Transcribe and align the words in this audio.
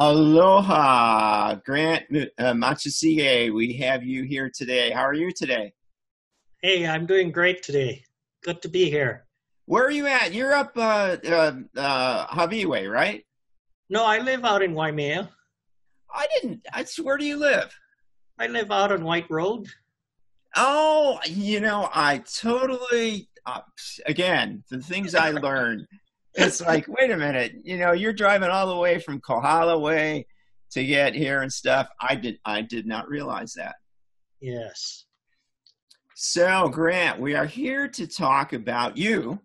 Aloha, 0.00 1.56
Grant 1.66 2.04
uh, 2.38 2.52
Matsushige. 2.52 3.52
We 3.52 3.72
have 3.74 4.04
you 4.04 4.22
here 4.22 4.48
today. 4.48 4.90
How 4.90 5.02
are 5.02 5.12
you 5.12 5.32
today? 5.32 5.72
Hey, 6.62 6.86
I'm 6.86 7.04
doing 7.04 7.32
great 7.32 7.64
today. 7.64 8.04
Good 8.44 8.62
to 8.62 8.68
be 8.68 8.88
here. 8.88 9.26
Where 9.66 9.84
are 9.84 9.90
you 9.90 10.06
at? 10.06 10.32
You're 10.32 10.54
up 10.54 10.72
uh, 10.76 11.16
uh, 11.28 11.52
uh, 11.76 12.26
Hawi, 12.26 12.88
right? 12.88 13.26
No, 13.90 14.04
I 14.04 14.20
live 14.20 14.44
out 14.44 14.62
in 14.62 14.72
Waimea. 14.72 15.28
I 16.14 16.26
didn't. 16.34 16.64
I, 16.72 16.86
where 17.02 17.18
do 17.18 17.24
you 17.24 17.36
live? 17.36 17.76
I 18.38 18.46
live 18.46 18.70
out 18.70 18.92
on 18.92 19.02
White 19.02 19.28
Road. 19.28 19.66
Oh, 20.56 21.18
you 21.26 21.60
know, 21.60 21.88
I 21.94 22.18
totally. 22.18 23.28
Uh, 23.46 23.60
again, 24.06 24.62
the 24.70 24.78
things 24.78 25.14
I 25.14 25.30
learned 25.30 25.86
it's 26.38 26.60
like, 26.60 26.86
wait 26.88 27.10
a 27.10 27.16
minute, 27.16 27.54
you 27.62 27.78
know, 27.78 27.92
you're 27.92 28.12
driving 28.12 28.50
all 28.50 28.68
the 28.68 28.76
way 28.76 29.00
from 29.00 29.20
Kohala 29.20 29.78
way 29.78 30.26
to 30.70 30.84
get 30.84 31.14
here 31.14 31.42
and 31.42 31.52
stuff. 31.52 31.88
I 32.00 32.14
did 32.14 32.38
I 32.44 32.62
did 32.62 32.86
not 32.86 33.08
realize 33.08 33.54
that. 33.54 33.76
Yes. 34.40 35.04
So, 36.14 36.68
Grant, 36.68 37.20
we 37.20 37.34
are 37.34 37.46
here 37.46 37.88
to 37.88 38.06
talk 38.06 38.52
about 38.52 38.96
you, 38.96 39.40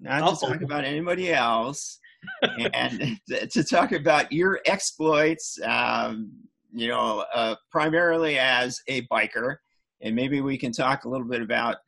not 0.00 0.22
Uh-oh. 0.22 0.34
to 0.34 0.46
talk 0.46 0.62
about 0.62 0.84
anybody 0.84 1.32
else, 1.32 1.98
and 2.74 3.18
to 3.28 3.64
talk 3.64 3.92
about 3.92 4.32
your 4.32 4.60
exploits. 4.66 5.58
Um, 5.62 6.32
you 6.72 6.88
know, 6.88 7.24
uh, 7.32 7.54
primarily 7.70 8.38
as 8.38 8.80
a 8.88 9.02
biker, 9.02 9.56
and 10.04 10.14
maybe 10.14 10.40
we 10.40 10.56
can 10.56 10.70
talk 10.70 11.04
a 11.04 11.08
little 11.08 11.26
bit 11.26 11.42
about 11.42 11.78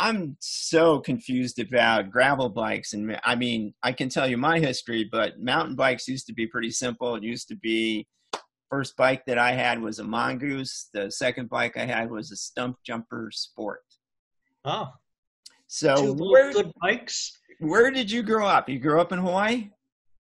I'm 0.00 0.36
so 0.38 1.00
confused 1.00 1.58
about 1.58 2.10
gravel 2.10 2.48
bikes. 2.48 2.92
And 2.92 3.18
I 3.24 3.34
mean, 3.34 3.74
I 3.82 3.90
can 3.90 4.08
tell 4.08 4.28
you 4.28 4.36
my 4.36 4.60
history, 4.60 5.08
but 5.10 5.40
mountain 5.40 5.74
bikes 5.74 6.06
used 6.06 6.28
to 6.28 6.32
be 6.32 6.46
pretty 6.46 6.70
simple. 6.70 7.16
It 7.16 7.24
used 7.24 7.48
to 7.48 7.56
be 7.56 8.06
first 8.70 8.96
bike 8.96 9.24
that 9.26 9.38
I 9.38 9.52
had 9.52 9.82
was 9.82 9.98
a 9.98 10.04
mongoose. 10.04 10.88
The 10.94 11.10
second 11.10 11.48
bike 11.48 11.76
I 11.76 11.84
had 11.84 12.10
was 12.12 12.30
a 12.30 12.36
Stumpjumper 12.36 13.32
Sport. 13.32 13.80
Oh, 14.64 14.88
so 15.66 15.96
Two 15.96 16.30
where, 16.30 16.52
good 16.52 16.72
bikes. 16.80 17.32
Where 17.58 17.90
did 17.90 18.08
you 18.08 18.22
grow 18.22 18.46
up? 18.46 18.68
You 18.68 18.78
grew 18.78 19.00
up 19.00 19.12
in 19.12 19.18
Hawaii? 19.18 19.70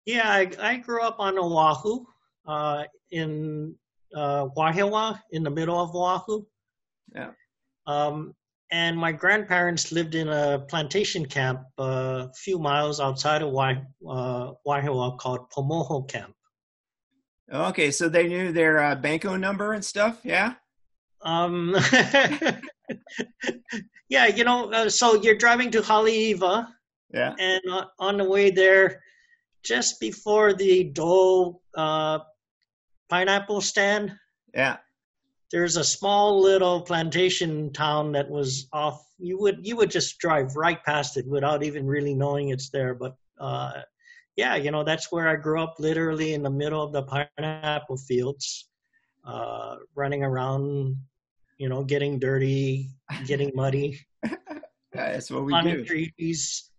Yeah, 0.06 0.30
I, 0.30 0.52
I 0.60 0.78
grew 0.78 1.02
up 1.02 1.18
on 1.20 1.38
Oahu, 1.38 2.06
uh, 2.46 2.84
in 3.12 3.76
uh, 4.16 4.48
Wahiawa, 4.58 5.22
in 5.32 5.44
the 5.44 5.50
middle 5.50 5.80
of 5.80 5.96
Oahu. 5.96 6.44
Yeah. 7.14 7.32
Um, 7.88 8.36
and 8.72 8.98
my 8.98 9.12
grandparents 9.12 9.92
lived 9.92 10.16
in 10.16 10.30
a 10.30 10.60
plantation 10.60 11.26
camp 11.26 11.62
uh, 11.78 12.28
a 12.30 12.34
few 12.36 12.58
miles 12.58 13.00
outside 13.02 13.42
of 13.42 13.52
Wai, 13.52 13.84
uh, 14.10 14.54
called 14.64 15.50
Poamoho 15.52 16.08
Camp. 16.08 16.34
Okay, 17.52 17.92
so 17.92 18.08
they 18.08 18.28
knew 18.28 18.54
their 18.54 18.82
uh, 18.82 18.96
bango 18.96 19.36
number 19.36 19.74
and 19.74 19.84
stuff, 19.84 20.22
yeah. 20.24 20.54
Um, 21.22 21.76
yeah, 24.10 24.28
you 24.28 24.46
know, 24.46 24.72
uh, 24.72 24.90
so 24.90 25.22
you're 25.22 25.36
driving 25.36 25.70
to 25.72 25.82
Haleiwa, 25.82 26.68
yeah, 27.14 27.36
and 27.38 27.62
on 28.00 28.18
the 28.18 28.24
way 28.24 28.52
there, 28.52 29.02
just 29.64 30.00
before 30.00 30.54
the 30.54 30.86
Dole 30.86 31.62
uh, 31.76 32.20
pineapple 33.10 33.60
stand, 33.60 34.16
yeah, 34.54 34.78
there's 35.52 35.78
a 35.78 35.84
small 35.84 36.42
little 36.42 36.82
plantation 36.82 37.72
town 37.74 38.12
that 38.14 38.30
was 38.30 38.68
off 38.72 39.06
you 39.18 39.40
would 39.40 39.60
you 39.66 39.76
would 39.76 39.92
just 39.92 40.18
drive 40.20 40.56
right 40.56 40.84
past 40.84 41.18
it 41.18 41.28
without 41.28 41.64
even 41.64 41.86
really 41.86 42.14
knowing 42.14 42.50
it's 42.50 42.70
there 42.70 42.94
but 42.94 43.16
uh, 43.40 43.82
yeah 44.36 44.56
you 44.56 44.72
know 44.72 44.84
that's 44.84 45.12
where 45.12 45.28
i 45.28 45.36
grew 45.36 45.62
up 45.62 45.76
literally 45.80 46.34
in 46.34 46.44
the 46.44 46.50
middle 46.50 46.82
of 46.82 46.94
the 46.94 47.04
pineapple 47.04 47.98
fields 47.98 48.70
uh, 49.26 49.76
running 49.96 50.24
around 50.24 50.96
you 51.58 51.70
know 51.70 51.84
getting 51.84 52.18
dirty 52.18 52.90
getting 53.26 53.52
muddy 53.54 54.00
that's 54.94 55.30
what 55.30 55.46
we 55.46 55.62
do. 55.62 55.86
trees 55.86 56.72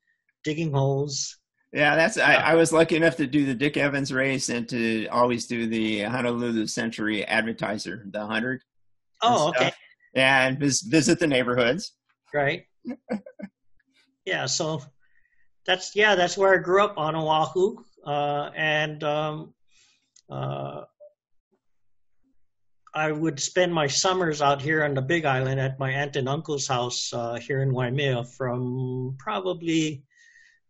digging 0.44 0.72
holes. 0.72 1.38
Yeah, 1.72 1.96
that's 1.96 2.18
I, 2.18 2.34
I, 2.34 2.54
was 2.54 2.72
lucky 2.72 2.96
enough 2.96 3.16
to 3.16 3.26
do 3.26 3.46
the 3.46 3.54
Dick 3.54 3.78
Evans 3.78 4.12
race 4.12 4.50
and 4.50 4.68
to 4.68 5.06
always 5.06 5.46
do 5.46 5.66
the 5.66 6.02
Honolulu 6.02 6.66
Century 6.66 7.24
Advertiser, 7.24 8.04
the 8.10 8.26
hundred. 8.26 8.62
Oh, 9.22 9.48
and 9.48 9.56
okay. 9.56 9.72
And 10.14 10.58
visit 10.58 11.18
the 11.18 11.26
neighborhoods. 11.26 11.92
Right. 12.34 12.64
yeah, 14.26 14.46
so 14.46 14.82
that's 15.66 15.94
yeah, 15.94 16.14
that's 16.14 16.36
where 16.36 16.54
I 16.54 16.58
grew 16.58 16.82
up 16.82 16.98
on 16.98 17.14
Oahu, 17.14 17.76
uh, 18.04 18.50
and 18.56 19.02
um, 19.04 19.54
uh, 20.30 20.82
I 22.94 23.10
would 23.10 23.40
spend 23.40 23.72
my 23.72 23.86
summers 23.86 24.42
out 24.42 24.60
here 24.60 24.84
on 24.84 24.94
the 24.94 25.02
Big 25.02 25.24
Island 25.24 25.60
at 25.60 25.78
my 25.78 25.90
aunt 25.90 26.16
and 26.16 26.28
uncle's 26.28 26.66
house 26.66 27.12
uh, 27.12 27.36
here 27.36 27.62
in 27.62 27.72
Waimea 27.72 28.24
from 28.24 29.16
probably 29.18 30.02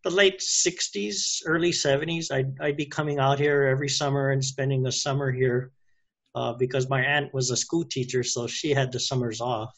the 0.04 0.10
late 0.10 0.38
60s, 0.38 1.42
early 1.46 1.70
70s. 1.70 2.30
I'd, 2.30 2.54
I'd 2.60 2.76
be 2.76 2.86
coming 2.86 3.18
out 3.18 3.38
here 3.38 3.64
every 3.64 3.88
summer 3.88 4.30
and 4.30 4.44
spending 4.44 4.82
the 4.82 4.92
summer 4.92 5.32
here 5.32 5.72
uh, 6.34 6.52
because 6.54 6.88
my 6.88 7.02
aunt 7.02 7.32
was 7.34 7.50
a 7.50 7.56
school 7.56 7.84
teacher, 7.84 8.22
so 8.22 8.46
she 8.46 8.70
had 8.70 8.92
the 8.92 9.00
summers 9.00 9.40
off. 9.40 9.74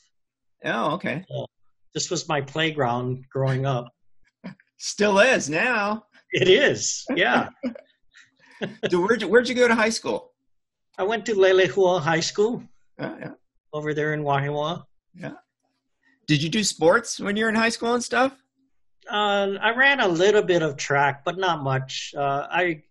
Oh, 0.65 0.93
okay. 0.93 1.25
So 1.29 1.47
this 1.95 2.11
was 2.11 2.29
my 2.29 2.41
playground 2.41 3.25
growing 3.31 3.67
up. 3.67 3.89
Still 4.79 5.19
is 5.21 5.49
now. 5.49 6.05
It 6.33 6.49
is, 6.49 7.05
yeah. 7.15 7.49
so 8.91 9.01
where'd 9.01 9.23
you, 9.23 9.29
where'd 9.29 9.49
you 9.49 9.55
go 9.55 9.69
to 9.69 9.75
high 9.75 9.91
school? 9.91 10.33
I 10.99 11.03
went 11.03 11.27
to 11.27 11.35
Leilehua 11.35 12.01
High 12.01 12.21
School. 12.21 12.63
Oh, 13.01 13.17
yeah. 13.19 13.33
Over 13.73 13.95
there 13.95 14.15
in 14.15 14.23
Wahiawa. 14.23 14.85
Yeah. 15.15 15.33
Did 16.27 16.43
you 16.43 16.49
do 16.49 16.63
sports 16.63 17.21
when 17.21 17.37
you 17.37 17.45
were 17.45 17.51
in 17.51 17.57
high 17.57 17.69
school 17.69 17.95
and 17.95 18.03
stuff? 18.03 18.33
Uh, 19.11 19.59
I 19.61 19.75
ran 19.75 20.01
a 20.01 20.09
little 20.09 20.43
bit 20.43 20.63
of 20.63 20.77
track, 20.77 21.25
but 21.25 21.37
not 21.37 21.63
much. 21.63 22.15
Uh, 22.17 22.47
I 22.51 22.83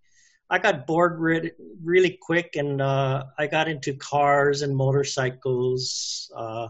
I 0.50 0.60
got 0.60 0.86
bored 0.86 1.20
re- 1.20 1.52
really 1.84 2.18
quick, 2.22 2.52
and 2.56 2.82
uh, 2.82 3.24
I 3.38 3.48
got 3.48 3.68
into 3.68 3.94
cars 3.96 4.62
and 4.62 4.76
motorcycles. 4.76 6.32
Uh, 6.36 6.68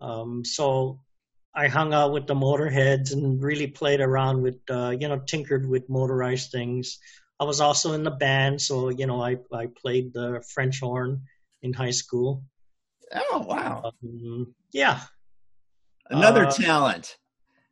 um, 0.00 0.44
so 0.44 1.00
I 1.54 1.68
hung 1.68 1.92
out 1.92 2.12
with 2.12 2.26
the 2.26 2.34
motorheads 2.34 3.12
and 3.12 3.42
really 3.42 3.66
played 3.66 4.00
around 4.00 4.42
with, 4.42 4.58
uh, 4.70 4.90
you 4.90 5.06
know, 5.08 5.20
tinkered 5.26 5.68
with 5.68 5.88
motorized 5.88 6.50
things. 6.50 6.98
I 7.38 7.44
was 7.44 7.60
also 7.60 7.92
in 7.92 8.04
the 8.04 8.10
band, 8.10 8.60
so 8.60 8.88
you 8.88 9.06
know, 9.06 9.20
I 9.20 9.36
I 9.52 9.66
played 9.66 10.12
the 10.12 10.44
French 10.54 10.80
horn 10.80 11.22
in 11.62 11.72
high 11.72 11.90
school. 11.90 12.44
Oh 13.12 13.44
wow! 13.46 13.92
Um, 14.04 14.54
yeah, 14.72 15.00
another 16.08 16.46
uh, 16.46 16.52
talent. 16.52 17.16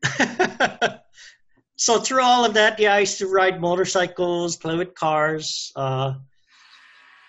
so 1.81 1.99
through 1.99 2.23
all 2.23 2.45
of 2.45 2.53
that, 2.53 2.79
yeah, 2.79 2.95
I 2.95 2.99
used 2.99 3.17
to 3.21 3.27
ride 3.27 3.59
motorcycles, 3.59 4.59
play 4.59 4.77
with 4.77 4.95
cars, 4.95 5.73
uh, 5.77 6.13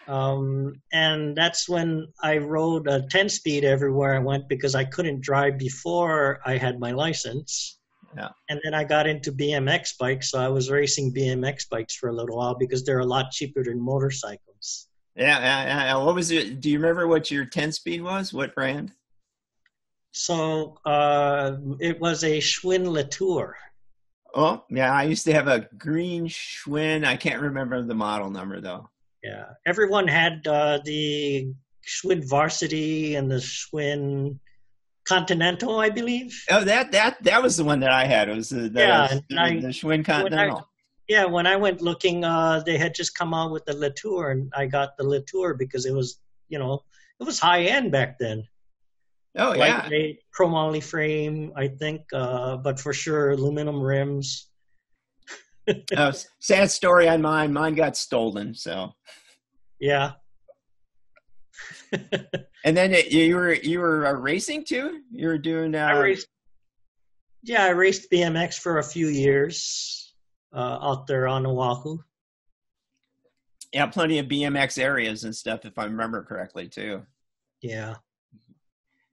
um, 0.09 0.73
and 0.91 1.33
that's 1.37 1.69
when 1.69 2.09
I 2.21 2.37
rode 2.37 2.85
a 2.89 3.07
10 3.07 3.29
speed 3.29 3.63
everywhere 3.63 4.13
I 4.13 4.19
went 4.19 4.49
because 4.49 4.75
I 4.75 4.83
couldn't 4.83 5.21
drive 5.21 5.57
before 5.57 6.41
I 6.45 6.57
had 6.57 6.81
my 6.81 6.91
license. 6.91 7.79
Yeah. 8.13 8.27
And 8.49 8.59
then 8.65 8.73
I 8.73 8.83
got 8.83 9.07
into 9.07 9.31
BMX 9.31 9.97
bikes, 9.97 10.31
so 10.31 10.39
I 10.39 10.49
was 10.49 10.69
racing 10.69 11.13
BMX 11.13 11.69
bikes 11.69 11.95
for 11.95 12.09
a 12.09 12.13
little 12.13 12.35
while 12.35 12.55
because 12.55 12.83
they're 12.83 12.99
a 12.99 13.05
lot 13.05 13.31
cheaper 13.31 13.63
than 13.63 13.79
motorcycles. 13.79 14.89
Yeah, 15.15 15.39
yeah, 15.39 15.85
yeah. 15.85 15.95
What 15.95 16.15
was 16.15 16.29
it? 16.29 16.59
Do 16.59 16.69
you 16.69 16.77
remember 16.77 17.07
what 17.07 17.31
your 17.31 17.45
10 17.45 17.71
speed 17.71 18.01
was? 18.01 18.33
What 18.33 18.53
brand? 18.53 18.91
So 20.11 20.77
uh, 20.85 21.55
it 21.79 22.01
was 22.01 22.25
a 22.25 22.39
Schwinn 22.39 22.85
Le 22.85 23.05
Tour. 23.05 23.55
Oh, 24.33 24.63
yeah. 24.69 24.93
I 24.93 25.03
used 25.03 25.25
to 25.25 25.33
have 25.33 25.47
a 25.47 25.67
green 25.77 26.27
Schwinn. 26.27 27.05
I 27.05 27.17
can't 27.17 27.41
remember 27.41 27.81
the 27.81 27.95
model 27.95 28.29
number, 28.29 28.61
though. 28.61 28.89
Yeah. 29.23 29.45
Everyone 29.65 30.07
had 30.07 30.45
uh, 30.47 30.79
the 30.83 31.53
Schwinn 31.85 32.27
Varsity 32.27 33.15
and 33.15 33.29
the 33.29 33.35
Schwinn 33.35 34.39
Continental, 35.05 35.79
I 35.79 35.89
believe. 35.89 36.43
Oh, 36.49 36.63
that 36.63 36.91
that 36.91 37.21
that 37.23 37.41
was 37.41 37.57
the 37.57 37.63
one 37.63 37.79
that 37.79 37.91
I 37.91 38.05
had. 38.05 38.29
It 38.29 38.35
was 38.35 38.49
the, 38.49 38.69
the 38.69 38.79
yeah, 38.79 39.19
the, 39.29 39.37
I, 39.37 39.59
the 39.59 39.67
Schwinn 39.69 40.05
Continental. 40.05 40.57
I, 40.59 40.63
yeah, 41.07 41.25
when 41.25 41.47
I 41.47 41.55
went 41.55 41.81
looking, 41.81 42.23
uh, 42.23 42.61
they 42.65 42.77
had 42.77 42.93
just 42.93 43.17
come 43.17 43.33
out 43.33 43.51
with 43.51 43.65
the 43.65 43.75
Le 43.75 43.89
Tour, 43.91 44.31
and 44.31 44.51
I 44.55 44.67
got 44.67 44.95
the 44.97 45.03
Le 45.03 45.21
Tour 45.21 45.55
because 45.55 45.85
it 45.85 45.93
was, 45.93 46.19
you 46.49 46.59
know, 46.59 46.83
it 47.19 47.23
was 47.23 47.39
high 47.39 47.63
end 47.63 47.91
back 47.91 48.19
then. 48.19 48.47
Oh 49.37 49.53
yeah, 49.53 49.87
chromoly 50.37 50.83
frame, 50.83 51.53
I 51.55 51.69
think, 51.69 52.01
uh, 52.13 52.57
but 52.57 52.79
for 52.79 52.91
sure 52.91 53.31
aluminum 53.31 53.81
rims. 53.81 54.49
oh, 55.97 56.11
sad 56.39 56.69
story 56.69 57.07
on 57.07 57.21
mine. 57.21 57.53
Mine 57.53 57.75
got 57.75 57.95
stolen, 57.95 58.53
so. 58.53 58.91
Yeah. 59.79 60.11
and 62.65 62.77
then 62.77 62.93
it, 62.93 63.11
you 63.11 63.35
were 63.35 63.53
you 63.53 63.79
were 63.79 64.07
uh, 64.07 64.13
racing 64.13 64.65
too. 64.65 65.01
You 65.11 65.27
were 65.27 65.37
doing. 65.37 65.75
Uh, 65.75 65.79
I 65.79 65.99
raced. 65.99 66.27
Yeah, 67.43 67.65
I 67.65 67.69
raced 67.69 68.11
BMX 68.11 68.59
for 68.59 68.77
a 68.77 68.83
few 68.83 69.07
years 69.07 70.13
uh, 70.53 70.77
out 70.81 71.07
there 71.07 71.27
on 71.27 71.45
Oahu. 71.45 71.97
Yeah, 73.73 73.87
plenty 73.87 74.19
of 74.19 74.27
BMX 74.27 74.77
areas 74.77 75.23
and 75.23 75.35
stuff, 75.35 75.65
if 75.65 75.79
I 75.79 75.85
remember 75.85 76.23
correctly, 76.23 76.67
too. 76.67 77.03
Yeah. 77.61 77.95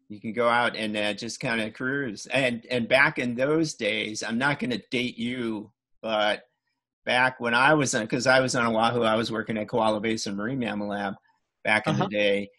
You 0.08 0.20
can 0.20 0.32
go 0.32 0.48
out 0.48 0.74
and 0.74 0.96
uh, 0.96 1.12
just 1.12 1.40
kind 1.40 1.60
of 1.60 1.74
cruise. 1.74 2.26
And 2.26 2.64
and 2.70 2.88
back 2.88 3.18
in 3.18 3.34
those 3.34 3.74
days, 3.74 4.22
I'm 4.22 4.38
not 4.38 4.58
going 4.58 4.70
to 4.70 4.82
date 4.90 5.18
you, 5.18 5.70
but 6.02 6.44
back 7.04 7.40
when 7.40 7.54
I 7.54 7.74
was 7.74 7.94
on, 7.94 8.02
because 8.02 8.26
I 8.26 8.40
was 8.40 8.54
on 8.54 8.74
Oahu, 8.74 9.02
I 9.02 9.16
was 9.16 9.32
working 9.32 9.58
at 9.58 9.66
Kewalo 9.66 10.00
Basin 10.00 10.36
Marine 10.36 10.58
Mammal 10.58 10.88
Lab 10.88 11.14
back 11.64 11.86
in 11.86 11.94
uh-huh. 11.94 12.04
the 12.04 12.10
day. 12.10 12.50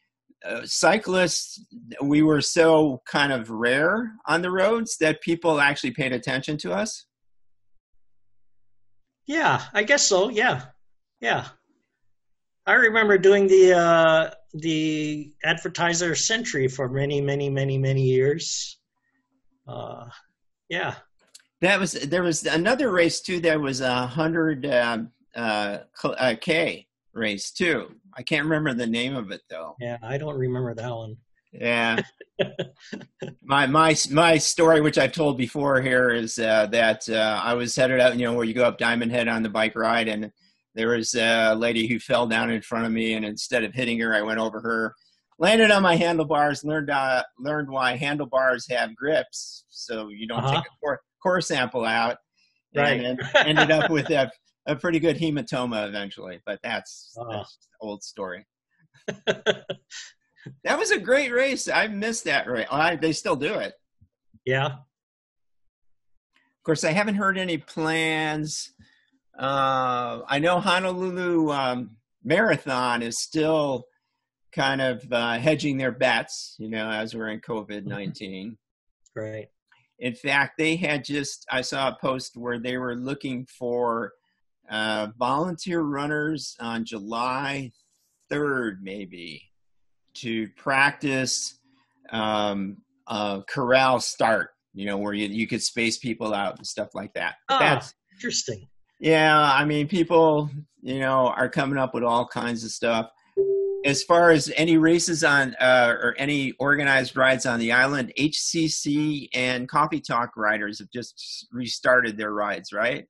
Uh, 0.45 0.61
cyclists, 0.63 1.65
we 2.01 2.21
were 2.21 2.39
so 2.41 3.01
kind 3.05 3.33
of 3.33 3.49
rare 3.49 4.13
on 4.25 4.41
the 4.41 4.49
roads 4.49 4.97
that 4.97 5.21
people 5.21 5.59
actually 5.59 5.91
paid 5.91 6.13
attention 6.13 6.57
to 6.57 6.71
us. 6.71 7.05
Yeah, 9.25 9.61
I 9.73 9.83
guess 9.83 10.07
so. 10.07 10.29
Yeah, 10.29 10.63
yeah. 11.19 11.45
I 12.65 12.73
remember 12.73 13.17
doing 13.17 13.47
the 13.47 13.73
uh, 13.73 14.31
the 14.53 15.33
advertiser 15.43 16.15
century 16.15 16.67
for 16.67 16.89
many, 16.89 17.21
many, 17.21 17.49
many, 17.49 17.77
many 17.77 18.03
years. 18.03 18.77
Uh, 19.67 20.07
yeah. 20.69 20.95
That 21.61 21.79
was 21.79 21.93
there 21.93 22.23
was 22.23 22.45
another 22.45 22.91
race 22.91 23.21
too. 23.21 23.39
That 23.41 23.59
was 23.59 23.81
a 23.81 24.07
hundred 24.07 24.65
um, 24.65 25.11
uh, 25.35 25.79
uh, 26.03 26.35
k 26.39 26.87
race 27.13 27.51
too. 27.51 27.91
I 28.15 28.23
can't 28.23 28.43
remember 28.43 28.73
the 28.73 28.87
name 28.87 29.15
of 29.15 29.31
it 29.31 29.41
though. 29.49 29.75
Yeah, 29.79 29.97
I 30.01 30.17
don't 30.17 30.37
remember 30.37 30.73
that 30.75 30.89
one. 30.89 31.17
Yeah. 31.51 32.01
my 33.43 33.65
my 33.65 33.95
my 34.11 34.37
story, 34.37 34.81
which 34.81 34.97
I've 34.97 35.11
told 35.11 35.37
before 35.37 35.81
here, 35.81 36.09
is 36.09 36.39
uh, 36.39 36.67
that 36.67 37.09
uh, 37.09 37.41
I 37.43 37.53
was 37.55 37.75
headed 37.75 37.99
out, 37.99 38.17
you 38.17 38.25
know, 38.25 38.33
where 38.33 38.45
you 38.45 38.53
go 38.53 38.65
up 38.65 38.77
Diamond 38.77 39.11
Head 39.11 39.27
on 39.27 39.43
the 39.43 39.49
bike 39.49 39.75
ride, 39.75 40.07
and 40.07 40.31
there 40.75 40.89
was 40.89 41.15
a 41.15 41.53
lady 41.55 41.87
who 41.87 41.99
fell 41.99 42.27
down 42.27 42.49
in 42.49 42.61
front 42.61 42.85
of 42.85 42.91
me, 42.91 43.13
and 43.13 43.25
instead 43.25 43.63
of 43.63 43.73
hitting 43.73 43.99
her, 43.99 44.13
I 44.13 44.21
went 44.21 44.39
over 44.39 44.59
her, 44.61 44.95
landed 45.37 45.71
on 45.71 45.83
my 45.83 45.95
handlebars, 45.95 46.63
learned 46.63 46.89
uh, 46.89 47.23
learned 47.39 47.69
why 47.69 47.95
handlebars 47.95 48.67
have 48.69 48.95
grips, 48.95 49.65
so 49.69 50.09
you 50.09 50.27
don't 50.27 50.43
uh-huh. 50.43 50.55
take 50.55 50.65
a 50.65 50.77
core, 50.81 51.01
core 51.21 51.41
sample 51.41 51.85
out, 51.85 52.17
right. 52.75 53.01
and 53.01 53.19
ended 53.35 53.71
up 53.71 53.89
with 53.89 54.09
a, 54.11 54.31
a 54.67 54.75
pretty 54.75 54.99
good 54.99 55.17
hematoma 55.17 55.87
eventually. 55.87 56.39
But 56.45 56.59
that's, 56.63 57.15
uh-huh. 57.19 57.37
that's 57.37 57.57
old 57.81 58.03
story. 58.03 58.45
that 59.25 60.77
was 60.77 60.91
a 60.91 60.99
great 60.99 61.31
race. 61.31 61.67
I 61.67 61.87
missed 61.87 62.25
that 62.25 62.47
race. 62.47 62.67
I, 62.71 62.95
they 62.95 63.11
still 63.11 63.35
do 63.35 63.55
it. 63.55 63.73
Yeah. 64.45 64.65
Of 64.65 66.63
course, 66.63 66.83
I 66.83 66.91
haven't 66.91 67.15
heard 67.15 67.37
any 67.37 67.57
plans 67.57 68.73
uh, 69.39 70.21
I 70.27 70.39
know 70.39 70.59
Honolulu 70.59 71.51
um, 71.51 71.91
Marathon 72.23 73.01
is 73.01 73.21
still 73.21 73.85
kind 74.51 74.81
of 74.81 75.05
uh, 75.11 75.37
hedging 75.37 75.77
their 75.77 75.91
bets, 75.91 76.55
you 76.59 76.69
know, 76.69 76.89
as 76.89 77.15
we're 77.15 77.29
in 77.29 77.39
COVID 77.39 77.85
19. 77.85 78.57
Right. 79.15 79.47
In 79.99 80.13
fact, 80.13 80.57
they 80.57 80.75
had 80.75 81.03
just, 81.03 81.45
I 81.51 81.61
saw 81.61 81.89
a 81.89 81.97
post 81.99 82.35
where 82.35 82.59
they 82.59 82.77
were 82.77 82.95
looking 82.95 83.45
for 83.45 84.13
uh, 84.69 85.07
volunteer 85.17 85.81
runners 85.81 86.55
on 86.59 86.85
July 86.85 87.71
3rd, 88.31 88.77
maybe, 88.81 89.43
to 90.15 90.47
practice 90.57 91.59
um, 92.11 92.77
a 93.07 93.41
corral 93.47 93.99
start, 93.99 94.51
you 94.73 94.85
know, 94.85 94.97
where 94.97 95.13
you, 95.13 95.27
you 95.27 95.47
could 95.47 95.63
space 95.63 95.97
people 95.97 96.33
out 96.33 96.57
and 96.57 96.67
stuff 96.67 96.89
like 96.93 97.13
that. 97.13 97.35
Oh, 97.49 97.59
That's 97.59 97.93
interesting. 98.13 98.67
Yeah, 98.99 99.39
I 99.39 99.63
mean, 99.63 99.87
people, 99.87 100.49
you 100.81 100.99
know, 100.99 101.27
are 101.27 101.49
coming 101.49 101.77
up 101.77 101.93
with 101.93 102.03
all 102.03 102.27
kinds 102.27 102.63
of 102.63 102.71
stuff. 102.71 103.09
As 103.85 104.03
far 104.03 104.31
as 104.31 104.51
any 104.57 104.77
races 104.77 105.23
on 105.23 105.55
uh, 105.55 105.95
or 106.01 106.13
any 106.17 106.51
organized 106.59 107.15
rides 107.15 107.45
on 107.45 107.59
the 107.59 107.71
island, 107.71 108.11
HCC 108.19 109.29
and 109.33 109.69
Coffee 109.69 110.01
Talk 110.01 110.35
riders 110.35 110.79
have 110.79 110.91
just 110.91 111.47
restarted 111.53 112.17
their 112.17 112.33
rides, 112.33 112.73
right? 112.73 113.07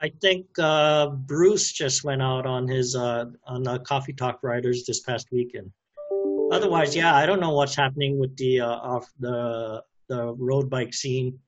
I 0.00 0.10
think 0.22 0.46
uh, 0.58 1.10
Bruce 1.10 1.70
just 1.72 2.04
went 2.04 2.22
out 2.22 2.46
on 2.46 2.66
his 2.66 2.96
uh, 2.96 3.26
on 3.46 3.62
the 3.62 3.80
Coffee 3.80 4.14
Talk 4.14 4.38
riders 4.42 4.84
this 4.86 5.00
past 5.00 5.28
weekend. 5.30 5.70
Otherwise, 6.50 6.96
yeah, 6.96 7.14
I 7.14 7.26
don't 7.26 7.38
know 7.38 7.52
what's 7.52 7.76
happening 7.76 8.18
with 8.18 8.34
the 8.38 8.60
uh, 8.60 8.66
off 8.66 9.10
the 9.20 9.82
the 10.08 10.32
road 10.34 10.70
bike 10.70 10.94
scene. 10.94 11.38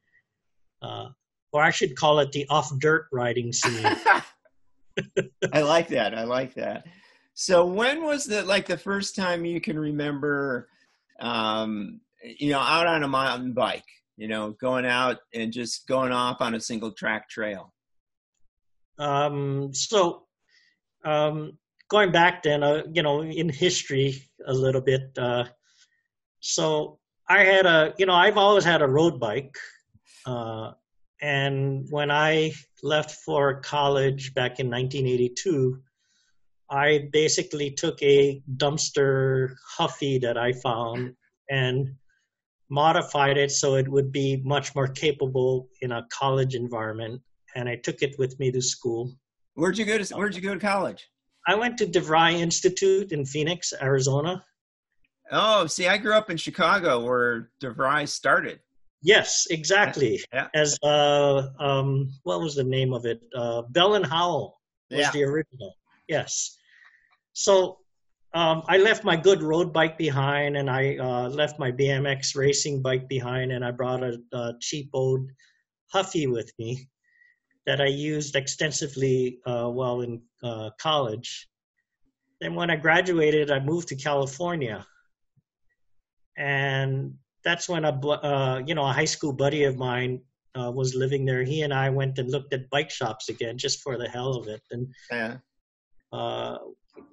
Or 1.54 1.62
I 1.62 1.70
should 1.70 1.96
call 1.96 2.18
it 2.18 2.32
the 2.32 2.46
off 2.50 2.76
dirt 2.80 3.06
riding 3.12 3.52
scene. 3.52 3.86
I 5.52 5.62
like 5.62 5.86
that. 5.88 6.12
I 6.12 6.24
like 6.24 6.52
that. 6.54 6.84
So 7.34 7.64
when 7.64 8.02
was 8.02 8.24
the 8.24 8.42
like 8.42 8.66
the 8.66 8.76
first 8.76 9.14
time 9.14 9.44
you 9.44 9.60
can 9.60 9.78
remember 9.78 10.68
um 11.20 12.00
you 12.24 12.50
know 12.50 12.58
out 12.58 12.88
on 12.88 13.04
a 13.04 13.08
mountain 13.08 13.52
bike, 13.52 13.84
you 14.16 14.26
know, 14.26 14.50
going 14.60 14.84
out 14.84 15.18
and 15.32 15.52
just 15.52 15.86
going 15.86 16.10
off 16.10 16.40
on 16.40 16.56
a 16.56 16.60
single 16.60 16.90
track 16.90 17.28
trail? 17.28 17.72
Um 18.98 19.72
so 19.72 20.24
um 21.04 21.56
going 21.88 22.10
back 22.10 22.42
then 22.42 22.64
uh, 22.64 22.82
you 22.92 23.02
know 23.02 23.22
in 23.22 23.48
history 23.48 24.20
a 24.46 24.52
little 24.52 24.80
bit 24.80 25.16
uh 25.18 25.44
so 26.40 26.98
I 27.28 27.44
had 27.44 27.64
a 27.64 27.94
you 27.96 28.06
know 28.06 28.14
I've 28.14 28.38
always 28.38 28.64
had 28.64 28.82
a 28.82 28.88
road 28.88 29.20
bike 29.20 29.54
uh 30.26 30.72
and 31.24 31.86
when 31.88 32.10
I 32.10 32.52
left 32.82 33.12
for 33.24 33.62
college 33.62 34.34
back 34.34 34.60
in 34.60 34.66
1982, 34.66 35.80
I 36.68 37.08
basically 37.12 37.70
took 37.70 38.02
a 38.02 38.42
dumpster 38.58 39.54
Huffy 39.78 40.18
that 40.18 40.36
I 40.36 40.52
found 40.52 41.14
and 41.48 41.94
modified 42.68 43.38
it 43.38 43.52
so 43.52 43.76
it 43.76 43.88
would 43.88 44.12
be 44.12 44.42
much 44.44 44.74
more 44.74 44.86
capable 44.86 45.70
in 45.80 45.92
a 45.92 46.06
college 46.12 46.54
environment. 46.54 47.22
And 47.54 47.70
I 47.70 47.76
took 47.76 48.02
it 48.02 48.14
with 48.18 48.38
me 48.38 48.52
to 48.52 48.60
school. 48.60 49.10
Where'd 49.54 49.78
you 49.78 49.86
go 49.86 49.96
to 49.96 50.14
Where'd 50.14 50.34
you 50.34 50.42
go 50.42 50.52
to 50.52 50.60
college? 50.60 51.08
I 51.46 51.54
went 51.54 51.78
to 51.78 51.86
DeVry 51.86 52.34
Institute 52.34 53.12
in 53.12 53.24
Phoenix, 53.24 53.72
Arizona. 53.80 54.44
Oh, 55.32 55.66
see, 55.68 55.88
I 55.88 55.96
grew 55.96 56.12
up 56.12 56.28
in 56.28 56.36
Chicago 56.36 57.02
where 57.02 57.50
DeVry 57.62 58.06
started. 58.06 58.60
Yes, 59.05 59.46
exactly. 59.51 60.25
Yeah. 60.32 60.49
As 60.55 60.79
uh, 60.82 61.49
um, 61.61 62.11
what 62.23 62.41
was 62.41 62.55
the 62.55 62.65
name 62.65 62.94
of 62.94 63.05
it? 63.05 63.20
Uh, 63.37 63.63
Bell 63.69 63.94
and 63.96 64.06
Howell 64.06 64.58
was 64.91 65.01
yeah. 65.01 65.11
the 65.11 65.25
original. 65.25 65.75
Yes. 66.08 66.56
So 67.34 67.81
um, 68.32 68.63
I 68.67 68.79
left 68.79 69.05
my 69.05 69.15
good 69.15 69.43
road 69.43 69.75
bike 69.75 69.99
behind, 69.99 70.56
and 70.56 70.70
I 70.70 70.96
uh, 70.96 71.29
left 71.29 71.58
my 71.58 71.70
BMX 71.70 72.34
racing 72.34 72.81
bike 72.81 73.06
behind, 73.06 73.53
and 73.53 73.63
I 73.63 73.73
brought 73.73 74.03
a, 74.03 74.19
a 74.32 74.55
cheap 74.61 74.89
old 74.94 75.31
Huffy 75.93 76.27
with 76.27 76.51
me 76.58 76.89
that 77.67 77.82
I 77.82 77.87
used 77.87 78.37
extensively 78.37 79.39
uh, 79.44 79.69
while 79.69 80.01
in 80.01 80.23
uh, 80.43 80.70
college. 80.81 81.46
Then 82.41 82.55
when 82.55 82.70
I 82.70 82.77
graduated, 82.77 83.51
I 83.51 83.61
moved 83.61 83.89
to 83.89 83.96
California, 83.96 84.87
and 86.39 87.15
that's 87.44 87.69
when 87.69 87.84
a 87.84 87.91
uh, 87.91 88.63
you 88.67 88.74
know 88.74 88.84
a 88.84 88.93
high 88.93 89.05
school 89.05 89.32
buddy 89.32 89.65
of 89.65 89.77
mine 89.77 90.20
uh, 90.58 90.70
was 90.70 90.94
living 90.94 91.24
there. 91.24 91.44
He 91.44 91.63
and 91.63 91.72
I 91.72 91.91
went 91.91 92.19
and 92.19 92.31
looked 92.31 92.53
at 92.53 92.70
bike 92.70 92.91
shops 92.91 93.29
again, 93.29 93.58
just 93.58 93.82
for 93.82 93.98
the 93.98 94.08
hell 94.08 94.34
of 94.34 94.48
it, 94.48 94.63
and 94.70 94.89
yeah. 95.10 95.36
uh, 96.13 96.58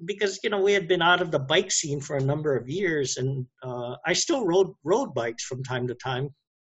because 0.06 0.40
you 0.44 0.50
know 0.50 0.62
we 0.62 0.74
had 0.74 0.88
been 0.88 1.02
out 1.02 1.22
of 1.22 1.32
the 1.32 1.40
bike 1.40 1.72
scene 1.72 2.00
for 2.00 2.18
a 2.18 2.24
number 2.24 2.56
of 2.56 2.70
years, 2.70 3.18
and 3.18 3.46
uh, 3.64 3.96
I 4.06 4.14
still 4.14 4.46
rode 4.46 4.74
road 4.84 5.14
bikes 5.14 5.44
from 5.44 5.64
time 5.64 5.88
to 5.88 5.96
time. 5.96 6.30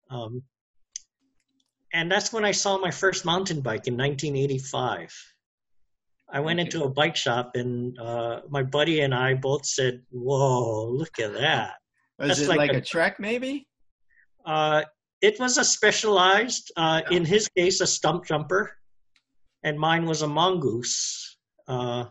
Um, 0.09 0.43
and 1.93 2.11
that's 2.11 2.33
when 2.33 2.43
I 2.43 2.51
saw 2.51 2.77
my 2.77 2.91
first 2.91 3.23
mountain 3.23 3.61
bike 3.61 3.87
in 3.87 3.93
1985. 3.93 5.13
I 6.29 6.39
went 6.41 6.59
into 6.59 6.83
a 6.83 6.89
bike 6.89 7.15
shop, 7.15 7.51
and 7.55 7.97
uh, 7.99 8.41
my 8.49 8.63
buddy 8.63 9.01
and 9.01 9.15
I 9.15 9.35
both 9.35 9.65
said, 9.65 10.01
"Whoa, 10.09 10.89
look 10.89 11.19
at 11.19 11.33
that!" 11.35 11.75
Was 12.19 12.41
it 12.41 12.47
like, 12.47 12.57
like 12.57 12.73
a, 12.73 12.77
a, 12.77 12.81
trek, 12.81 13.19
maybe? 13.19 13.67
Uh, 14.45 14.83
it 15.21 15.39
was 15.39 15.57
a 15.57 15.65
specialized, 15.65 16.71
uh, 16.77 17.01
yeah. 17.09 17.17
in 17.17 17.25
his 17.25 17.47
case, 17.49 17.81
a 17.81 17.87
stump 17.87 18.25
jumper, 18.25 18.77
and 19.63 19.79
mine 19.79 20.05
was 20.05 20.21
a 20.21 20.27
mongoose. 20.27 21.37
Uh, 21.67 22.05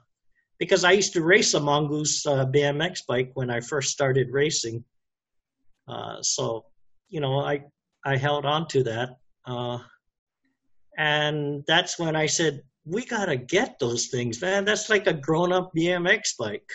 because 0.59 0.85
I 0.85 0.93
used 0.93 1.13
to 1.15 1.23
race 1.23 1.55
a 1.55 1.61
mongoose 1.61 2.27
uh, 2.27 2.47
BMX 2.47 3.07
bike 3.07 3.31
when 3.35 3.51
I 3.51 3.61
first 3.61 3.91
started 3.91 4.29
racing. 4.31 4.85
Uh, 5.89 6.23
so, 6.23 6.65
you 7.09 7.21
know, 7.21 7.41
I 7.41 7.65
I 8.05 8.17
held 8.17 8.45
on 8.45 8.69
to 8.69 8.83
that, 8.85 9.17
uh, 9.47 9.79
and 10.99 11.65
that's 11.67 11.99
when 11.99 12.17
I 12.17 12.27
said, 12.27 12.63
"We 12.85 13.05
gotta 13.05 13.37
get 13.37 13.79
those 13.79 14.07
things, 14.09 14.41
man. 14.41 14.65
That's 14.65 14.89
like 14.89 15.07
a 15.07 15.13
grown-up 15.13 15.73
BMX 15.77 16.37
bike." 16.39 16.71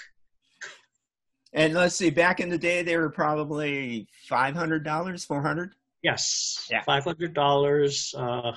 And 1.54 1.74
let's 1.74 1.96
see, 1.96 2.10
back 2.12 2.40
in 2.40 2.50
the 2.50 2.58
day, 2.58 2.84
they 2.84 2.98
were 2.98 3.10
probably 3.10 4.08
five 4.28 4.56
hundred 4.56 4.84
dollars, 4.84 5.26
four 5.26 5.42
hundred. 5.42 5.74
Yes, 6.04 6.68
yeah. 6.70 6.84
five 6.84 7.04
hundred 7.04 7.34
dollars, 7.34 8.14
uh, 8.16 8.52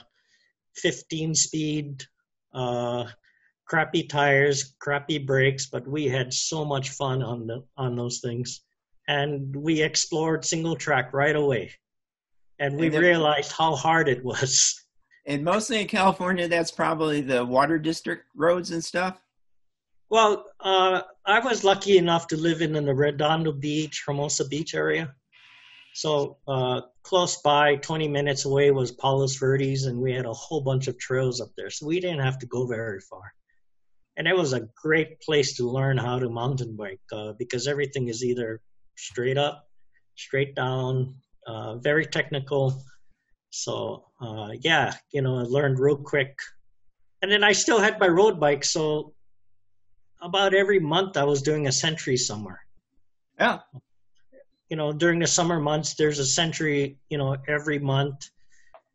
fifteen 0.76 1.34
speed, 1.34 2.04
uh, 2.52 3.06
crappy 3.66 4.02
tires, 4.02 4.75
crappy 4.78 5.18
brakes, 5.18 5.66
but 5.66 5.88
we 5.88 6.06
had 6.06 6.34
so 6.34 6.64
much 6.64 6.90
fun 6.90 7.22
on 7.22 7.46
the 7.46 7.64
on 7.78 7.96
those 7.96 8.20
things, 8.20 8.61
and 9.08 9.56
we 9.56 9.80
explored 9.80 10.44
single 10.44 10.76
track 10.76 11.14
right 11.14 11.37
away, 11.37 11.72
and 12.58 12.76
we 12.78 12.87
and 12.87 12.96
then, 12.96 13.02
realized 13.02 13.52
how 13.52 13.75
hard 13.75 14.08
it 14.08 14.22
was. 14.22 14.78
And 15.25 15.44
mostly 15.44 15.80
in 15.80 15.87
California, 15.87 16.49
that's 16.49 16.72
probably 16.72 17.20
the 17.20 17.44
water 17.44 17.78
district 17.78 18.25
roads 18.34 18.72
and 18.72 18.84
stuff. 18.84 19.22
Well, 20.12 20.45
uh, 20.61 21.02
I 21.26 21.40
was 21.40 21.64
lucky 21.64 21.99
enough 21.99 22.28
to 22.28 22.37
live 22.37 22.62
in, 22.62 22.73
the 22.73 22.95
Redondo 22.95 23.50
Beach, 23.50 24.04
Hermosa 24.07 24.47
Beach 24.47 24.75
area. 24.75 25.12
So 25.95 26.37
uh, 26.47 26.83
close 27.02 27.42
by, 27.42 27.76
20 27.76 28.07
minutes 28.07 28.45
away, 28.45 28.71
was 28.71 28.92
Palos 28.92 29.37
Verdes, 29.37 29.87
and 29.87 29.99
we 29.99 30.12
had 30.12 30.26
a 30.26 30.33
whole 30.33 30.61
bunch 30.61 30.87
of 30.87 30.97
trails 30.99 31.40
up 31.40 31.49
there. 31.57 31.71
So 31.71 31.87
we 31.87 31.99
didn't 31.99 32.21
have 32.21 32.38
to 32.38 32.47
go 32.47 32.66
very 32.66 33.00
far 33.00 33.33
and 34.16 34.28
it 34.28 34.37
was 34.37 34.52
a 34.52 34.69
great 34.81 35.21
place 35.21 35.57
to 35.57 35.69
learn 35.69 35.97
how 35.97 36.19
to 36.19 36.28
mountain 36.28 36.76
bike 36.76 37.00
uh, 37.12 37.33
because 37.38 37.66
everything 37.66 38.09
is 38.09 38.25
either 38.25 38.61
straight 38.97 39.38
up, 39.38 39.66
straight 40.16 40.54
down, 40.54 41.14
uh, 41.47 41.76
very 41.76 42.04
technical. 42.04 42.83
So 43.50 44.04
uh, 44.21 44.50
yeah, 44.61 44.95
you 45.12 45.23
know, 45.23 45.38
I 45.38 45.42
learned 45.42 45.78
real 45.78 45.97
quick, 45.97 46.37
and 47.23 47.31
then 47.31 47.42
I 47.42 47.52
still 47.52 47.81
had 47.81 47.99
my 47.99 48.09
road 48.09 48.38
bike. 48.38 48.64
So 48.64 49.14
about 50.23 50.55
every 50.55 50.79
month, 50.79 51.17
I 51.17 51.25
was 51.25 51.43
doing 51.43 51.67
a 51.67 51.73
century 51.73 52.17
somewhere. 52.17 52.61
Yeah. 53.38 53.59
You 54.71 54.76
know, 54.76 54.93
during 54.93 55.19
the 55.19 55.26
summer 55.26 55.61
months, 55.61 55.95
there's 55.95 56.19
a 56.19 56.25
century. 56.25 56.99
You 57.11 57.19
know, 57.19 57.37
every 57.49 57.79
month, 57.79 58.31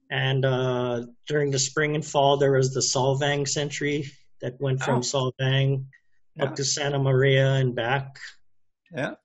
and 0.10 0.46
uh, 0.46 1.04
during 1.28 1.52
the 1.52 1.60
spring 1.60 1.96
and 1.96 2.06
fall, 2.06 2.38
there 2.38 2.54
was 2.54 2.74
the 2.74 2.80
Solvang 2.80 3.48
century 3.48 4.10
that 4.42 4.60
went 4.60 4.82
from 4.82 5.00
oh. 5.00 5.02
Solvang 5.02 5.86
yeah. 6.36 6.46
up 6.46 6.56
to 6.56 6.64
Santa 6.64 6.98
Maria 6.98 7.54
and 7.56 7.76
back. 7.76 8.18
Yeah. 8.96 9.16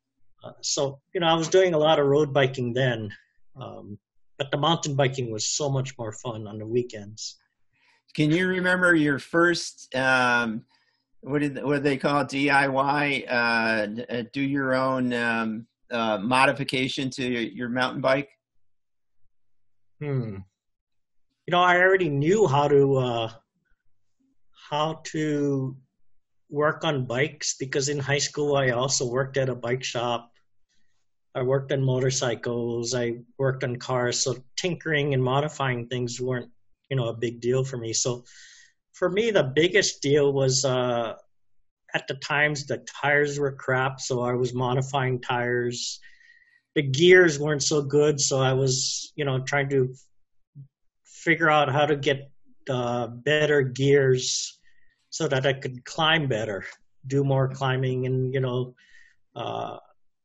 Uh, 0.45 0.53
so 0.61 1.01
you 1.15 1.21
know, 1.21 1.29
I 1.29 1.35
was 1.35 1.49
doing 1.49 1.73
a 1.73 1.79
lot 1.79 1.99
of 1.99 2.07
road 2.07 2.35
biking 2.35 2.75
then, 2.75 3.11
um, 3.59 3.99
but 4.39 4.51
the 4.51 4.59
mountain 4.59 4.95
biking 4.97 5.31
was 5.31 5.49
so 5.49 5.71
much 5.71 5.97
more 5.97 6.13
fun 6.13 6.47
on 6.47 6.59
the 6.59 6.67
weekends. 6.67 7.37
Can 8.15 8.31
you 8.31 8.49
remember 8.49 8.95
your 8.95 9.19
first? 9.19 9.95
Um, 9.95 10.65
what 11.23 11.41
did 11.41 11.63
what 11.63 11.77
do 11.77 11.81
they 11.83 11.97
call 11.97 12.21
it? 12.21 12.29
DIY? 12.29 13.25
Uh, 13.29 14.13
uh, 14.13 14.23
do 14.33 14.43
your 14.43 14.75
own 14.75 15.13
um, 15.13 15.67
uh, 15.91 16.19
modification 16.19 17.11
to 17.11 17.25
your, 17.25 17.43
your 17.43 17.69
mountain 17.69 18.01
bike? 18.01 18.29
Hmm. 20.01 20.39
You 21.47 21.51
know, 21.51 21.61
I 21.61 21.79
already 21.79 22.09
knew 22.09 22.47
how 22.49 22.69
to 22.69 22.97
uh, 22.97 23.31
how 24.71 25.01
to 25.05 25.77
work 26.51 26.85
on 26.85 27.07
bikes 27.07 27.55
because 27.57 27.89
in 27.89 27.99
high 27.99 28.19
school 28.19 28.57
I 28.57 28.71
also 28.71 29.07
worked 29.07 29.37
at 29.37 29.49
a 29.49 29.55
bike 29.55 29.85
shop. 29.85 30.33
I 31.35 31.43
worked 31.43 31.73
on 31.73 31.83
motorcycles. 31.83 32.95
I 32.95 33.19
worked 33.39 33.65
on 33.65 33.77
cars. 33.77 34.19
So 34.19 34.37
tinkering 34.57 35.15
and 35.15 35.23
modifying 35.23 35.87
things 35.87 36.21
weren't, 36.21 36.51
you 36.91 36.97
know, 36.97 37.09
a 37.09 37.15
big 37.15 37.41
deal 37.41 37.65
for 37.65 37.79
me. 37.79 37.93
So 37.93 38.25
for 38.93 39.11
me, 39.11 39.31
the 39.31 39.45
biggest 39.45 40.03
deal 40.03 40.33
was 40.33 40.65
uh, 40.65 41.15
at 41.95 42.07
the 42.09 42.15
times 42.15 42.67
the 42.67 42.85
tires 43.01 43.39
were 43.39 43.53
crap. 43.53 44.01
So 44.01 44.23
I 44.23 44.33
was 44.33 44.55
modifying 44.55 45.21
tires. 45.21 46.01
The 46.75 46.83
gears 46.83 47.39
weren't 47.39 47.63
so 47.63 47.83
good. 47.83 48.21
So 48.21 48.41
I 48.41 48.53
was, 48.53 49.13
you 49.17 49.25
know, 49.25 49.41
trying 49.41 49.69
to 49.71 49.95
figure 51.05 51.51
out 51.51 51.71
how 51.71 51.87
to 51.87 51.97
get 51.97 52.31
uh, 52.69 53.07
better 53.09 53.63
gears 53.63 54.59
so 55.11 55.29
that 55.29 55.47
I 55.47 55.53
could 55.53 55.85
climb 55.85 56.27
better, 56.29 56.65
do 57.07 57.23
more 57.23 57.49
climbing, 57.49 58.07
and 58.07 58.33
you 58.33 58.41
know, 58.41 58.75
uh, 59.37 59.77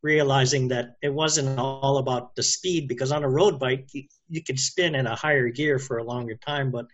realizing 0.01 0.69
that 0.69 0.95
it 1.01 1.13
wasn't 1.13 1.59
all 1.59 1.97
about 1.97 2.35
the 2.35 2.43
speed 2.43 2.87
because 2.87 3.11
on 3.11 3.23
a 3.23 3.29
road 3.29 3.59
bike 3.59 3.87
you, 3.93 4.03
you 4.29 4.43
can 4.43 4.55
spin 4.55 4.95
in 4.95 5.07
a 5.07 5.15
higher 5.15 5.49
gear 5.49 5.79
for 5.79 5.97
a 5.97 6.03
longer 6.03 6.35
time, 6.35 6.71
but 6.71 6.85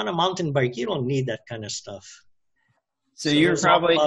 on 0.00 0.08
a 0.08 0.12
mountain 0.12 0.52
bike 0.52 0.76
you 0.76 0.86
don't 0.86 1.06
need 1.06 1.26
that 1.26 1.40
kind 1.48 1.64
of 1.64 1.70
stuff. 1.70 2.06
So, 3.14 3.28
so 3.28 3.36
you're 3.36 3.56
probably 3.56 3.98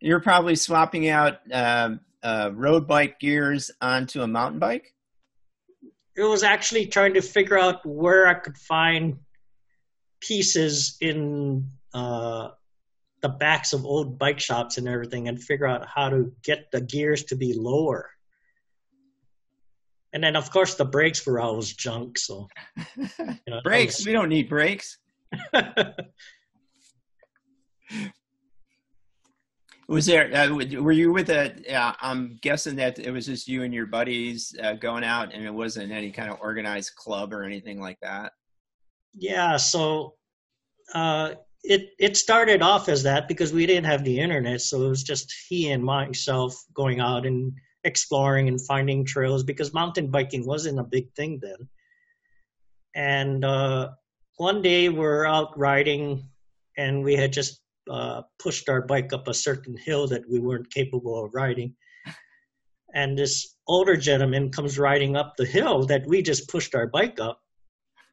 you're 0.00 0.20
probably 0.20 0.56
swapping 0.56 1.08
out 1.08 1.38
uh, 1.52 1.96
uh, 2.22 2.50
road 2.54 2.86
bike 2.86 3.20
gears 3.20 3.70
onto 3.80 4.22
a 4.22 4.26
mountain 4.26 4.58
bike. 4.58 4.92
It 6.16 6.24
was 6.24 6.42
actually 6.42 6.86
trying 6.86 7.14
to 7.14 7.22
figure 7.22 7.58
out 7.58 7.84
where 7.86 8.26
I 8.26 8.34
could 8.34 8.56
find 8.58 9.18
pieces 10.20 10.96
in 11.00 11.66
uh, 11.94 12.50
the 13.22 13.28
backs 13.28 13.72
of 13.72 13.84
old 13.84 14.18
bike 14.18 14.40
shops 14.40 14.78
and 14.78 14.88
everything 14.88 15.28
and 15.28 15.42
figure 15.42 15.66
out 15.66 15.86
how 15.86 16.08
to 16.08 16.32
get 16.42 16.70
the 16.72 16.80
gears 16.80 17.24
to 17.24 17.36
be 17.36 17.54
lower. 17.54 18.10
And 20.12 20.24
then, 20.24 20.34
of 20.34 20.50
course, 20.50 20.74
the 20.74 20.84
brakes 20.84 21.24
were 21.24 21.40
always 21.40 21.72
junk. 21.72 22.18
So, 22.18 22.48
you 22.96 23.36
know, 23.46 23.60
brakes, 23.62 23.98
was... 23.98 24.06
we 24.06 24.12
don't 24.12 24.28
need 24.28 24.48
brakes. 24.48 24.98
was 29.88 30.06
there, 30.06 30.32
uh, 30.34 30.48
were 30.80 30.92
you 30.92 31.12
with 31.12 31.30
a, 31.30 31.52
uh, 31.74 31.92
I'm 32.00 32.38
guessing 32.42 32.76
that 32.76 32.98
it 32.98 33.10
was 33.10 33.26
just 33.26 33.48
you 33.48 33.62
and 33.62 33.74
your 33.74 33.86
buddies 33.86 34.54
uh, 34.62 34.74
going 34.74 35.04
out 35.04 35.34
and 35.34 35.44
it 35.44 35.52
wasn't 35.52 35.92
any 35.92 36.10
kind 36.12 36.30
of 36.30 36.38
organized 36.40 36.94
club 36.96 37.32
or 37.32 37.42
anything 37.44 37.80
like 37.80 37.98
that? 38.02 38.32
Yeah. 39.12 39.56
So, 39.56 40.14
uh, 40.94 41.34
it 41.62 41.90
it 41.98 42.16
started 42.16 42.62
off 42.62 42.88
as 42.88 43.02
that 43.02 43.28
because 43.28 43.52
we 43.52 43.66
didn't 43.66 43.84
have 43.84 44.04
the 44.04 44.18
internet, 44.18 44.60
so 44.62 44.82
it 44.82 44.88
was 44.88 45.02
just 45.02 45.32
he 45.48 45.70
and 45.70 45.84
myself 45.84 46.54
going 46.74 47.00
out 47.00 47.26
and 47.26 47.52
exploring 47.84 48.48
and 48.48 48.60
finding 48.66 49.04
trails 49.04 49.42
because 49.42 49.74
mountain 49.74 50.10
biking 50.10 50.46
wasn't 50.46 50.78
a 50.78 50.84
big 50.84 51.12
thing 51.14 51.38
then. 51.42 51.68
And 52.94 53.44
uh, 53.44 53.90
one 54.40 54.62
day 54.62 54.88
we're 54.88 55.26
out 55.26 55.52
riding, 55.58 56.26
and 56.78 57.04
we 57.04 57.14
had 57.14 57.30
just 57.30 57.60
uh, 57.90 58.22
pushed 58.38 58.70
our 58.70 58.80
bike 58.80 59.12
up 59.12 59.28
a 59.28 59.34
certain 59.34 59.76
hill 59.76 60.08
that 60.08 60.22
we 60.30 60.40
weren't 60.40 60.72
capable 60.72 61.22
of 61.22 61.34
riding. 61.34 61.74
And 62.94 63.18
this 63.18 63.56
older 63.68 63.96
gentleman 63.98 64.50
comes 64.50 64.78
riding 64.78 65.14
up 65.14 65.34
the 65.36 65.44
hill 65.44 65.84
that 65.88 66.06
we 66.06 66.22
just 66.22 66.48
pushed 66.48 66.74
our 66.74 66.86
bike 66.86 67.20
up, 67.20 67.38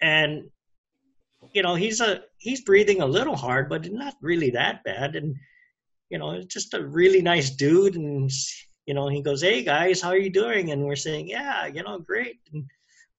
and 0.01 0.43
you 1.53 1.61
know, 1.61 1.75
he's 1.75 2.01
a 2.01 2.23
he's 2.39 2.61
breathing 2.61 3.01
a 3.01 3.13
little 3.17 3.37
hard, 3.37 3.69
but 3.69 3.89
not 3.89 4.15
really 4.21 4.49
that 4.49 4.83
bad. 4.83 5.15
And 5.15 5.33
you 6.09 6.17
know, 6.17 6.41
just 6.41 6.73
a 6.73 6.85
really 6.85 7.21
nice 7.21 7.51
dude. 7.51 7.95
And 7.95 8.29
you 8.85 8.93
know, 8.93 9.07
he 9.07 9.21
goes, 9.21 9.41
"Hey 9.41 9.63
guys, 9.63 10.01
how 10.01 10.09
are 10.09 10.17
you 10.17 10.29
doing?" 10.29 10.71
And 10.71 10.83
we're 10.83 10.97
saying, 11.07 11.29
"Yeah, 11.29 11.67
you 11.67 11.83
know, 11.83 11.99
great." 11.99 12.39
And 12.51 12.65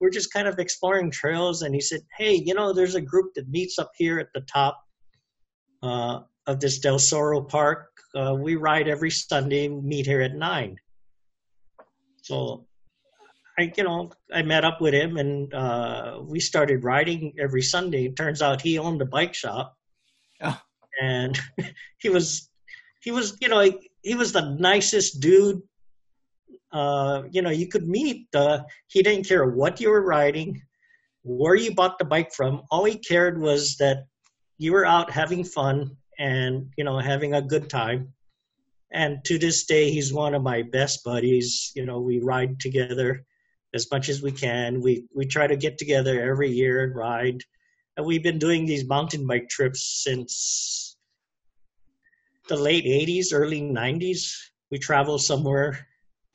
we're 0.01 0.11
just 0.11 0.33
kind 0.33 0.49
of 0.49 0.59
exploring 0.59 1.11
trails. 1.11 1.63
And 1.63 1.75
he 1.75 1.81
said, 1.81 2.01
"Hey, 2.17 2.35
you 2.35 2.55
know, 2.55 2.73
there's 2.73 2.95
a 2.95 3.01
group 3.01 3.35
that 3.35 3.49
meets 3.49 3.79
up 3.79 3.91
here 3.97 4.19
at 4.19 4.29
the 4.35 4.43
top 4.43 4.81
uh, 5.83 6.21
of 6.47 6.61
this 6.61 6.79
Del 6.79 6.99
Cerro 6.99 7.43
Park. 7.43 7.89
Uh, 8.15 8.35
we 8.39 8.57
ride 8.57 8.89
every 8.89 9.11
Sunday. 9.11 9.69
Meet 9.69 10.07
here 10.07 10.23
at 10.23 10.35
nine. 10.35 10.77
So 12.23 12.67
I, 13.59 13.73
you 13.77 13.83
know, 13.83 14.11
I 14.33 14.43
met 14.43 14.65
up 14.65 14.81
with 14.81 14.95
him 14.95 15.17
and 15.17 15.53
uh, 15.53 16.21
we 16.23 16.39
started 16.39 16.85
riding 16.85 17.35
every 17.41 17.63
Sunday. 17.63 18.07
It 18.07 18.17
turns 18.17 18.41
out 18.41 18.63
he 18.63 18.79
owned 18.79 19.03
a 19.03 19.07
bike 19.07 19.35
shop, 19.35 19.77
oh. 20.43 20.61
and 21.03 21.39
he 21.99 22.09
was, 22.09 22.49
he 23.01 23.11
was, 23.11 23.37
you 23.41 23.49
know, 23.49 23.61
he, 23.61 23.91
he 24.03 24.15
was 24.15 24.33
the 24.33 24.55
nicest 24.61 25.21
dude. 25.21 25.61
Uh, 26.73 27.23
you 27.31 27.43
know, 27.43 27.51
you 27.51 27.67
could 27.67 27.89
meet. 27.89 28.29
Uh, 28.35 28.61
he 28.89 29.03
didn't 29.03 29.27
care 29.27 29.47
what 29.47 29.81
you 29.81 29.91
were 29.91 30.03
riding, 30.03 30.61
where 31.23 31.55
you 31.55 31.75
bought 31.75 31.99
the 31.99 32.05
bike 32.05 32.33
from. 32.33 32.63
All 32.71 32.85
he 32.85 32.99
cared 32.99 33.41
was 33.41 33.77
that 33.79 34.05
you 34.59 34.73
were 34.73 34.85
out 34.85 35.11
having 35.11 35.45
fun 35.45 35.97
and 36.19 36.71
you 36.77 36.85
know 36.85 36.99
having 36.99 37.35
a 37.35 37.43
good 37.43 37.71
time. 37.71 38.13
And 38.93 39.25
to 39.25 39.39
this 39.39 39.65
day, 39.67 39.91
he's 39.91 40.13
one 40.13 40.35
of 40.35 40.43
my 40.43 40.63
best 40.63 41.05
buddies. 41.05 41.73
You 41.75 41.85
know, 41.85 42.01
we 42.01 42.21
ride 42.21 42.59
together 42.61 43.25
as 43.75 43.87
much 43.91 44.09
as 44.09 44.23
we 44.23 44.33
can. 44.33 44.81
We 44.81 45.05
we 45.15 45.27
try 45.27 45.47
to 45.47 45.57
get 45.57 45.79
together 45.79 46.21
every 46.21 46.51
year 46.51 46.85
and 46.85 46.95
ride. 46.95 47.43
And 47.97 48.07
we've 48.07 48.23
been 48.23 48.39
doing 48.39 48.65
these 48.65 48.87
mountain 48.87 49.27
bike 49.27 49.49
trips 49.49 50.03
since 50.05 50.97
the 52.49 52.57
late 52.57 52.85
80s, 52.85 53.27
early 53.33 53.61
90s. 53.61 54.33
We 54.71 54.79
travel 54.79 55.19
somewhere 55.19 55.88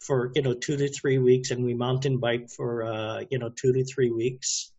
for 0.05 0.31
you 0.35 0.41
know 0.41 0.53
two 0.53 0.77
to 0.77 0.87
three 0.89 1.17
weeks, 1.17 1.51
and 1.51 1.63
we 1.63 1.73
mountain 1.73 2.17
bike 2.17 2.49
for 2.49 2.83
uh, 2.83 3.23
you 3.29 3.39
know 3.39 3.49
two 3.49 3.73
to 3.73 3.83
three 3.85 4.11
weeks. 4.11 4.71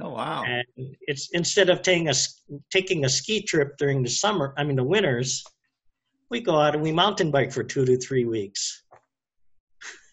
Oh 0.00 0.10
wow! 0.10 0.44
And 0.44 0.64
it's 1.02 1.30
instead 1.32 1.70
of 1.70 1.82
taking 1.82 2.08
a 2.08 2.14
taking 2.70 3.04
a 3.04 3.08
ski 3.08 3.42
trip 3.42 3.76
during 3.78 4.02
the 4.02 4.10
summer, 4.10 4.54
I 4.56 4.64
mean 4.64 4.76
the 4.76 4.84
winters, 4.84 5.44
we 6.30 6.40
go 6.40 6.58
out 6.58 6.74
and 6.74 6.82
we 6.82 6.92
mountain 6.92 7.30
bike 7.30 7.52
for 7.52 7.64
two 7.64 7.84
to 7.84 7.96
three 7.96 8.24
weeks. 8.24 8.84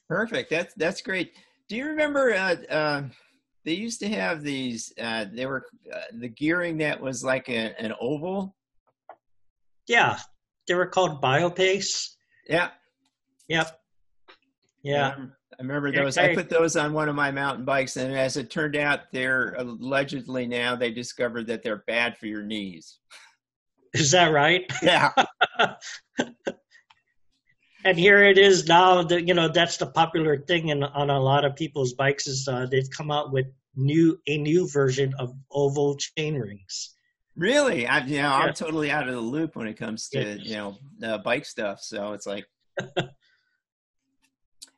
Perfect. 0.08 0.50
That's 0.50 0.74
that's 0.76 1.02
great. 1.02 1.34
Do 1.70 1.76
you 1.76 1.86
remember? 1.86 2.34
Uh, 2.34 2.56
uh, 2.70 3.04
they 3.64 3.74
used 3.74 4.00
to 4.02 4.08
have 4.10 4.44
these. 4.44 4.94
Uh, 5.00 5.26
they 5.32 5.46
were 5.46 5.66
uh, 5.94 6.02
the 6.14 6.30
gearing 6.30 6.78
that 6.78 7.02
was 7.02 7.24
like 7.24 7.50
a, 7.50 7.80
an 7.82 7.94
oval. 8.00 8.56
Yeah, 9.88 10.18
they 10.68 10.76
were 10.76 10.88
called 10.88 11.22
Biopace. 11.22 12.16
Yeah. 12.48 12.70
Yep. 13.48 13.80
Yeah. 14.86 15.16
I 15.18 15.62
remember 15.62 15.92
those. 15.92 16.18
I 16.18 16.36
put 16.36 16.48
those 16.48 16.76
on 16.76 16.94
one 16.94 17.10
of 17.10 17.16
my 17.16 17.32
mountain 17.32 17.66
bikes, 17.66 17.98
and 17.98 18.14
as 18.14 18.38
it 18.38 18.52
turned 18.52 18.76
out, 18.76 19.12
they're 19.12 19.56
allegedly 19.58 20.46
now 20.46 20.76
they 20.76 20.92
discovered 20.92 21.48
that 21.48 21.64
they're 21.64 21.84
bad 21.88 22.18
for 22.18 22.28
your 22.28 22.44
knees. 22.44 23.00
Is 23.94 24.12
that 24.12 24.28
right? 24.28 24.72
Yeah. 24.84 25.12
and 27.84 27.98
here 27.98 28.24
it 28.24 28.38
is 28.38 28.68
now. 28.68 29.02
That 29.04 29.28
you 29.28 29.34
know 29.34 29.48
that's 29.48 29.78
the 29.78 29.88
popular 29.88 30.38
thing 30.38 30.70
in, 30.70 30.84
on 30.84 31.10
a 31.10 31.20
lot 31.20 31.46
of 31.46 31.56
people's 31.56 31.94
bikes 31.94 32.28
is 32.28 32.48
uh, 32.48 32.68
they've 32.70 32.90
come 32.96 33.10
out 33.10 33.32
with 33.32 33.48
new 33.76 34.20
a 34.28 34.38
new 34.38 34.70
version 34.70 35.16
of 35.18 35.34
oval 35.52 35.98
chain 35.98 36.36
rings. 36.36 36.96
Really, 37.36 37.88
I 37.88 38.00
you 38.06 38.18
know 38.18 38.24
yeah. 38.24 38.36
I'm 38.36 38.54
totally 38.54 38.92
out 38.92 39.08
of 39.08 39.16
the 39.16 39.22
loop 39.22 39.56
when 39.56 39.68
it 39.68 39.78
comes 39.78 40.10
to 40.10 40.20
yeah. 40.20 40.36
you 40.36 40.56
know 40.56 40.78
uh, 41.04 41.18
bike 41.20 41.46
stuff. 41.46 41.82
So 41.82 42.14
it's 42.14 42.28
like. 42.28 42.46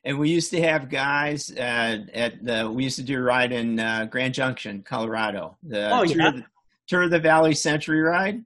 and 0.03 0.17
we 0.17 0.29
used 0.29 0.51
to 0.51 0.61
have 0.61 0.89
guys 0.89 1.51
uh, 1.51 1.99
at 2.13 2.43
the 2.43 2.69
we 2.69 2.83
used 2.83 2.97
to 2.97 3.03
do 3.03 3.17
a 3.17 3.21
ride 3.21 3.51
in 3.51 3.79
uh, 3.79 4.05
Grand 4.05 4.33
Junction, 4.33 4.83
Colorado. 4.83 5.57
The 5.63 5.91
oh 5.91 6.03
yeah, 6.03 6.15
Tour 6.15 6.27
of 6.27 6.35
the, 6.35 6.45
Tour 6.87 7.03
of 7.03 7.11
the 7.11 7.19
Valley 7.19 7.53
Century 7.53 8.01
ride. 8.01 8.43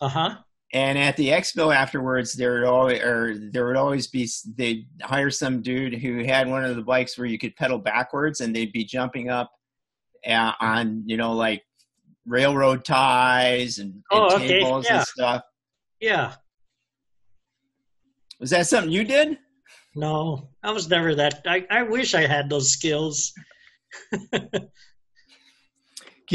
Uh 0.00 0.08
huh. 0.08 0.36
And 0.72 0.98
at 0.98 1.16
the 1.16 1.28
expo 1.28 1.74
afterwards, 1.74 2.32
there 2.32 2.54
would 2.54 2.64
always 2.64 3.00
or 3.00 3.36
there 3.38 3.66
would 3.66 3.76
always 3.76 4.08
be 4.08 4.28
they'd 4.56 4.86
hire 5.00 5.30
some 5.30 5.62
dude 5.62 5.94
who 5.94 6.24
had 6.24 6.48
one 6.48 6.64
of 6.64 6.74
the 6.74 6.82
bikes 6.82 7.16
where 7.16 7.26
you 7.26 7.38
could 7.38 7.54
pedal 7.56 7.78
backwards, 7.78 8.40
and 8.40 8.54
they'd 8.54 8.72
be 8.72 8.84
jumping 8.84 9.30
up 9.30 9.52
uh, 10.26 10.52
on 10.60 11.04
you 11.06 11.16
know 11.16 11.34
like 11.34 11.62
railroad 12.26 12.84
ties 12.84 13.78
and, 13.78 13.92
and 13.92 14.02
oh, 14.10 14.34
okay. 14.36 14.48
tables 14.48 14.86
yeah. 14.88 14.96
and 14.96 15.06
stuff. 15.06 15.42
Yeah. 16.00 16.34
Was 18.40 18.50
that 18.50 18.66
something 18.66 18.92
you 18.92 19.04
did? 19.04 19.38
No, 19.96 20.50
I 20.62 20.72
was 20.72 20.90
never 20.90 21.14
that. 21.14 21.40
I, 21.46 21.66
I 21.70 21.82
wish 21.82 22.14
I 22.14 22.26
had 22.26 22.50
those 22.50 22.70
skills. 22.70 23.32
Can 24.32 24.68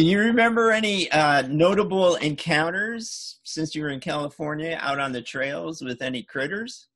you 0.06 0.18
remember 0.18 0.72
any 0.72 1.12
uh, 1.12 1.44
notable 1.44 2.16
encounters 2.16 3.40
since 3.44 3.76
you 3.76 3.84
were 3.84 3.90
in 3.90 4.00
California 4.00 4.80
out 4.82 5.00
on 5.00 5.12
the 5.12 5.22
trails 5.22 5.80
with 5.84 6.02
any 6.02 6.24
critters? 6.24 6.88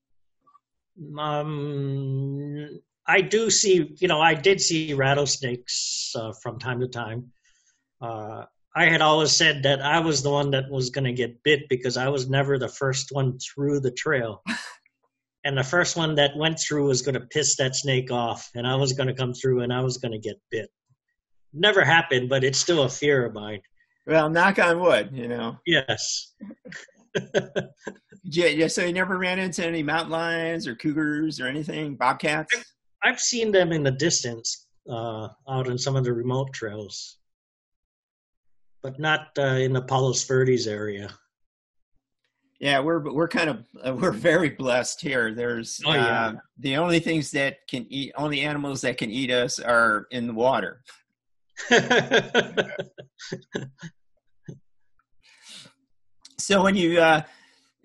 Um, 1.19 2.79
I 3.05 3.21
do 3.21 3.51
see, 3.51 3.95
you 3.99 4.07
know, 4.07 4.19
I 4.19 4.33
did 4.33 4.59
see 4.59 4.95
rattlesnakes 4.95 6.13
uh, 6.15 6.33
from 6.41 6.57
time 6.57 6.79
to 6.79 6.87
time. 6.87 7.31
Uh, 8.01 8.45
I 8.75 8.85
had 8.85 9.01
always 9.01 9.33
said 9.33 9.61
that 9.63 9.81
I 9.81 9.99
was 9.99 10.23
the 10.23 10.31
one 10.31 10.49
that 10.51 10.71
was 10.71 10.89
going 10.89 11.05
to 11.05 11.13
get 11.13 11.43
bit 11.43 11.69
because 11.69 11.95
I 11.95 12.09
was 12.09 12.27
never 12.27 12.57
the 12.57 12.69
first 12.69 13.11
one 13.11 13.37
through 13.37 13.81
the 13.81 13.91
trail. 13.91 14.41
and 15.45 15.55
the 15.55 15.63
first 15.63 15.95
one 15.95 16.15
that 16.15 16.35
went 16.35 16.59
through 16.59 16.87
was 16.87 17.03
going 17.03 17.13
to 17.13 17.27
piss 17.27 17.55
that 17.57 17.75
snake 17.75 18.11
off, 18.11 18.49
and 18.55 18.65
I 18.67 18.75
was 18.75 18.93
going 18.93 19.07
to 19.07 19.13
come 19.13 19.31
through 19.31 19.61
and 19.61 19.71
I 19.71 19.79
was 19.81 19.97
going 19.97 20.11
to 20.11 20.17
get 20.17 20.41
bit. 20.49 20.69
Never 21.53 21.85
happened, 21.85 22.29
but 22.29 22.43
it's 22.43 22.57
still 22.57 22.83
a 22.83 22.89
fear 22.89 23.25
of 23.25 23.33
mine. 23.33 23.61
Well, 24.07 24.29
knock 24.29 24.57
on 24.57 24.79
wood, 24.79 25.11
you 25.13 25.27
know. 25.27 25.57
Yes. 25.65 26.33
yeah, 28.23 28.47
yeah. 28.47 28.67
So 28.67 28.83
you 28.83 28.91
never 28.91 29.17
ran 29.17 29.39
into 29.39 29.65
any 29.65 29.83
mountain 29.83 30.11
lions 30.11 30.67
or 30.67 30.75
cougars 30.75 31.39
or 31.39 31.47
anything, 31.47 31.95
bobcats. 31.95 32.53
I've 33.03 33.19
seen 33.19 33.51
them 33.51 33.71
in 33.71 33.83
the 33.83 33.91
distance, 33.91 34.67
uh, 34.89 35.29
out 35.47 35.67
in 35.67 35.77
some 35.77 35.95
of 35.95 36.03
the 36.03 36.13
remote 36.13 36.53
trails, 36.53 37.17
but 38.81 38.99
not 38.99 39.27
uh, 39.37 39.59
in 39.59 39.73
the 39.73 39.81
Palos 39.81 40.23
Verdes 40.23 40.67
area. 40.67 41.09
Yeah, 42.59 42.79
we're 42.79 43.11
we're 43.11 43.27
kind 43.27 43.49
of 43.49 43.65
uh, 43.85 43.93
we're 43.99 44.11
very 44.11 44.49
blessed 44.49 45.01
here. 45.01 45.33
There's 45.33 45.81
oh, 45.85 45.93
yeah. 45.93 46.27
uh, 46.27 46.33
the 46.59 46.77
only 46.77 46.99
things 46.99 47.31
that 47.31 47.57
can 47.69 47.85
eat, 47.89 48.13
only 48.17 48.41
animals 48.41 48.81
that 48.81 48.97
can 48.97 49.11
eat 49.11 49.31
us 49.31 49.59
are 49.59 50.07
in 50.11 50.27
the 50.27 50.33
water. 50.33 50.81
so 56.37 56.61
when 56.63 56.75
you 56.75 56.99
uh, 56.99 57.21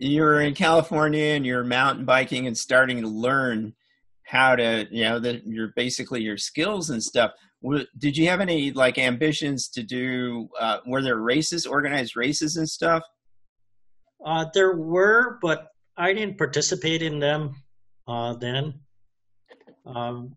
you're 0.00 0.40
in 0.40 0.54
California 0.54 1.34
and 1.34 1.44
you're 1.44 1.62
mountain 1.62 2.04
biking 2.04 2.46
and 2.46 2.56
starting 2.56 3.00
to 3.02 3.08
learn 3.08 3.74
how 4.24 4.54
to, 4.56 4.86
you 4.90 5.02
know, 5.02 5.18
the, 5.18 5.42
your 5.44 5.72
basically 5.76 6.22
your 6.22 6.38
skills 6.38 6.90
and 6.90 7.02
stuff. 7.02 7.32
Did 7.98 8.16
you 8.16 8.28
have 8.28 8.40
any 8.40 8.70
like 8.72 8.96
ambitions 8.96 9.68
to 9.70 9.82
do? 9.82 10.48
Uh, 10.58 10.78
were 10.86 11.02
there 11.02 11.18
races, 11.18 11.66
organized 11.66 12.16
races 12.16 12.56
and 12.56 12.68
stuff? 12.68 13.02
Uh, 14.24 14.46
there 14.52 14.76
were, 14.76 15.38
but 15.40 15.68
I 15.96 16.12
didn't 16.12 16.38
participate 16.38 17.02
in 17.02 17.18
them 17.18 17.54
uh, 18.06 18.34
then. 18.34 18.74
Um, 19.86 20.36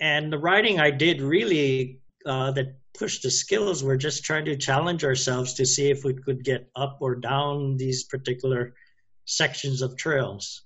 and 0.00 0.32
the 0.32 0.38
writing 0.38 0.80
I 0.80 0.90
did 0.90 1.20
really 1.20 2.00
uh, 2.26 2.52
that 2.52 2.76
pushed 2.98 3.22
the 3.22 3.30
skills 3.30 3.82
were 3.82 3.96
just 3.96 4.24
trying 4.24 4.44
to 4.44 4.56
challenge 4.56 5.04
ourselves 5.04 5.54
to 5.54 5.66
see 5.66 5.90
if 5.90 6.04
we 6.04 6.14
could 6.14 6.44
get 6.44 6.68
up 6.76 6.98
or 7.00 7.14
down 7.14 7.76
these 7.76 8.04
particular 8.04 8.74
sections 9.24 9.82
of 9.82 9.96
trails. 9.96 10.62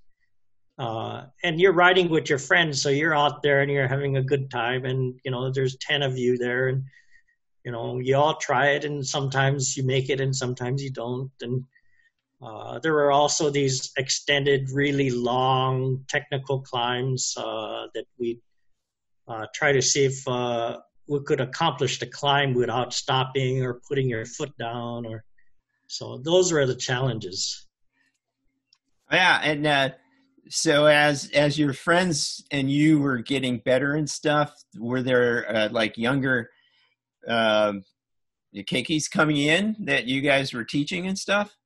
Uh, 0.79 1.27
and 1.45 1.61
you're 1.61 1.73
riding 1.73 2.09
with 2.09 2.31
your 2.31 2.39
friends, 2.39 2.81
so 2.81 2.89
you're 2.89 3.15
out 3.15 3.43
there 3.43 3.61
and 3.61 3.71
you're 3.71 3.89
having 3.89 4.17
a 4.17 4.23
good 4.23 4.51
time, 4.51 4.85
and 4.87 5.15
you 5.25 5.31
know 5.31 5.51
there's 5.51 5.77
ten 5.77 6.03
of 6.03 6.17
you 6.17 6.39
there, 6.39 6.69
and 6.69 6.83
you 7.65 7.71
know 7.71 7.99
you 7.99 8.17
all 8.17 8.37
try 8.37 8.71
it, 8.71 8.85
and 8.85 9.07
sometimes 9.07 9.77
you 9.77 9.85
make 9.85 10.09
it, 10.09 10.21
and 10.21 10.35
sometimes 10.35 10.83
you 10.83 10.91
don't, 10.91 11.31
and 11.43 11.63
uh, 12.43 12.81
there 12.81 12.93
were 12.93 13.13
also 13.13 13.51
these 13.51 13.93
extended, 13.97 14.69
really 14.71 15.11
long 15.11 16.05
technical 16.09 16.61
climbs 16.61 17.35
uh, 17.37 17.87
that 17.95 18.05
we 18.19 18.41
uh, 19.29 19.47
try 19.55 19.71
to 19.71 19.81
see 19.81 20.05
if 20.07 20.27
uh, 20.27 20.79
we 21.07 21.21
could 21.21 21.41
accomplish 21.41 22.01
the 22.01 22.07
climb 22.07 22.53
without 22.53 22.93
stopping 22.93 23.63
or 23.65 23.81
putting 23.89 24.09
your 24.09 24.27
foot 24.27 24.51
down. 24.59 25.07
Or 25.07 25.25
so 25.87 26.19
those 26.19 26.51
were 26.51 26.67
the 26.67 26.75
challenges. 26.75 27.67
Yeah, 29.13 29.41
and 29.45 29.65
uh, 29.65 29.91
so 30.49 30.87
as 30.87 31.31
as 31.31 31.57
your 31.57 31.75
friends 31.75 32.45
and 32.51 32.69
you 32.69 32.99
were 32.99 33.19
getting 33.19 33.59
better 33.59 33.95
and 33.95 34.11
stuff, 34.11 34.53
were 34.77 35.03
there 35.03 35.69
like 35.71 35.97
younger 35.97 36.51
um, 37.29 37.85
keikis 38.57 39.09
coming 39.09 39.37
in 39.37 39.77
that 39.81 40.07
you 40.07 40.23
guys 40.23 40.53
were 40.53 40.65
teaching 40.65 41.07
and 41.07 41.17
stuff? 41.17 41.57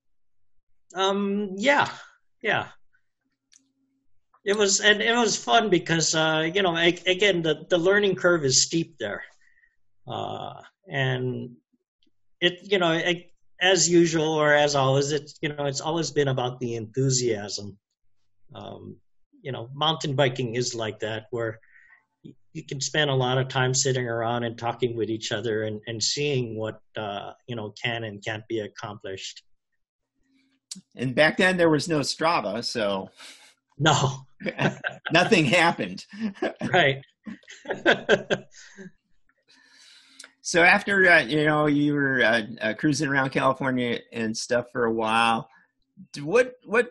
Um, 0.94 1.54
yeah, 1.56 1.88
yeah. 2.42 2.68
It 4.44 4.56
was 4.56 4.80
and 4.80 5.02
it 5.02 5.16
was 5.16 5.36
fun 5.36 5.70
because 5.70 6.14
uh, 6.14 6.48
you 6.54 6.62
know 6.62 6.76
again 6.76 7.42
the 7.42 7.66
the 7.68 7.78
learning 7.78 8.14
curve 8.14 8.44
is 8.44 8.62
steep 8.62 8.96
there, 8.98 9.24
uh, 10.06 10.54
and 10.88 11.56
it 12.40 12.60
you 12.62 12.78
know 12.78 12.92
it, 12.92 13.32
as 13.60 13.90
usual 13.90 14.28
or 14.28 14.54
as 14.54 14.76
always 14.76 15.10
it's 15.10 15.34
you 15.42 15.48
know 15.48 15.64
it's 15.64 15.80
always 15.80 16.12
been 16.12 16.28
about 16.28 16.60
the 16.60 16.76
enthusiasm. 16.76 17.76
Um, 18.54 18.96
you 19.42 19.50
know, 19.50 19.68
mountain 19.74 20.14
biking 20.14 20.54
is 20.54 20.74
like 20.74 21.00
that 21.00 21.26
where 21.30 21.58
you 22.52 22.64
can 22.64 22.80
spend 22.80 23.10
a 23.10 23.14
lot 23.14 23.38
of 23.38 23.48
time 23.48 23.74
sitting 23.74 24.06
around 24.06 24.44
and 24.44 24.56
talking 24.56 24.96
with 24.96 25.10
each 25.10 25.30
other 25.30 25.64
and, 25.64 25.80
and 25.86 26.02
seeing 26.02 26.56
what 26.56 26.80
uh, 26.96 27.32
you 27.46 27.56
know 27.56 27.74
can 27.82 28.04
and 28.04 28.24
can't 28.24 28.46
be 28.48 28.60
accomplished 28.60 29.42
and 30.96 31.14
back 31.14 31.36
then 31.36 31.56
there 31.56 31.70
was 31.70 31.88
no 31.88 32.00
Strava, 32.00 32.64
so 32.64 33.08
no, 33.78 34.26
nothing 35.12 35.44
happened. 35.44 36.04
right. 36.72 37.02
so 40.40 40.62
after 40.62 41.10
uh, 41.10 41.22
you 41.22 41.44
know 41.44 41.66
you 41.66 41.94
were 41.94 42.22
uh, 42.22 42.42
uh, 42.60 42.74
cruising 42.74 43.08
around 43.08 43.30
California 43.30 43.98
and 44.12 44.36
stuff 44.36 44.66
for 44.72 44.84
a 44.84 44.92
while, 44.92 45.48
what 46.20 46.54
what 46.64 46.90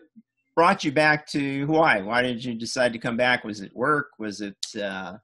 brought 0.54 0.84
you 0.84 0.92
back 0.92 1.26
to 1.28 1.66
Hawaii? 1.66 2.02
Why 2.02 2.22
did 2.22 2.44
you 2.44 2.54
decide 2.54 2.92
to 2.94 2.98
come 2.98 3.16
back? 3.16 3.44
Was 3.44 3.60
it 3.60 3.74
work? 3.74 4.08
Was 4.18 4.40
it? 4.40 4.56
Uh... 4.80 5.18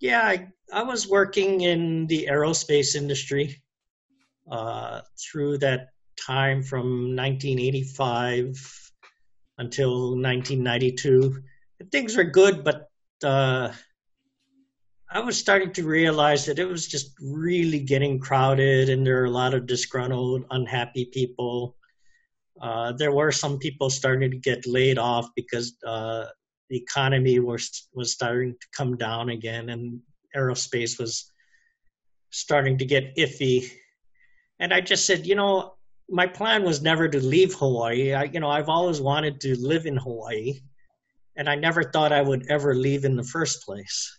Yeah, 0.00 0.22
I, 0.22 0.48
I 0.72 0.82
was 0.82 1.08
working 1.08 1.60
in 1.60 2.06
the 2.06 2.28
aerospace 2.30 2.96
industry 2.96 3.62
uh, 4.50 5.02
through 5.18 5.58
that 5.58 5.89
time 6.24 6.62
from 6.62 7.16
1985 7.16 8.90
until 9.58 10.10
1992. 10.10 11.42
Things 11.90 12.16
were 12.16 12.24
good, 12.24 12.64
but 12.64 12.88
uh, 13.24 13.72
I 15.10 15.20
was 15.20 15.38
starting 15.38 15.72
to 15.72 15.86
realize 15.86 16.46
that 16.46 16.58
it 16.58 16.66
was 16.66 16.86
just 16.86 17.12
really 17.20 17.80
getting 17.80 18.18
crowded, 18.18 18.88
and 18.88 19.06
there 19.06 19.20
are 19.20 19.26
a 19.26 19.30
lot 19.30 19.54
of 19.54 19.66
disgruntled, 19.66 20.44
unhappy 20.50 21.06
people. 21.06 21.76
Uh, 22.60 22.92
there 22.92 23.12
were 23.12 23.32
some 23.32 23.58
people 23.58 23.90
starting 23.90 24.30
to 24.30 24.36
get 24.36 24.66
laid 24.66 24.98
off 24.98 25.28
because 25.34 25.76
uh, 25.86 26.26
the 26.68 26.76
economy 26.76 27.40
was 27.40 27.88
was 27.92 28.12
starting 28.12 28.52
to 28.52 28.66
come 28.76 28.96
down 28.96 29.30
again, 29.30 29.70
and 29.70 30.00
aerospace 30.36 30.98
was 30.98 31.32
starting 32.30 32.78
to 32.78 32.84
get 32.84 33.16
iffy. 33.16 33.68
And 34.60 34.72
I 34.72 34.80
just 34.80 35.06
said, 35.06 35.26
you 35.26 35.34
know, 35.34 35.74
my 36.10 36.26
plan 36.26 36.64
was 36.64 36.82
never 36.82 37.08
to 37.08 37.24
leave 37.24 37.54
Hawaii. 37.54 38.12
I, 38.12 38.24
you 38.24 38.40
know, 38.40 38.50
I've 38.50 38.68
always 38.68 39.00
wanted 39.00 39.40
to 39.42 39.58
live 39.60 39.86
in 39.86 39.96
Hawaii, 39.96 40.60
and 41.36 41.48
I 41.48 41.54
never 41.54 41.84
thought 41.84 42.12
I 42.12 42.20
would 42.20 42.46
ever 42.50 42.74
leave 42.74 43.04
in 43.04 43.16
the 43.16 43.24
first 43.24 43.64
place. 43.64 44.18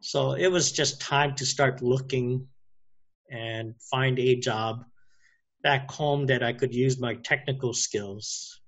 So 0.00 0.32
it 0.32 0.48
was 0.48 0.70
just 0.70 1.00
time 1.00 1.34
to 1.36 1.46
start 1.46 1.82
looking 1.82 2.46
and 3.30 3.74
find 3.90 4.18
a 4.18 4.36
job 4.36 4.84
back 5.62 5.90
home 5.90 6.26
that 6.26 6.42
I 6.42 6.52
could 6.52 6.74
use 6.74 7.00
my 7.00 7.14
technical 7.14 7.72
skills. 7.72 8.60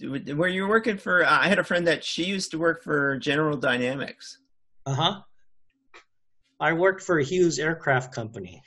Were 0.00 0.48
you 0.48 0.68
working 0.68 0.98
for? 0.98 1.24
I 1.24 1.48
had 1.48 1.58
a 1.58 1.64
friend 1.64 1.86
that 1.86 2.04
she 2.04 2.24
used 2.24 2.50
to 2.50 2.58
work 2.58 2.82
for 2.82 3.18
General 3.18 3.56
Dynamics. 3.56 4.38
Uh 4.84 4.94
huh. 4.94 5.20
I 6.60 6.72
worked 6.72 7.02
for 7.02 7.18
Hughes 7.18 7.58
Aircraft 7.58 8.14
Company. 8.14 8.62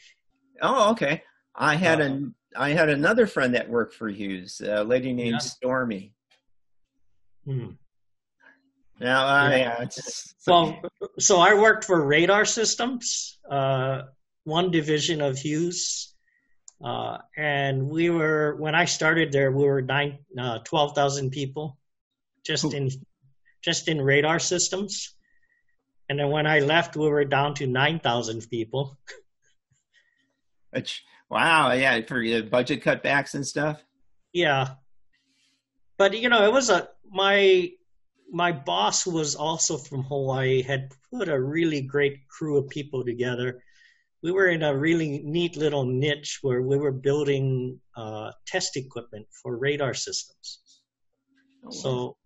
Oh, 0.62 0.92
okay. 0.92 1.24
I 1.56 1.76
had 1.76 2.02
uh, 2.02 2.06
an 2.06 2.36
I 2.58 2.70
had 2.72 2.90
another 2.90 3.28
friend 3.28 3.54
that 3.56 3.70
worked 3.70 3.94
for 3.94 4.08
Hughes, 4.10 4.62
a 4.62 4.84
lady 4.84 5.14
named 5.14 5.34
yeah. 5.34 5.38
Stormy. 5.40 6.14
Hmm. 7.46 7.72
Now, 9.00 9.26
I, 9.26 9.58
yeah. 9.58 9.76
uh, 9.80 9.88
well, 10.48 10.82
so 11.20 11.40
I 11.40 11.54
worked 11.54 11.84
for 11.84 12.02
Radar 12.02 12.46
Systems, 12.46 13.40
uh, 13.50 14.04
one 14.46 14.72
division 14.72 15.22
of 15.22 15.38
Hughes, 15.38 16.14
uh, 16.84 17.18
and 17.36 17.90
we 17.90 18.10
were 18.10 18.56
when 18.56 18.74
I 18.74 18.86
started 18.86 19.32
there, 19.32 19.52
we 19.52 19.66
were 19.66 19.82
nine, 19.82 20.20
uh, 20.40 20.60
twelve 20.60 20.96
thousand 20.96 21.32
people, 21.32 21.78
just 22.46 22.74
in 22.74 22.90
just 23.62 23.88
in 23.88 24.02
radar 24.02 24.40
systems, 24.40 25.16
and 26.10 26.20
then 26.20 26.30
when 26.30 26.48
I 26.48 26.60
left, 26.60 26.96
we 26.96 27.10
were 27.10 27.26
down 27.26 27.54
to 27.56 27.68
nine 27.68 28.00
thousand 28.00 28.50
people. 28.50 28.98
Which 30.72 31.04
wow, 31.30 31.72
yeah, 31.74 32.02
for 32.08 32.22
budget 32.44 32.84
cutbacks 32.84 33.34
and 33.34 33.46
stuff. 33.46 33.84
Yeah, 34.34 34.70
but 35.98 36.18
you 36.18 36.30
know, 36.30 36.44
it 36.46 36.52
was 36.52 36.70
a 36.70 36.90
my 37.10 37.70
my 38.32 38.52
boss 38.52 39.06
was 39.06 39.36
also 39.36 39.78
from 39.78 40.04
Hawaii 40.04 40.62
had 40.62 40.92
put 41.12 41.30
a 41.30 41.40
really 41.40 41.82
great 41.82 42.28
crew 42.28 42.58
of 42.58 42.70
people 42.70 43.06
together 43.06 43.62
we 44.26 44.32
were 44.32 44.48
in 44.48 44.64
a 44.64 44.76
really 44.76 45.22
neat 45.24 45.56
little 45.56 45.86
niche 45.86 46.40
where 46.42 46.64
we 46.64 46.78
were 46.80 46.92
building 46.92 47.80
uh, 47.96 48.32
test 48.48 48.76
equipment 48.76 49.28
for 49.32 49.56
radar 49.56 49.94
systems. 49.94 50.82
Oh, 51.64 51.68
wow. 51.68 51.72
So 51.72 52.18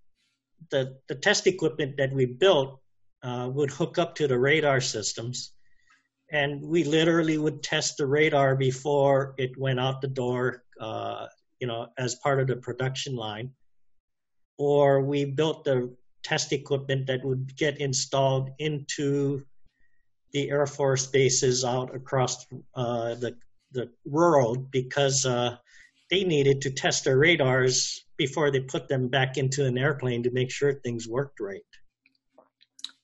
the 0.71 0.95
the 1.09 1.15
test 1.15 1.45
equipment 1.45 1.97
that 1.97 2.13
we 2.13 2.25
built 2.25 2.79
uh, 3.21 3.49
would 3.51 3.69
hook 3.69 3.97
up 3.97 4.15
to 4.15 4.29
the 4.29 4.39
radar 4.39 4.79
systems, 4.79 5.51
and 6.31 6.61
we 6.61 6.83
literally 6.83 7.37
would 7.37 7.63
test 7.63 7.97
the 7.97 8.05
radar 8.05 8.55
before 8.55 9.33
it 9.37 9.57
went 9.57 9.79
out 9.79 10.01
the 10.01 10.07
door. 10.07 10.63
Uh, 10.79 11.27
you 11.59 11.67
know, 11.67 11.87
as 11.97 12.15
part 12.15 12.39
of 12.39 12.47
the 12.47 12.55
production 12.55 13.15
line, 13.15 13.51
or 14.57 15.01
we 15.01 15.25
built 15.25 15.65
the 15.65 15.93
test 16.23 16.53
equipment 16.53 17.07
that 17.07 17.23
would 17.23 17.55
get 17.57 17.79
installed 17.79 18.49
into 18.59 19.43
the 20.31 20.49
Air 20.49 20.65
Force 20.65 21.07
bases 21.07 21.65
out 21.65 21.93
across 21.93 22.45
uh, 22.75 23.15
the 23.15 23.35
the 23.71 23.89
world 24.05 24.71
because 24.71 25.25
uh, 25.25 25.55
they 26.09 26.23
needed 26.23 26.61
to 26.61 26.71
test 26.71 27.03
their 27.03 27.17
radars 27.17 28.03
before 28.17 28.49
they 28.51 28.61
put 28.61 28.87
them 28.87 29.07
back 29.07 29.37
into 29.37 29.65
an 29.65 29.77
airplane 29.77 30.23
to 30.23 30.31
make 30.31 30.51
sure 30.51 30.73
things 30.73 31.07
worked 31.07 31.39
right. 31.39 31.61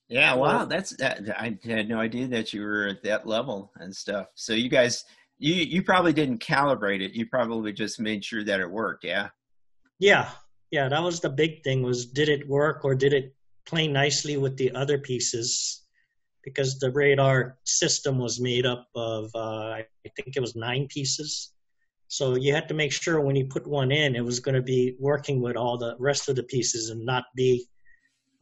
Yeah, 0.08 0.34
wow, 0.34 0.64
that's 0.64 0.96
that. 0.96 1.22
I 1.38 1.58
had 1.64 1.88
no 1.88 1.98
idea 1.98 2.28
that 2.28 2.52
you 2.52 2.62
were 2.62 2.86
at 2.86 3.02
that 3.02 3.26
level 3.26 3.72
and 3.76 3.94
stuff. 3.94 4.28
So 4.34 4.52
you 4.52 4.68
guys, 4.68 5.04
you 5.38 5.54
you 5.54 5.82
probably 5.82 6.12
didn't 6.12 6.38
calibrate 6.38 7.00
it. 7.00 7.12
You 7.12 7.26
probably 7.26 7.72
just 7.72 7.98
made 7.98 8.24
sure 8.24 8.44
that 8.44 8.60
it 8.60 8.70
worked. 8.70 9.04
Yeah. 9.04 9.28
Yeah, 9.98 10.28
yeah. 10.70 10.88
That 10.88 11.02
was 11.02 11.20
the 11.20 11.30
big 11.30 11.64
thing: 11.64 11.82
was 11.82 12.06
did 12.06 12.28
it 12.28 12.48
work 12.48 12.84
or 12.84 12.94
did 12.94 13.12
it 13.12 13.34
play 13.66 13.88
nicely 13.88 14.36
with 14.36 14.56
the 14.56 14.72
other 14.72 14.98
pieces? 14.98 15.86
because 16.46 16.78
the 16.78 16.92
radar 16.92 17.58
system 17.64 18.18
was 18.18 18.40
made 18.40 18.64
up 18.64 18.86
of, 18.94 19.28
uh, 19.34 19.72
I 19.72 19.84
think 20.14 20.36
it 20.36 20.40
was 20.40 20.54
nine 20.54 20.86
pieces. 20.86 21.52
So 22.06 22.36
you 22.36 22.54
had 22.54 22.68
to 22.68 22.74
make 22.74 22.92
sure 22.92 23.20
when 23.20 23.34
you 23.34 23.46
put 23.46 23.66
one 23.66 23.90
in, 23.90 24.14
it 24.14 24.24
was 24.24 24.38
going 24.38 24.54
to 24.54 24.62
be 24.62 24.94
working 25.00 25.42
with 25.42 25.56
all 25.56 25.76
the 25.76 25.96
rest 25.98 26.28
of 26.28 26.36
the 26.36 26.44
pieces 26.44 26.90
and 26.90 27.04
not 27.04 27.24
be 27.34 27.66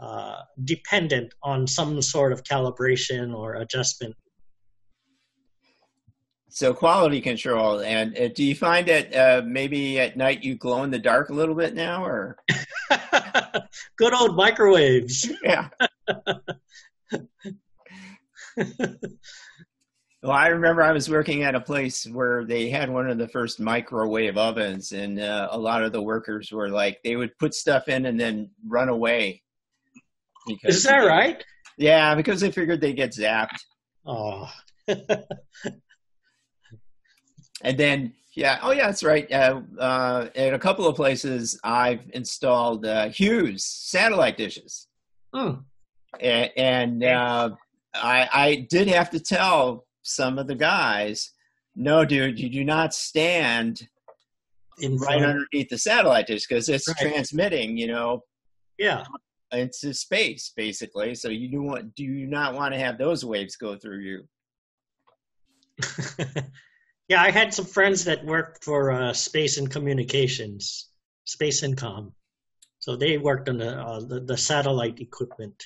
uh, 0.01 0.37
dependent 0.65 1.33
on 1.43 1.67
some 1.67 2.03
sort 2.03 2.33
of 2.33 2.43
calibration 2.45 3.35
or 3.35 3.55
adjustment. 3.55 4.15
So 6.55 6.73
quality 6.73 7.21
control, 7.21 7.81
and 7.81 8.17
uh, 8.17 8.29
do 8.29 8.45
you 8.45 8.55
find 8.55 8.87
that 8.87 9.13
uh, 9.13 9.43
maybe 9.45 9.99
at 9.99 10.17
night 10.17 10.45
you 10.45 10.55
glow 10.55 10.85
in 10.85 10.93
the 10.93 11.01
dark 11.01 11.31
a 11.31 11.33
little 11.33 11.57
bit 11.57 11.75
now, 11.75 12.05
or 12.05 12.37
good 13.99 14.15
old 14.15 14.37
microwaves? 14.37 15.29
Yeah. 15.43 15.69
well, 18.57 20.33
I 20.33 20.47
remember 20.47 20.83
I 20.83 20.93
was 20.93 21.11
working 21.11 21.43
at 21.43 21.55
a 21.55 21.61
place 21.61 22.07
where 22.07 22.45
they 22.45 22.71
had 22.71 22.89
one 22.89 23.11
of 23.11 23.19
the 23.19 23.29
first 23.29 23.59
microwave 23.59 24.37
ovens, 24.37 24.93
and 24.93 25.21
uh, 25.21 25.49
a 25.51 25.59
lot 25.59 25.83
of 25.83 25.93
the 25.93 26.03
workers 26.03 26.53
were 26.53 26.69
like, 26.69 26.99
they 27.03 27.17
would 27.17 27.37
put 27.39 27.55
stuff 27.55 27.89
in 27.89 28.07
and 28.07 28.19
then 28.19 28.51
run 28.67 28.89
away. 28.89 29.43
Is 30.65 30.83
that 30.85 30.99
right? 30.99 31.45
Yeah, 31.77 32.15
because 32.15 32.41
they 32.41 32.51
figured 32.51 32.81
they'd 32.81 32.95
get 32.95 33.11
zapped. 33.13 33.59
Oh. 34.07 34.51
and 34.87 34.99
then, 37.77 38.13
yeah, 38.37 38.59
oh 38.63 38.73
yeah, 38.73 38.87
that's 38.87 39.03
right. 39.03 39.31
Uh, 39.33 39.63
uh, 39.79 40.29
at 40.35 40.55
a 40.55 40.59
couple 40.59 40.87
of 40.87 40.97
places, 40.97 41.59
I've 41.65 42.03
installed 42.13 42.85
uh, 42.87 43.09
Hughes 43.09 43.65
satellite 43.65 44.37
dishes. 44.37 44.89
Hmm. 45.33 45.53
And, 46.21 46.51
and 46.57 47.05
uh, 47.05 47.51
I, 47.95 48.29
I 48.33 48.67
did 48.71 48.89
have 48.89 49.11
to 49.11 49.21
tell 49.21 49.87
some 50.03 50.39
of 50.39 50.47
the 50.47 50.55
guys, 50.55 51.33
no, 51.75 52.05
dude, 52.05 52.39
you 52.39 52.51
do 52.51 52.65
not 52.65 52.95
stand 52.95 53.89
in 54.81 54.97
right 54.97 55.23
underneath 55.23 55.69
the 55.71 55.79
satellite 55.79 56.27
dish 56.27 56.47
because 56.47 56.69
it's 56.69 56.89
right. 56.89 56.99
transmitting, 56.99 57.77
you 57.77 57.87
know, 57.87 58.23
yeah, 58.79 59.05
into 59.55 59.95
space 59.95 60.53
basically. 60.57 61.15
So 61.15 61.29
you 61.29 61.49
do 61.49 61.63
want 61.63 61.95
do 61.95 62.05
you 62.05 62.27
not 62.27 62.55
want 62.55 62.75
to 62.75 62.81
have 62.81 62.99
those 62.99 63.25
waves 63.25 63.57
go 63.57 63.77
through 63.77 64.01
you? 64.01 64.29
yeah, 67.09 67.23
I 67.23 67.31
had 67.31 67.53
some 67.53 67.65
friends 67.65 68.05
that 68.05 68.25
worked 68.25 68.65
for 68.65 68.91
uh, 68.91 69.13
space 69.13 69.59
and 69.59 69.71
communications, 69.71 70.91
space 71.25 71.63
and 71.63 71.77
com. 71.77 72.13
So 72.79 72.97
they 72.97 73.19
worked 73.19 73.49
on 73.49 73.59
the, 73.59 73.81
uh, 73.81 74.01
the, 74.01 74.21
the 74.21 74.37
satellite 74.37 75.01
equipment. 75.01 75.65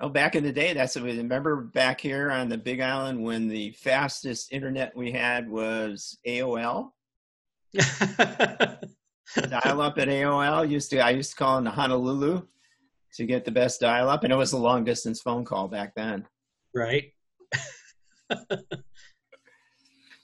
Oh, 0.00 0.08
back 0.08 0.36
in 0.36 0.44
the 0.44 0.52
day, 0.52 0.72
that's 0.72 0.96
what 0.96 1.04
we 1.04 1.16
remember 1.16 1.56
back 1.56 2.00
here 2.00 2.30
on 2.30 2.48
the 2.48 2.58
Big 2.58 2.80
Island 2.80 3.22
when 3.22 3.48
the 3.48 3.72
fastest 3.72 4.52
internet 4.52 4.96
we 4.96 5.12
had 5.12 5.48
was 5.48 6.18
AOL. 6.26 6.90
dial 9.48 9.80
up 9.80 9.98
at 9.98 10.08
AOL 10.08 10.68
used 10.68 10.90
to 10.90 10.98
I 10.98 11.10
used 11.10 11.30
to 11.30 11.36
call 11.36 11.58
in 11.58 11.66
Honolulu 11.66 12.42
to 13.14 13.26
get 13.26 13.44
the 13.44 13.50
best 13.50 13.80
dial 13.80 14.08
up, 14.08 14.24
and 14.24 14.32
it 14.32 14.36
was 14.36 14.52
a 14.52 14.58
long 14.58 14.84
distance 14.84 15.20
phone 15.20 15.44
call 15.44 15.68
back 15.68 15.94
then. 15.94 16.26
Right. 16.74 17.12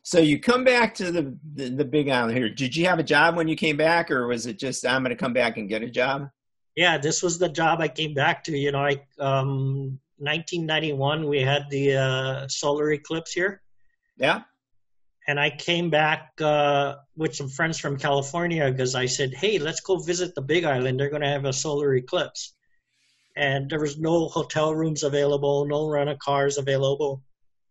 so 0.03 0.19
you 0.19 0.41
come 0.41 0.65
back 0.65 0.95
to 0.95 1.13
the, 1.13 1.39
the, 1.55 1.71
the 1.71 1.85
Big 1.85 2.09
Island 2.09 2.37
here. 2.37 2.49
Did 2.49 2.75
you 2.75 2.87
have 2.87 2.99
a 2.99 3.05
job 3.05 3.37
when 3.37 3.47
you 3.47 3.55
came 3.55 3.77
back, 3.77 4.11
or 4.11 4.27
was 4.27 4.47
it 4.47 4.59
just 4.59 4.85
I'm 4.87 5.03
going 5.03 5.17
to 5.17 5.21
come 5.21 5.33
back 5.33 5.57
and 5.57 5.69
get 5.69 5.83
a 5.83 5.91
job? 5.91 6.29
yeah, 6.77 6.99
this 6.99 7.23
was 7.23 7.39
the 7.39 7.49
job 7.49 7.81
I 7.81 7.89
came 7.89 8.15
back 8.15 8.45
to. 8.45 8.57
You 8.57 8.73
know, 8.73 8.85
I 8.85 8.93
um, 9.19 9.99
1991 10.19 11.29
we 11.29 11.41
had 11.41 11.69
the 11.71 11.97
uh, 11.97 12.49
solar 12.49 12.93
eclipse 12.93 13.33
here. 13.33 13.63
Yeah. 14.17 14.43
And 15.31 15.39
I 15.39 15.49
came 15.49 15.91
back 15.91 16.33
uh, 16.41 16.97
with 17.15 17.37
some 17.37 17.49
friends 17.49 17.79
from 17.79 17.97
California 17.97 18.69
because 18.69 18.97
I 18.97 19.07
said, 19.07 19.33
"Hey, 19.33 19.61
let's 19.61 19.79
go 19.81 19.95
visit 19.97 20.35
the 20.35 20.43
Big 20.43 20.65
Island. 20.65 20.99
They're 20.99 21.09
going 21.09 21.23
to 21.23 21.37
have 21.37 21.45
a 21.45 21.53
solar 21.53 21.95
eclipse." 21.95 22.55
And 23.37 23.71
there 23.71 23.79
was 23.79 23.97
no 23.97 24.27
hotel 24.27 24.75
rooms 24.75 25.05
available, 25.05 25.67
no 25.67 25.87
rental 25.87 26.17
cars 26.21 26.59
available, 26.59 27.23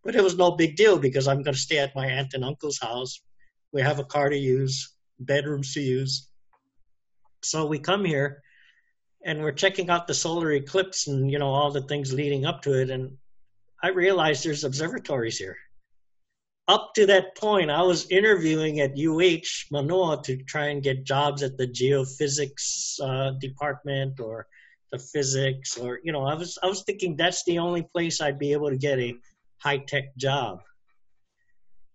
but 0.06 0.16
it 0.16 0.24
was 0.24 0.38
no 0.38 0.52
big 0.52 0.78
deal 0.78 0.98
because 0.98 1.28
I'm 1.28 1.44
going 1.44 1.54
to 1.54 1.68
stay 1.68 1.80
at 1.80 1.94
my 1.98 2.06
aunt 2.06 2.34
and 2.34 2.46
uncle's 2.46 2.80
house. 2.80 3.20
We 3.74 3.82
have 3.82 4.00
a 4.00 4.06
car 4.06 4.30
to 4.30 4.38
use, 4.38 4.96
bedrooms 5.20 5.74
to 5.74 5.82
use. 5.82 6.30
So 7.44 7.66
we 7.66 7.78
come 7.78 8.06
here 8.06 8.42
and 9.26 9.44
we're 9.44 9.52
checking 9.64 9.90
out 9.90 10.08
the 10.08 10.14
solar 10.14 10.54
eclipse 10.54 11.08
and 11.08 11.30
you 11.30 11.40
know 11.40 11.50
all 11.50 11.72
the 11.72 11.88
things 11.90 12.14
leading 12.14 12.46
up 12.46 12.62
to 12.62 12.72
it 12.82 12.90
and 12.90 13.18
i 13.84 13.90
realized 13.90 14.46
there's 14.46 14.64
observatories 14.64 15.38
here 15.38 15.58
up 16.70 16.94
to 16.94 17.08
that 17.08 17.36
point, 17.36 17.72
I 17.72 17.82
was 17.82 18.10
interviewing 18.12 18.80
at 18.80 18.92
UH 18.98 19.72
Manoa 19.72 20.22
to 20.24 20.38
try 20.44 20.68
and 20.68 20.84
get 20.84 21.04
jobs 21.04 21.42
at 21.42 21.58
the 21.58 21.68
geophysics 21.68 23.00
uh, 23.02 23.32
department 23.40 24.20
or 24.20 24.46
the 24.92 25.00
physics, 25.00 25.78
or 25.78 26.00
you 26.04 26.12
know, 26.12 26.24
I 26.26 26.36
was 26.36 26.58
I 26.62 26.68
was 26.68 26.84
thinking 26.84 27.16
that's 27.16 27.44
the 27.44 27.58
only 27.58 27.82
place 27.82 28.22
I'd 28.22 28.40
be 28.40 28.54
able 28.54 28.70
to 28.70 28.78
get 28.78 29.00
a 29.00 29.16
high 29.58 29.80
tech 29.80 30.16
job. 30.16 30.60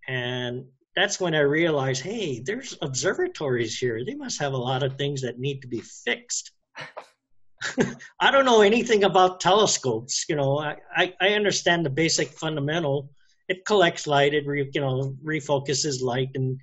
And 0.09 0.65
that's 0.97 1.21
when 1.21 1.35
I 1.35 1.41
realized, 1.41 2.03
hey, 2.03 2.43
there's 2.45 2.77
observatories 2.83 3.79
here. 3.79 4.05
They 4.05 4.15
must 4.15 4.41
have 4.41 4.53
a 4.53 4.65
lot 4.71 4.83
of 4.83 4.97
things 4.97 5.23
that 5.23 5.39
need 5.39 5.63
to 5.63 5.69
be 5.69 5.81
fixed. 5.81 6.51
I 8.21 8.31
don't 8.31 8.45
know 8.45 8.61
anything 8.61 9.05
about 9.05 9.41
telescopes. 9.41 10.27
You 10.29 10.37
know, 10.37 10.59
I, 10.59 10.77
I, 10.95 11.15
I, 11.21 11.29
understand 11.31 11.87
the 11.87 11.91
basic 11.91 12.29
fundamental. 12.29 13.09
It 13.49 13.65
collects 13.67 14.07
light, 14.07 14.35
it 14.35 14.47
re, 14.47 14.69
you 14.73 14.81
know 14.81 15.17
refocuses 15.25 16.03
light, 16.03 16.31
and 16.35 16.59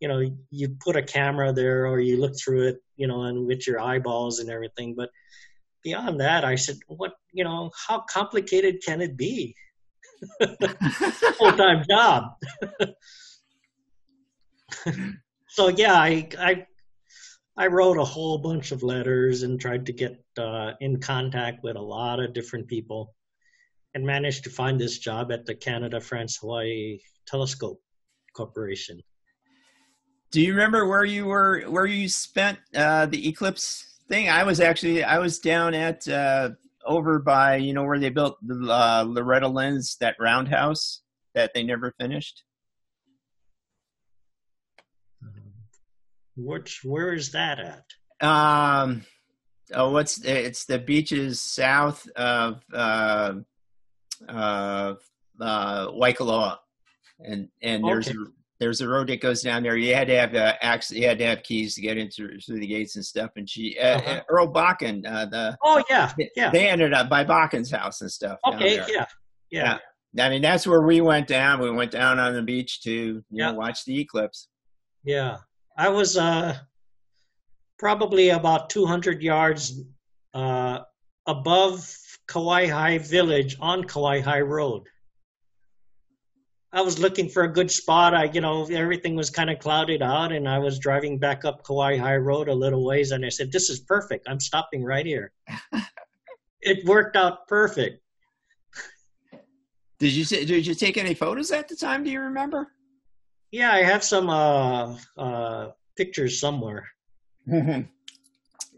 you 0.00 0.08
know 0.08 0.22
you 0.50 0.76
put 0.80 0.96
a 0.96 1.02
camera 1.02 1.52
there 1.52 1.86
or 1.86 2.00
you 2.00 2.18
look 2.20 2.34
through 2.38 2.68
it, 2.68 2.78
you 2.96 3.06
know, 3.06 3.22
and 3.22 3.46
with 3.46 3.66
your 3.66 3.80
eyeballs 3.80 4.38
and 4.38 4.50
everything. 4.50 4.94
But 4.94 5.10
beyond 5.82 6.20
that, 6.20 6.44
I 6.44 6.54
said, 6.54 6.76
what 6.88 7.12
you 7.32 7.44
know, 7.44 7.70
how 7.86 8.04
complicated 8.10 8.82
can 8.84 9.00
it 9.00 9.16
be? 9.16 9.54
Full 11.38 11.52
time 11.52 11.84
job. 11.88 12.34
so 15.48 15.68
yeah, 15.68 15.94
I, 15.94 16.28
I 16.38 16.66
I 17.56 17.68
wrote 17.68 17.98
a 17.98 18.04
whole 18.04 18.38
bunch 18.38 18.72
of 18.72 18.82
letters 18.82 19.42
and 19.42 19.60
tried 19.60 19.86
to 19.86 19.92
get 19.92 20.24
uh, 20.38 20.72
in 20.80 21.00
contact 21.00 21.62
with 21.62 21.76
a 21.76 21.82
lot 21.82 22.18
of 22.18 22.32
different 22.32 22.66
people, 22.66 23.14
and 23.94 24.04
managed 24.04 24.44
to 24.44 24.50
find 24.50 24.80
this 24.80 24.98
job 24.98 25.30
at 25.30 25.46
the 25.46 25.54
Canada 25.54 26.00
France 26.00 26.36
Hawaii 26.36 26.98
Telescope 27.26 27.80
Corporation. 28.34 29.00
Do 30.30 30.40
you 30.40 30.52
remember 30.52 30.86
where 30.86 31.04
you 31.04 31.26
were 31.26 31.60
where 31.68 31.86
you 31.86 32.08
spent 32.08 32.58
uh, 32.74 33.06
the 33.06 33.28
eclipse 33.28 34.00
thing? 34.08 34.28
I 34.28 34.42
was 34.42 34.60
actually 34.60 35.04
I 35.04 35.18
was 35.18 35.38
down 35.38 35.74
at 35.74 36.06
uh, 36.08 36.50
over 36.84 37.20
by 37.20 37.56
you 37.56 37.72
know 37.72 37.84
where 37.84 38.00
they 38.00 38.10
built 38.10 38.36
the 38.42 38.68
uh, 38.68 39.04
Loretta 39.06 39.46
Lynn's 39.46 39.96
that 39.98 40.16
roundhouse 40.18 41.02
that 41.34 41.52
they 41.54 41.62
never 41.62 41.94
finished. 42.00 42.42
Which 46.36 46.80
where 46.82 47.14
is 47.14 47.30
that 47.30 47.60
at? 47.60 48.26
Um, 48.26 49.04
oh, 49.72 49.92
what's 49.92 50.24
it's 50.24 50.64
the 50.64 50.80
beaches 50.80 51.40
south 51.40 52.08
of 52.16 52.60
uh, 52.72 53.34
uh, 54.28 54.94
uh, 55.40 55.88
Waikoloa, 55.88 56.58
and 57.20 57.48
and 57.62 57.84
there's 57.84 58.08
okay. 58.08 58.18
a 58.18 58.24
there's 58.60 58.80
a 58.80 58.88
road 58.88 59.08
that 59.08 59.20
goes 59.20 59.42
down 59.42 59.62
there. 59.62 59.76
You 59.76 59.94
had 59.94 60.08
to 60.08 60.16
have 60.16 60.34
uh, 60.34 60.54
access, 60.62 60.96
you 60.96 61.06
had 61.06 61.18
to 61.18 61.26
have 61.26 61.42
keys 61.42 61.74
to 61.74 61.80
get 61.80 61.98
into 61.98 62.38
through 62.40 62.60
the 62.60 62.66
gates 62.66 62.96
and 62.96 63.04
stuff. 63.04 63.30
And 63.36 63.48
she 63.48 63.78
uh, 63.78 63.98
uh-huh. 63.98 64.22
Earl 64.28 64.52
Bakken, 64.52 65.04
uh, 65.06 65.26
the 65.26 65.58
oh 65.62 65.82
yeah 65.90 66.12
yeah 66.36 66.50
they 66.50 66.68
ended 66.68 66.94
up 66.94 67.08
by 67.08 67.24
Bakken's 67.24 67.70
house 67.70 68.00
and 68.00 68.10
stuff. 68.10 68.38
Okay 68.46 68.76
yeah. 68.76 68.86
yeah. 68.88 69.78
yeah 70.12 70.26
I 70.26 70.30
mean 70.30 70.42
that's 70.42 70.66
where 70.66 70.82
we 70.82 71.00
went 71.00 71.26
down. 71.26 71.60
We 71.60 71.70
went 71.70 71.90
down 71.90 72.18
on 72.18 72.34
the 72.34 72.42
beach 72.42 72.82
to 72.82 72.90
you 72.90 73.24
yeah. 73.30 73.50
know 73.50 73.58
watch 73.58 73.84
the 73.84 74.00
eclipse. 74.00 74.48
Yeah, 75.02 75.38
I 75.76 75.90
was 75.90 76.16
uh, 76.16 76.56
probably 77.78 78.30
about 78.30 78.70
200 78.70 79.22
yards 79.22 79.82
uh, 80.32 80.80
above 81.26 81.80
Kawaihae 82.28 83.00
Village 83.00 83.56
on 83.60 83.84
Kawaihae 83.84 84.46
Road. 84.46 84.84
I 86.72 86.80
was 86.80 86.98
looking 86.98 87.28
for 87.28 87.44
a 87.44 87.52
good 87.52 87.70
spot. 87.70 88.14
I, 88.14 88.24
you 88.24 88.40
know, 88.40 88.66
everything 88.66 89.14
was 89.14 89.30
kind 89.30 89.48
of 89.48 89.60
clouded 89.60 90.02
out, 90.02 90.32
and 90.32 90.48
I 90.48 90.58
was 90.58 90.80
driving 90.80 91.18
back 91.18 91.44
up 91.44 91.64
Kawaihae 91.64 92.24
Road 92.24 92.48
a 92.48 92.54
little 92.54 92.84
ways, 92.84 93.12
and 93.12 93.24
I 93.24 93.28
said, 93.28 93.52
"This 93.52 93.70
is 93.70 93.80
perfect. 93.80 94.26
I'm 94.28 94.40
stopping 94.40 94.82
right 94.82 95.06
here." 95.06 95.32
it 96.62 96.84
worked 96.84 97.16
out 97.16 97.46
perfect. 97.46 98.00
Did 100.00 100.12
you 100.12 100.24
did 100.24 100.66
you 100.66 100.74
take 100.74 100.96
any 100.96 101.14
photos 101.14 101.52
at 101.52 101.68
the 101.68 101.76
time? 101.76 102.02
Do 102.02 102.10
you 102.10 102.20
remember? 102.20 102.72
Yeah, 103.52 103.72
I 103.72 103.84
have 103.84 104.02
some 104.02 104.28
uh, 104.28 104.96
uh, 105.16 105.70
pictures 105.96 106.40
somewhere. 106.40 106.88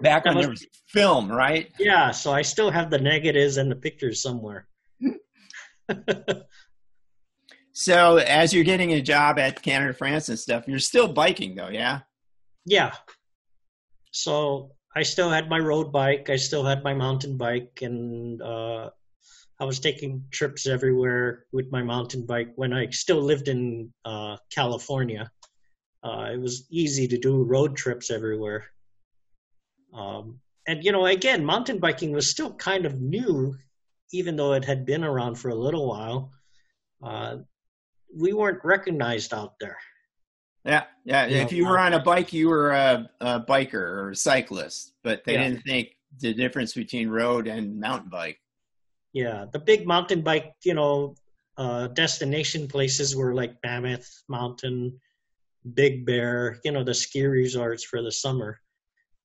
Back 0.01 0.27
on 0.27 0.37
there 0.37 0.51
was 0.51 0.67
film, 0.89 1.31
right? 1.31 1.73
Yeah, 1.79 2.11
so 2.11 2.33
I 2.33 2.43
still 2.43 2.71
have 2.71 2.91
the 2.91 2.99
negatives 2.99 3.57
and 3.57 3.71
the 3.71 3.77
pictures 3.77 4.21
somewhere. 4.23 4.67
so, 7.73 8.19
as 8.19 8.53
you're 8.53 8.65
getting 8.65 8.93
a 8.93 9.01
job 9.01 9.39
at 9.39 9.63
Canada, 9.63 9.95
France, 9.95 10.29
and 10.29 10.39
stuff, 10.39 10.65
you're 10.67 10.79
still 10.79 11.09
biking, 11.09 11.55
though, 11.55 11.69
yeah? 11.69 12.01
Yeah. 12.67 12.93
So 14.11 14.73
I 14.95 15.03
still 15.03 15.31
had 15.31 15.49
my 15.49 15.59
road 15.59 15.93
bike. 15.93 16.31
I 16.31 16.37
still 16.37 16.65
had 16.65 16.83
my 16.83 16.95
mountain 16.95 17.37
bike, 17.37 17.81
and 17.83 18.41
uh, 18.43 18.91
I 19.61 19.65
was 19.65 19.79
taking 19.81 20.25
trips 20.31 20.67
everywhere 20.67 21.45
with 21.53 21.71
my 21.71 21.83
mountain 21.83 22.27
bike 22.27 22.53
when 22.57 22.73
I 22.73 22.91
still 22.91 23.23
lived 23.23 23.49
in 23.49 23.93
uh, 24.05 24.37
California. 24.51 25.31
Uh, 26.03 26.31
it 26.33 26.41
was 26.41 26.67
easy 26.71 27.09
to 27.09 27.19
do 27.19 27.43
road 27.43 27.77
trips 27.77 28.11
everywhere. 28.11 28.65
Um, 29.97 30.41
and, 30.69 30.85
you 30.85 30.93
know, 30.93 31.07
again, 31.07 31.45
mountain 31.45 31.79
biking 31.79 32.13
was 32.13 32.31
still 32.31 32.53
kind 32.55 32.85
of 32.85 33.01
new, 33.01 33.57
even 34.13 34.37
though 34.37 34.53
it 34.53 34.65
had 34.65 34.85
been 34.85 35.05
around 35.05 35.37
for 35.37 35.49
a 35.49 35.55
little 35.55 35.89
while. 35.89 36.31
Uh, 37.03 37.39
we 38.15 38.33
weren't 38.33 38.65
recognized 38.65 39.33
out 39.33 39.55
there. 39.61 39.79
Yeah, 40.65 40.85
yeah. 41.05 41.27
You 41.27 41.37
if 41.37 41.53
know, 41.53 41.57
you 41.57 41.67
were 41.67 41.79
on 41.79 41.95
a 41.95 42.01
bike, 42.01 42.33
you 42.33 42.49
were 42.49 42.73
a, 42.73 43.09
a 43.21 43.41
biker 43.41 43.75
or 43.75 44.11
a 44.11 44.17
cyclist, 44.17 44.95
but 45.05 45.25
they 45.25 45.35
yeah. 45.35 45.45
didn't 45.45 45.63
think 45.63 45.91
the 46.21 46.35
difference 46.35 46.75
between 46.75 47.09
road 47.09 47.47
and 47.47 47.79
mountain 47.79 48.11
bike. 48.11 48.39
Yeah, 49.13 49.47
the 49.53 49.61
big 49.61 49.87
mountain 49.87 50.23
bike, 50.23 50.53
you 50.65 50.75
know, 50.75 51.15
uh, 51.57 51.87
destination 51.89 52.69
places 52.69 53.17
were 53.17 53.35
like 53.35 53.57
Mammoth 53.65 54.25
Mountain, 54.29 55.01
Big 55.75 56.05
Bear, 56.05 56.59
you 56.65 56.73
know, 56.73 56.85
the 56.85 56.95
ski 56.95 57.25
resorts 57.25 57.85
for 57.85 58.03
the 58.03 58.13
summer. 58.13 58.61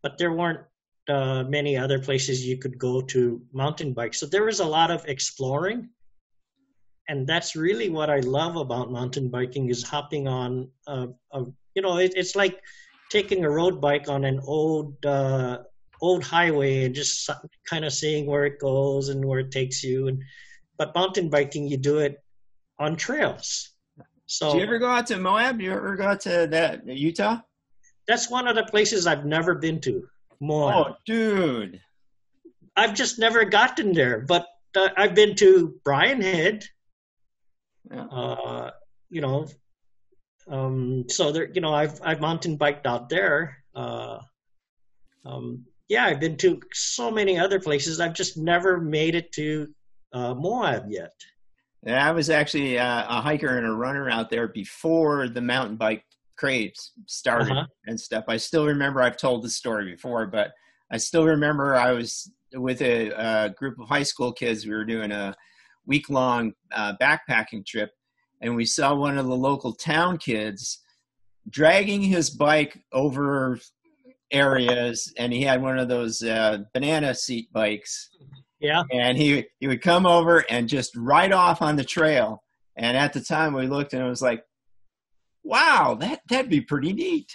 But 0.04 0.18
there 0.18 0.34
weren't 0.34 0.62
uh, 1.08 1.44
many 1.44 1.78
other 1.78 2.00
places 2.00 2.46
you 2.46 2.58
could 2.58 2.78
go 2.78 3.02
to 3.02 3.42
mountain 3.54 3.94
bike. 3.94 4.14
So 4.14 4.26
there 4.26 4.46
was 4.46 4.60
a 4.60 4.66
lot 4.66 4.92
of 4.92 5.06
exploring. 5.06 5.90
And 7.08 7.28
that's 7.28 7.56
really 7.56 7.90
what 7.90 8.10
I 8.10 8.20
love 8.20 8.56
about 8.56 8.92
mountain 8.92 9.30
biking 9.30 9.70
is 9.70 9.84
hopping 9.84 10.28
on, 10.28 10.70
a, 10.88 11.10
a 11.32 11.46
you 11.76 11.82
know, 11.82 11.98
it, 11.98 12.14
it's 12.16 12.36
like 12.36 12.62
taking 13.10 13.44
a 13.44 13.50
road 13.50 13.82
bike 13.82 14.08
on 14.08 14.24
an 14.24 14.40
old 14.46 15.06
uh, 15.06 15.60
old 16.02 16.24
highway 16.24 16.86
and 16.86 16.96
just 16.96 17.30
kind 17.66 17.86
of 17.86 17.94
seeing 17.94 18.26
where 18.26 18.46
it 18.46 18.60
goes 18.60 19.10
and 19.10 19.24
where 19.24 19.40
it 19.40 19.52
takes 19.52 19.84
you. 19.84 20.08
And 20.08 20.24
but 20.78 20.96
mountain 20.96 21.30
biking, 21.30 21.68
you 21.68 21.78
do 21.78 22.00
it 22.00 22.24
on 22.80 22.96
trails. 22.96 23.70
So, 24.26 24.54
do 24.54 24.58
you 24.58 24.64
ever 24.64 24.80
go 24.80 24.88
out 24.88 25.08
to 25.08 25.18
Moab? 25.18 25.60
You 25.60 25.74
ever 25.74 25.96
go 25.96 26.08
out 26.08 26.22
to 26.22 26.48
that 26.52 26.88
Utah? 26.88 27.42
That's 28.12 28.30
one 28.30 28.46
of 28.46 28.56
the 28.56 28.66
places 28.66 29.08
I've 29.08 29.26
never 29.26 29.56
been 29.56 29.80
to. 29.82 30.06
Moab. 30.42 30.76
Oh, 30.76 30.96
dude! 31.06 31.80
I've 32.76 32.94
just 32.94 33.20
never 33.20 33.46
gotten 33.46 33.94
there, 33.94 34.20
but 34.20 34.48
uh, 34.76 34.90
I've 34.98 35.16
been 35.16 35.34
to 35.38 35.80
Brian 35.86 36.22
Head. 36.22 36.66
Yeah. 37.90 38.04
Uh, 38.04 38.72
you 39.10 39.22
know, 39.22 39.48
um, 40.50 41.06
so 41.08 41.32
there, 41.32 41.50
you 41.54 41.62
know, 41.62 41.74
I've 41.74 42.02
I've 42.04 42.20
mountain 42.20 42.58
biked 42.58 42.86
out 42.86 43.08
there. 43.08 43.64
Uh, 43.74 44.20
um, 45.26 45.64
yeah, 45.88 46.04
I've 46.04 46.20
been 46.20 46.36
to 46.38 46.60
so 46.74 47.12
many 47.12 47.40
other 47.40 47.62
places. 47.62 48.02
I've 48.02 48.14
just 48.14 48.36
never 48.38 48.78
made 48.78 49.16
it 49.16 49.32
to 49.36 49.74
uh, 50.12 50.34
Moab 50.34 50.88
yet. 50.90 51.14
Yeah, 51.86 52.06
I 52.06 52.12
was 52.12 52.30
actually 52.30 52.78
uh, 52.78 53.06
a 53.08 53.22
hiker 53.22 53.58
and 53.58 53.66
a 53.66 53.72
runner 53.72 54.10
out 54.10 54.30
there 54.30 54.50
before 54.50 55.30
the 55.30 55.42
mountain 55.42 55.78
bike 55.78 56.04
craze 56.38 56.92
started 57.08 57.52
uh-huh. 57.52 57.68
and 57.88 58.00
stuff. 58.00 58.26
I 58.28 58.38
still 58.38 58.66
remember. 58.66 59.02
I've 59.02 59.18
told 59.18 59.44
this 59.44 59.56
story 59.56 59.92
before, 59.92 60.28
but 60.28 60.52
I 60.92 60.98
still 60.98 61.26
remember 61.26 61.76
I 61.76 61.92
was 61.92 62.32
with 62.54 62.82
a, 62.82 63.10
a 63.10 63.50
group 63.50 63.80
of 63.80 63.88
high 63.88 64.04
school 64.04 64.34
kids. 64.34 64.66
We 64.66 64.74
were 64.74 64.86
doing 64.86 65.12
a 65.12 65.36
week 65.86 66.10
long 66.10 66.54
uh, 66.74 66.94
backpacking 67.02 67.66
trip, 67.66 67.92
and 68.42 68.56
we 68.56 68.66
saw 68.66 68.94
one 68.96 69.18
of 69.18 69.28
the 69.28 69.36
local 69.36 69.74
town 69.74 70.18
kids 70.18 70.82
dragging 71.50 72.02
his 72.02 72.30
bike 72.30 72.78
over 72.92 73.60
areas, 74.32 75.14
and 75.18 75.34
he 75.34 75.42
had 75.44 75.62
one 75.62 75.78
of 75.78 75.88
those 75.88 76.24
uh, 76.24 76.60
banana 76.74 77.14
seat 77.14 77.52
bikes. 77.52 78.10
Yeah. 78.60 78.84
And 78.92 79.18
he 79.18 79.46
he 79.60 79.68
would 79.68 79.82
come 79.82 80.06
over 80.06 80.46
and 80.50 80.70
just 80.70 80.96
ride 80.96 81.32
off 81.32 81.62
on 81.62 81.76
the 81.76 81.84
trail. 81.84 82.44
And 82.78 82.96
at 82.96 83.12
the 83.12 83.22
time, 83.22 83.54
we 83.54 83.68
looked 83.68 83.94
and 83.94 84.04
it 84.04 84.10
was 84.10 84.22
like, 84.22 84.44
wow, 85.44 85.98
that 86.00 86.22
that'd 86.30 86.50
be 86.50 86.62
pretty 86.62 86.94
neat. 86.94 87.32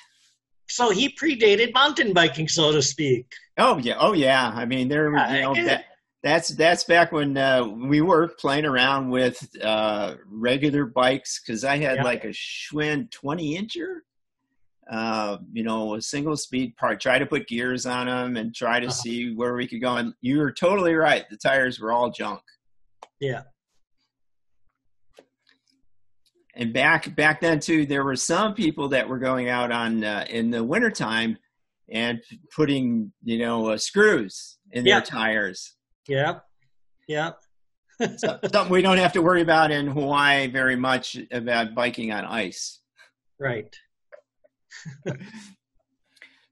So 0.68 0.90
he 0.90 1.10
predated 1.10 1.72
mountain 1.74 2.12
biking, 2.12 2.48
so 2.48 2.72
to 2.72 2.82
speak. 2.82 3.26
Oh 3.58 3.78
yeah, 3.78 3.96
oh 3.98 4.12
yeah. 4.12 4.52
I 4.54 4.64
mean, 4.64 4.88
there, 4.88 5.06
you 5.06 5.42
know, 5.42 5.54
that 5.54 5.84
that's 6.22 6.48
that's 6.48 6.84
back 6.84 7.12
when 7.12 7.36
uh, 7.36 7.64
we 7.64 8.00
were 8.00 8.28
playing 8.40 8.64
around 8.64 9.10
with 9.10 9.48
uh, 9.62 10.14
regular 10.28 10.84
bikes 10.84 11.40
because 11.40 11.64
I 11.64 11.76
had 11.76 12.02
like 12.04 12.24
a 12.24 12.30
Schwinn 12.30 13.10
20 13.12 13.56
incher, 13.56 13.98
uh, 14.90 15.38
you 15.52 15.62
know, 15.62 15.94
a 15.94 16.02
single 16.02 16.36
speed 16.36 16.76
part. 16.76 17.00
Try 17.00 17.20
to 17.20 17.26
put 17.26 17.46
gears 17.46 17.86
on 17.86 18.06
them 18.06 18.36
and 18.36 18.54
try 18.54 18.80
to 18.80 18.86
uh-huh. 18.86 18.94
see 18.94 19.34
where 19.34 19.54
we 19.54 19.68
could 19.68 19.80
go. 19.80 19.96
And 19.96 20.14
you 20.20 20.38
were 20.38 20.52
totally 20.52 20.94
right. 20.94 21.24
The 21.30 21.36
tires 21.36 21.78
were 21.78 21.92
all 21.92 22.10
junk. 22.10 22.40
Yeah. 23.20 23.42
And 26.56 26.72
back 26.72 27.14
back 27.14 27.40
then 27.40 27.60
too, 27.60 27.86
there 27.86 28.04
were 28.04 28.16
some 28.16 28.54
people 28.54 28.88
that 28.88 29.08
were 29.08 29.18
going 29.18 29.48
out 29.48 29.70
on 29.70 30.02
uh, 30.02 30.24
in 30.28 30.50
the 30.50 30.64
wintertime 30.64 31.36
and 31.92 32.22
putting 32.54 33.12
you 33.22 33.38
know 33.38 33.68
uh, 33.70 33.78
screws 33.78 34.58
in 34.72 34.84
yeah. 34.84 34.94
their 34.94 35.06
tires 35.06 35.76
yeah. 36.08 36.38
Yeah. 37.08 37.32
so, 38.16 38.38
something 38.52 38.68
we 38.68 38.82
don't 38.82 38.98
have 38.98 39.12
to 39.14 39.22
worry 39.22 39.42
about 39.42 39.70
in 39.70 39.86
Hawaii 39.86 40.48
very 40.48 40.76
much 40.76 41.16
about 41.30 41.74
biking 41.74 42.12
on 42.12 42.24
ice. 42.24 42.80
Right. 43.38 43.74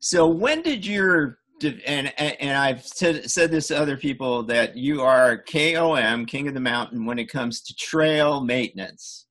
so 0.01 0.27
when 0.27 0.63
did 0.63 0.87
your 0.87 1.39
and 1.87 2.13
and 2.19 2.57
I've 2.59 2.85
said, 2.85 3.31
said 3.31 3.51
this 3.51 3.69
to 3.69 3.79
other 3.79 3.97
people 3.97 4.43
that 4.45 4.77
you 4.77 5.03
are 5.03 5.39
KOM, 5.39 6.27
King 6.27 6.49
of 6.49 6.55
the 6.55 6.61
Mountain, 6.61 7.07
when 7.07 7.19
it 7.19 7.31
comes 7.31 7.63
to 7.63 7.75
trail 7.75 8.43
maintenance. 8.43 9.27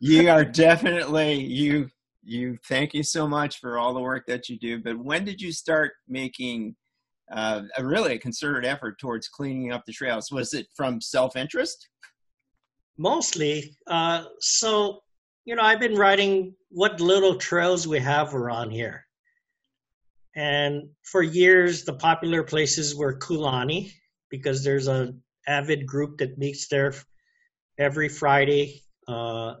You 0.00 0.28
are 0.28 0.44
definitely 0.44 1.34
you 1.34 1.88
you 2.22 2.58
thank 2.68 2.92
you 2.92 3.02
so 3.02 3.26
much 3.26 3.58
for 3.58 3.78
all 3.78 3.94
the 3.94 4.00
work 4.00 4.26
that 4.26 4.48
you 4.48 4.58
do 4.58 4.78
but 4.82 4.98
when 4.98 5.24
did 5.24 5.40
you 5.40 5.52
start 5.52 5.92
making 6.08 6.74
uh, 7.30 7.62
a 7.76 7.84
really 7.84 8.14
a 8.14 8.18
concerted 8.18 8.64
effort 8.64 8.98
towards 8.98 9.28
cleaning 9.28 9.72
up 9.72 9.84
the 9.86 9.92
trails. 9.92 10.32
Was 10.32 10.52
it 10.52 10.66
from 10.74 11.00
self 11.00 11.36
interest? 11.36 11.88
Mostly. 12.98 13.76
Uh, 13.86 14.24
so, 14.40 15.02
you 15.44 15.54
know, 15.54 15.62
I've 15.62 15.80
been 15.80 15.94
writing 15.94 16.54
what 16.70 17.00
little 17.00 17.36
trails 17.36 17.86
we 17.86 17.98
have 18.00 18.34
around 18.34 18.70
here. 18.70 19.06
And 20.36 20.88
for 21.02 21.22
years, 21.22 21.84
the 21.84 21.94
popular 21.94 22.42
places 22.42 22.94
were 22.94 23.18
Kulani 23.18 23.92
because 24.28 24.62
there's 24.62 24.86
a 24.86 25.14
avid 25.46 25.86
group 25.86 26.18
that 26.18 26.38
meets 26.38 26.68
there 26.68 26.94
every 27.78 28.08
Friday 28.08 28.82
uh, 29.08 29.54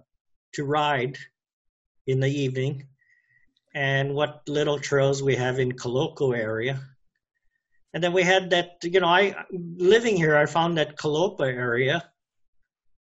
to 0.54 0.64
ride 0.64 1.16
in 2.06 2.20
the 2.20 2.30
evening. 2.30 2.86
And 3.74 4.14
what 4.14 4.42
little 4.48 4.78
trails 4.78 5.22
we 5.22 5.36
have 5.36 5.58
in 5.58 5.72
Kaloko 5.72 6.36
area 6.36 6.80
and 7.92 8.02
then 8.02 8.12
we 8.12 8.22
had 8.22 8.50
that, 8.50 8.76
you 8.82 9.00
know, 9.00 9.08
I 9.08 9.34
living 9.50 10.16
here, 10.16 10.36
I 10.36 10.46
found 10.46 10.78
that 10.78 10.96
Kalopa 10.96 11.46
area, 11.46 12.08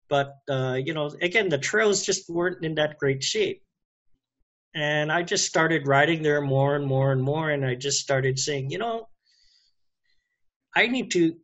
but 0.10 0.36
uh, 0.50 0.80
you 0.84 0.94
know, 0.94 1.12
again, 1.22 1.50
the 1.50 1.58
trails 1.58 2.06
just 2.06 2.30
weren't 2.30 2.64
in 2.64 2.76
that 2.76 2.98
great 2.98 3.24
shape. 3.24 3.62
And 4.74 5.12
I 5.12 5.24
just 5.24 5.46
started 5.46 5.88
riding 5.88 6.22
there 6.22 6.42
more 6.42 6.76
and 6.76 6.86
more 6.86 7.12
and 7.12 7.22
more, 7.22 7.50
and 7.50 7.66
I 7.66 7.76
just 7.76 8.00
started 8.00 8.40
saying, 8.40 8.70
you 8.70 8.78
know, 8.78 9.10
I 10.76 10.88
need 10.88 11.12
to 11.12 11.36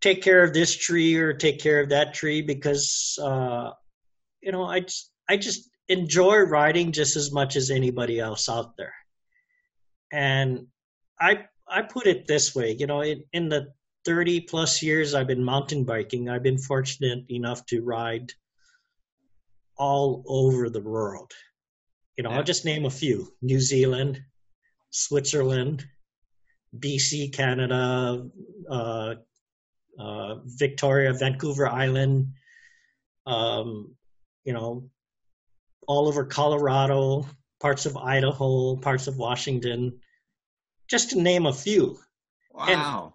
take 0.00 0.22
care 0.22 0.42
of 0.42 0.52
this 0.52 0.76
tree 0.76 1.16
or 1.16 1.32
take 1.32 1.60
care 1.60 1.80
of 1.80 1.90
that 1.90 2.14
tree 2.14 2.42
because, 2.42 3.18
uh, 3.22 3.70
you 4.40 4.52
know, 4.52 4.64
I 4.64 4.80
just, 4.80 5.10
I 5.28 5.36
just 5.36 5.70
enjoy 5.88 6.38
riding 6.38 6.92
just 6.92 7.16
as 7.16 7.32
much 7.32 7.56
as 7.56 7.70
anybody 7.70 8.18
else 8.18 8.48
out 8.48 8.76
there. 8.76 8.94
And 10.12 10.66
I 11.20 11.44
I 11.68 11.82
put 11.82 12.06
it 12.06 12.26
this 12.26 12.54
way, 12.54 12.76
you 12.78 12.86
know, 12.86 13.02
in, 13.02 13.22
in 13.32 13.48
the 13.48 13.72
30 14.04 14.40
plus 14.42 14.82
years 14.82 15.14
I've 15.14 15.28
been 15.28 15.44
mountain 15.44 15.84
biking, 15.84 16.28
I've 16.28 16.42
been 16.42 16.58
fortunate 16.58 17.24
enough 17.28 17.64
to 17.66 17.82
ride 17.82 18.32
all 19.76 20.24
over 20.26 20.68
the 20.68 20.80
world. 20.80 21.32
You 22.16 22.24
know, 22.24 22.30
yeah. 22.30 22.38
I'll 22.38 22.44
just 22.44 22.64
name 22.64 22.86
a 22.86 22.90
few 22.90 23.32
New 23.40 23.60
Zealand, 23.60 24.20
Switzerland, 24.90 25.84
BC, 26.78 27.32
Canada, 27.32 28.26
uh, 28.68 29.14
uh, 29.98 30.36
Victoria, 30.44 31.12
Vancouver 31.12 31.68
Island, 31.68 32.32
um, 33.26 33.94
you 34.44 34.52
know, 34.52 34.88
all 35.86 36.08
over 36.08 36.24
Colorado, 36.24 37.26
parts 37.60 37.86
of 37.86 37.96
Idaho, 37.96 38.76
parts 38.76 39.06
of 39.06 39.18
Washington, 39.18 39.98
just 40.88 41.10
to 41.10 41.20
name 41.20 41.46
a 41.46 41.52
few. 41.52 41.98
Wow. 42.52 43.14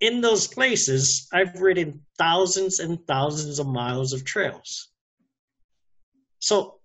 And 0.00 0.12
in 0.14 0.20
those 0.20 0.46
places, 0.46 1.28
I've 1.32 1.60
ridden 1.60 2.00
thousands 2.18 2.78
and 2.78 3.04
thousands 3.06 3.58
of 3.58 3.66
miles 3.66 4.12
of 4.12 4.24
trails. 4.24 4.88
So 6.38 6.78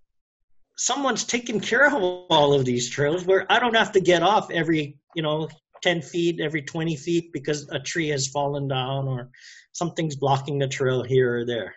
someone's 0.76 1.24
taking 1.24 1.60
care 1.60 1.86
of 1.86 1.94
all 1.94 2.54
of 2.54 2.64
these 2.64 2.90
trails 2.90 3.24
where 3.24 3.50
I 3.50 3.60
don't 3.60 3.76
have 3.76 3.92
to 3.92 4.00
get 4.00 4.22
off 4.22 4.50
every, 4.50 4.98
you 5.14 5.22
know, 5.22 5.48
10 5.84 6.00
feet, 6.00 6.40
every 6.40 6.62
20 6.62 6.96
feet 6.96 7.30
because 7.34 7.68
a 7.68 7.78
tree 7.78 8.08
has 8.08 8.26
fallen 8.26 8.66
down 8.66 9.06
or 9.06 9.28
something's 9.72 10.16
blocking 10.16 10.58
the 10.58 10.66
trail 10.66 11.02
here 11.02 11.40
or 11.40 11.44
there. 11.44 11.74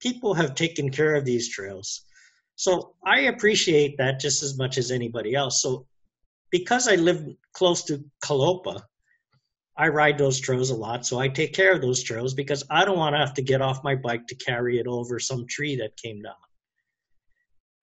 People 0.00 0.34
have 0.34 0.54
taken 0.54 0.88
care 0.88 1.16
of 1.16 1.24
these 1.24 1.48
trails. 1.48 2.04
So 2.54 2.94
I 3.04 3.22
appreciate 3.22 3.98
that 3.98 4.20
just 4.20 4.44
as 4.44 4.56
much 4.56 4.78
as 4.78 4.92
anybody 4.92 5.34
else. 5.34 5.60
So 5.60 5.84
because 6.52 6.86
I 6.86 6.94
live 6.94 7.26
close 7.54 7.82
to 7.86 8.04
Kalopa, 8.24 8.80
I 9.76 9.88
ride 9.88 10.16
those 10.16 10.38
trails 10.38 10.70
a 10.70 10.76
lot, 10.76 11.04
so 11.04 11.18
I 11.18 11.26
take 11.26 11.52
care 11.52 11.72
of 11.72 11.82
those 11.82 12.04
trails 12.04 12.34
because 12.34 12.62
I 12.70 12.84
don't 12.84 12.98
want 12.98 13.14
to 13.14 13.18
have 13.18 13.34
to 13.34 13.42
get 13.42 13.60
off 13.60 13.82
my 13.82 13.96
bike 13.96 14.28
to 14.28 14.36
carry 14.36 14.78
it 14.78 14.86
over 14.86 15.18
some 15.18 15.44
tree 15.48 15.74
that 15.78 15.96
came 15.96 16.22
down. 16.22 16.34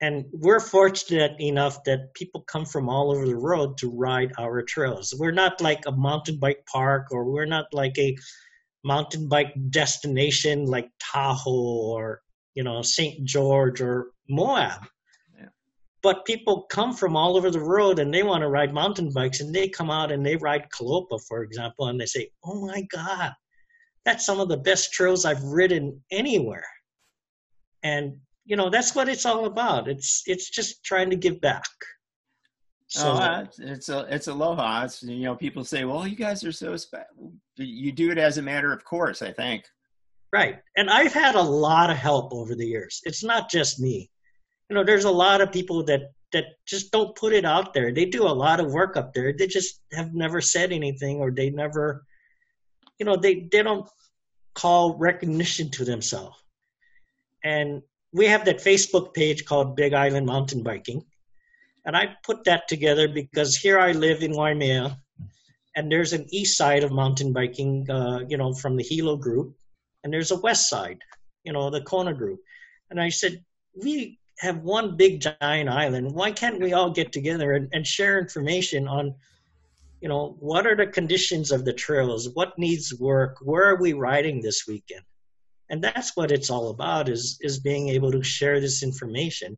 And 0.01 0.25
we're 0.31 0.59
fortunate 0.59 1.39
enough 1.39 1.83
that 1.83 2.13
people 2.15 2.41
come 2.41 2.65
from 2.65 2.89
all 2.89 3.11
over 3.11 3.25
the 3.25 3.37
world 3.37 3.77
to 3.79 3.89
ride 3.89 4.31
our 4.39 4.63
trails. 4.63 5.13
We're 5.17 5.31
not 5.31 5.61
like 5.61 5.83
a 5.85 5.91
mountain 5.91 6.39
bike 6.39 6.65
park 6.65 7.07
or 7.11 7.25
we're 7.25 7.45
not 7.45 7.67
like 7.71 7.97
a 7.99 8.17
mountain 8.83 9.29
bike 9.29 9.53
destination 9.69 10.65
like 10.65 10.89
Tahoe 10.99 11.51
or, 11.51 12.21
you 12.55 12.63
know, 12.63 12.81
St. 12.81 13.23
George 13.25 13.79
or 13.79 14.11
Moab 14.27 14.81
but 16.01 16.25
people 16.25 16.63
come 16.63 16.93
from 16.93 17.15
all 17.15 17.37
over 17.37 17.51
the 17.51 17.63
world 17.63 17.99
and 17.99 18.13
they 18.13 18.23
want 18.23 18.41
to 18.41 18.49
ride 18.49 18.73
mountain 18.73 19.11
bikes 19.13 19.39
and 19.39 19.53
they 19.53 19.69
come 19.69 19.91
out 19.91 20.11
and 20.11 20.25
they 20.25 20.35
ride 20.35 20.67
Kalopa, 20.69 21.19
for 21.27 21.43
example, 21.43 21.87
and 21.87 21.99
they 21.99 22.05
say, 22.05 22.29
Oh 22.43 22.65
my 22.65 22.81
God, 22.91 23.31
that's 24.05 24.25
some 24.25 24.39
of 24.39 24.49
the 24.49 24.57
best 24.57 24.91
trails 24.93 25.25
I've 25.25 25.43
ridden 25.43 26.01
anywhere. 26.11 26.65
And 27.83 28.17
you 28.45 28.56
know, 28.56 28.69
that's 28.69 28.95
what 28.95 29.10
it's 29.10 29.25
all 29.25 29.45
about. 29.45 29.88
It's 29.88 30.23
it's 30.25 30.49
just 30.49 30.84
trying 30.84 31.10
to 31.10 31.15
give 31.15 31.39
back. 31.41 31.69
So 32.88 33.12
oh, 33.13 33.47
it's 33.60 33.89
a 33.89 34.06
it's 34.10 34.27
aloha. 34.27 34.84
It's, 34.84 35.01
you 35.04 35.23
know, 35.23 35.36
people 35.36 35.63
say, 35.63 35.86
"Well, 35.86 36.06
you 36.08 36.15
guys 36.15 36.43
are 36.43 36.51
so 36.51 36.75
special." 36.75 37.34
You 37.58 37.91
do 37.91 38.12
it 38.12 38.17
as 38.17 38.38
a 38.38 38.41
matter 38.41 38.73
of 38.73 38.84
course, 38.84 39.21
I 39.21 39.32
think. 39.32 39.65
Right, 40.34 40.60
and 40.77 40.89
I've 40.89 41.13
had 41.13 41.36
a 41.36 41.41
lot 41.41 41.89
of 41.89 41.97
help 41.97 42.34
over 42.34 42.56
the 42.56 42.65
years. 42.65 43.01
It's 43.04 43.23
not 43.23 43.49
just 43.49 43.80
me 43.80 44.10
you 44.71 44.75
know, 44.75 44.86
there's 44.86 45.04
a 45.04 45.12
lot 45.12 45.41
of 45.41 45.51
people 45.51 45.84
that 45.84 46.13
that 46.32 46.45
just 46.65 46.93
don't 46.93 47.13
put 47.17 47.34
it 47.34 47.43
out 47.43 47.73
there. 47.73 47.91
They 47.91 48.06
do 48.06 48.23
a 48.25 48.39
lot 48.45 48.62
of 48.62 48.71
work 48.71 48.95
up 48.95 49.13
there. 49.13 49.34
They 49.34 49.45
just 49.45 49.82
have 49.91 50.13
never 50.13 50.39
said 50.39 50.71
anything, 50.71 51.17
or 51.17 51.30
they 51.30 51.49
never, 51.49 52.06
you 52.97 53.06
know, 53.06 53.17
they 53.17 53.49
they 53.51 53.63
don't 53.63 53.89
call 54.56 54.97
recognition 54.97 55.69
to 55.71 55.84
themselves. 55.84 56.38
And 57.43 57.82
we 58.13 58.26
have 58.26 58.45
that 58.45 58.63
Facebook 58.63 59.13
page 59.13 59.45
called 59.45 59.76
Big 59.76 59.93
Island 59.93 60.26
Mountain 60.26 60.63
Biking, 60.63 61.04
and 61.86 61.95
I 61.95 62.15
put 62.24 62.43
that 62.45 62.67
together 62.67 63.08
because 63.08 63.56
here 63.56 63.80
I 63.80 63.91
live 63.91 64.21
in 64.21 64.36
Waimea, 64.36 64.97
and 65.76 65.91
there's 65.91 66.13
an 66.13 66.26
east 66.30 66.58
side 66.58 66.84
of 66.84 66.91
mountain 66.91 67.34
biking, 67.34 67.89
uh, 67.89 68.19
you 68.28 68.38
know, 68.38 68.54
from 68.54 68.76
the 68.76 68.84
Hilo 68.84 69.15
group, 69.15 69.56
and 70.04 70.13
there's 70.13 70.32
a 70.32 70.39
west 70.39 70.69
side, 70.69 71.00
you 71.43 71.54
know, 71.54 71.69
the 71.69 71.82
Kona 71.82 72.13
group. 72.13 72.39
And 72.89 73.00
I 73.00 73.10
said, 73.10 73.43
we 73.82 74.19
have 74.39 74.58
one 74.58 74.97
big 74.97 75.21
giant 75.21 75.69
island. 75.69 76.13
Why 76.13 76.32
can't 76.32 76.60
we 76.60 76.74
all 76.74 76.89
get 76.89 77.12
together 77.12 77.53
and, 77.53 77.70
and 77.72 77.86
share 77.88 78.20
information 78.20 78.88
on, 78.88 79.16
you 80.01 80.09
know, 80.09 80.36
what 80.39 80.68
are 80.68 80.76
the 80.76 80.88
conditions 80.88 81.51
of 81.51 81.64
the 81.64 81.74
trails? 81.74 82.30
What 82.34 82.57
needs 82.57 82.93
work? 82.99 83.38
Where 83.41 83.64
are 83.66 83.80
we 83.80 83.93
riding 83.93 84.41
this 84.41 84.68
weekend? 84.68 85.03
And 85.72 85.84
that's 85.84 86.15
what 86.15 86.32
it's 86.32 86.51
all 86.51 86.69
about 86.69 87.09
is 87.09 87.39
is 87.41 87.59
being 87.59 87.89
able 87.89 88.11
to 88.11 88.24
share 88.24 88.59
this 88.59 88.84
information. 88.84 89.57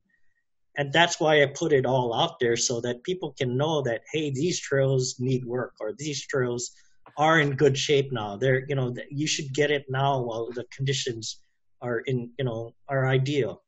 And 0.77 0.93
that's 0.93 1.19
why 1.19 1.43
I 1.43 1.47
put 1.47 1.73
it 1.73 1.85
all 1.85 2.13
out 2.13 2.39
there 2.39 2.57
so 2.57 2.81
that 2.81 3.03
people 3.03 3.35
can 3.37 3.57
know 3.57 3.81
that 3.81 4.01
hey, 4.13 4.31
these 4.31 4.59
trails 4.59 5.17
need 5.19 5.43
work 5.45 5.73
or 5.81 5.93
these 5.97 6.25
trails 6.25 6.71
are 7.17 7.39
in 7.41 7.55
good 7.55 7.77
shape 7.77 8.11
now. 8.13 8.37
They're 8.37 8.63
you 8.69 8.75
know 8.75 8.95
you 9.09 9.27
should 9.27 9.53
get 9.53 9.71
it 9.71 9.85
now 9.89 10.21
while 10.21 10.49
the 10.51 10.65
conditions 10.75 11.41
are 11.81 11.99
in 11.99 12.31
you 12.39 12.45
know 12.45 12.73
are 12.87 13.07
ideal 13.07 13.63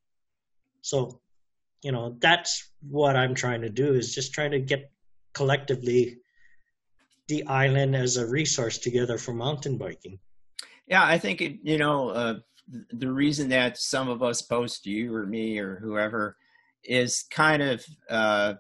so, 0.86 1.20
you 1.82 1.92
know, 1.92 2.16
that's 2.20 2.72
what 2.88 3.16
I'm 3.16 3.34
trying 3.34 3.62
to 3.64 3.70
do 3.70 3.96
is 3.96 4.14
just 4.14 4.34
trying 4.36 4.52
to 4.52 4.60
get 4.60 4.92
collectively 5.34 6.20
the 7.28 7.44
island 7.48 7.96
as 7.96 8.18
a 8.18 8.28
resource 8.28 8.78
together 8.78 9.18
for 9.18 9.34
mountain 9.34 9.80
biking. 9.80 10.20
Yeah, 10.88 11.04
I 11.04 11.18
think 11.18 11.42
it, 11.42 11.58
you 11.64 11.78
know 11.78 12.10
uh, 12.10 12.36
the 12.92 13.12
reason 13.12 13.50
that 13.50 13.78
some 13.78 14.10
of 14.10 14.24
us 14.24 14.42
post 14.42 14.86
you 14.86 15.14
or 15.14 15.26
me 15.26 15.60
or 15.60 15.78
whoever 15.78 16.38
is 16.84 17.24
kind 17.32 17.62
of, 17.62 17.86
uh, 18.10 18.54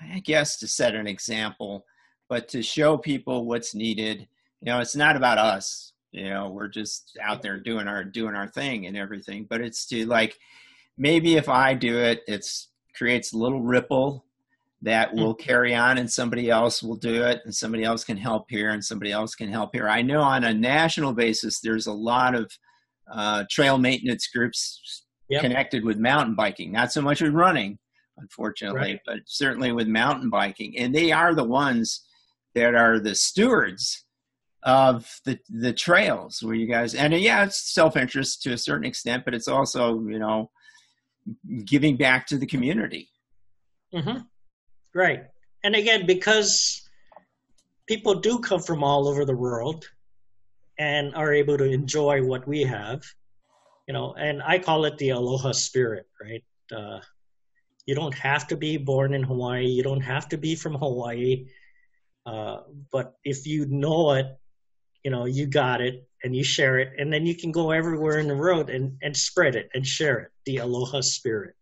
I 0.00 0.20
guess, 0.20 0.58
to 0.58 0.68
set 0.68 0.94
an 0.94 1.06
example, 1.06 1.84
but 2.28 2.48
to 2.48 2.62
show 2.62 2.96
people 2.98 3.46
what's 3.46 3.74
needed. 3.74 4.28
You 4.60 4.66
know, 4.66 4.80
it's 4.80 4.96
not 4.96 5.16
about 5.16 5.38
us. 5.38 5.92
You 6.12 6.30
know, 6.30 6.50
we're 6.50 6.68
just 6.68 7.16
out 7.22 7.42
there 7.42 7.60
doing 7.60 7.86
our 7.86 8.02
doing 8.04 8.34
our 8.34 8.48
thing 8.48 8.86
and 8.86 8.96
everything. 8.96 9.46
But 9.48 9.60
it's 9.60 9.86
to 9.86 10.06
like 10.06 10.38
maybe 10.96 11.36
if 11.36 11.48
I 11.48 11.74
do 11.74 11.98
it, 11.98 12.22
it's 12.26 12.68
creates 12.94 13.32
a 13.32 13.38
little 13.38 13.60
ripple 13.60 14.24
that 14.82 15.12
will 15.12 15.34
mm-hmm. 15.34 15.46
carry 15.46 15.74
on 15.74 15.98
and 15.98 16.10
somebody 16.10 16.50
else 16.50 16.82
will 16.82 16.96
do 16.96 17.24
it 17.24 17.40
and 17.44 17.54
somebody 17.54 17.82
else 17.82 18.04
can 18.04 18.16
help 18.16 18.46
here 18.48 18.70
and 18.70 18.84
somebody 18.84 19.10
else 19.10 19.34
can 19.34 19.50
help 19.50 19.70
here. 19.72 19.88
I 19.88 20.02
know 20.02 20.20
on 20.20 20.44
a 20.44 20.54
national 20.54 21.12
basis 21.12 21.60
there's 21.60 21.88
a 21.88 21.92
lot 21.92 22.34
of 22.34 22.50
uh, 23.12 23.44
trail 23.50 23.78
maintenance 23.78 24.28
groups 24.28 25.04
yep. 25.28 25.42
connected 25.42 25.84
with 25.84 25.98
mountain 25.98 26.36
biking, 26.36 26.70
not 26.70 26.92
so 26.92 27.02
much 27.02 27.20
with 27.20 27.32
running, 27.32 27.78
unfortunately, 28.18 28.80
right. 28.80 29.00
but 29.04 29.18
certainly 29.26 29.72
with 29.72 29.88
mountain 29.88 30.30
biking. 30.30 30.78
And 30.78 30.94
they 30.94 31.10
are 31.10 31.34
the 31.34 31.44
ones 31.44 32.04
that 32.54 32.74
are 32.74 33.00
the 33.00 33.14
stewards 33.14 34.04
of 34.64 35.20
the 35.24 35.38
the 35.48 35.72
trails 35.72 36.42
where 36.42 36.56
you 36.56 36.66
guys 36.66 36.94
and 36.94 37.14
yeah 37.14 37.44
it's 37.44 37.72
self-interest 37.72 38.42
to 38.42 38.52
a 38.52 38.58
certain 38.58 38.84
extent 38.84 39.24
but 39.24 39.32
it's 39.32 39.46
also 39.46 40.00
you 40.00 40.18
know 40.18 40.50
giving 41.64 41.96
back 41.96 42.26
to 42.26 42.36
the 42.36 42.46
community 42.46 43.08
mm-hmm. 43.94 44.18
Right. 44.98 45.26
And 45.62 45.76
again, 45.76 46.06
because 46.06 46.82
people 47.86 48.16
do 48.16 48.40
come 48.40 48.58
from 48.58 48.82
all 48.82 49.06
over 49.06 49.24
the 49.24 49.36
world 49.36 49.88
and 50.76 51.14
are 51.14 51.32
able 51.32 51.56
to 51.56 51.70
enjoy 51.70 52.24
what 52.24 52.48
we 52.48 52.62
have, 52.62 53.04
you 53.86 53.94
know, 53.94 54.14
and 54.14 54.42
I 54.42 54.58
call 54.58 54.86
it 54.86 54.98
the 54.98 55.10
aloha 55.10 55.52
spirit, 55.52 56.08
right? 56.20 56.42
Uh, 56.76 56.98
you 57.86 57.94
don't 57.94 58.14
have 58.16 58.48
to 58.48 58.56
be 58.56 58.76
born 58.76 59.14
in 59.14 59.22
Hawaii. 59.22 59.68
You 59.68 59.84
don't 59.84 60.00
have 60.00 60.28
to 60.30 60.36
be 60.36 60.56
from 60.56 60.74
Hawaii. 60.74 61.46
Uh, 62.26 62.62
but 62.90 63.14
if 63.22 63.46
you 63.46 63.66
know 63.66 64.14
it, 64.14 64.26
you 65.04 65.12
know, 65.12 65.26
you 65.26 65.46
got 65.46 65.80
it 65.80 66.08
and 66.24 66.34
you 66.34 66.42
share 66.42 66.80
it. 66.80 66.94
And 66.98 67.12
then 67.12 67.24
you 67.24 67.36
can 67.36 67.52
go 67.52 67.70
everywhere 67.70 68.18
in 68.18 68.26
the 68.26 68.36
world 68.36 68.68
and, 68.68 68.98
and 69.00 69.16
spread 69.16 69.54
it 69.54 69.70
and 69.74 69.86
share 69.86 70.18
it, 70.18 70.30
the 70.44 70.56
aloha 70.56 71.02
spirit. 71.02 71.54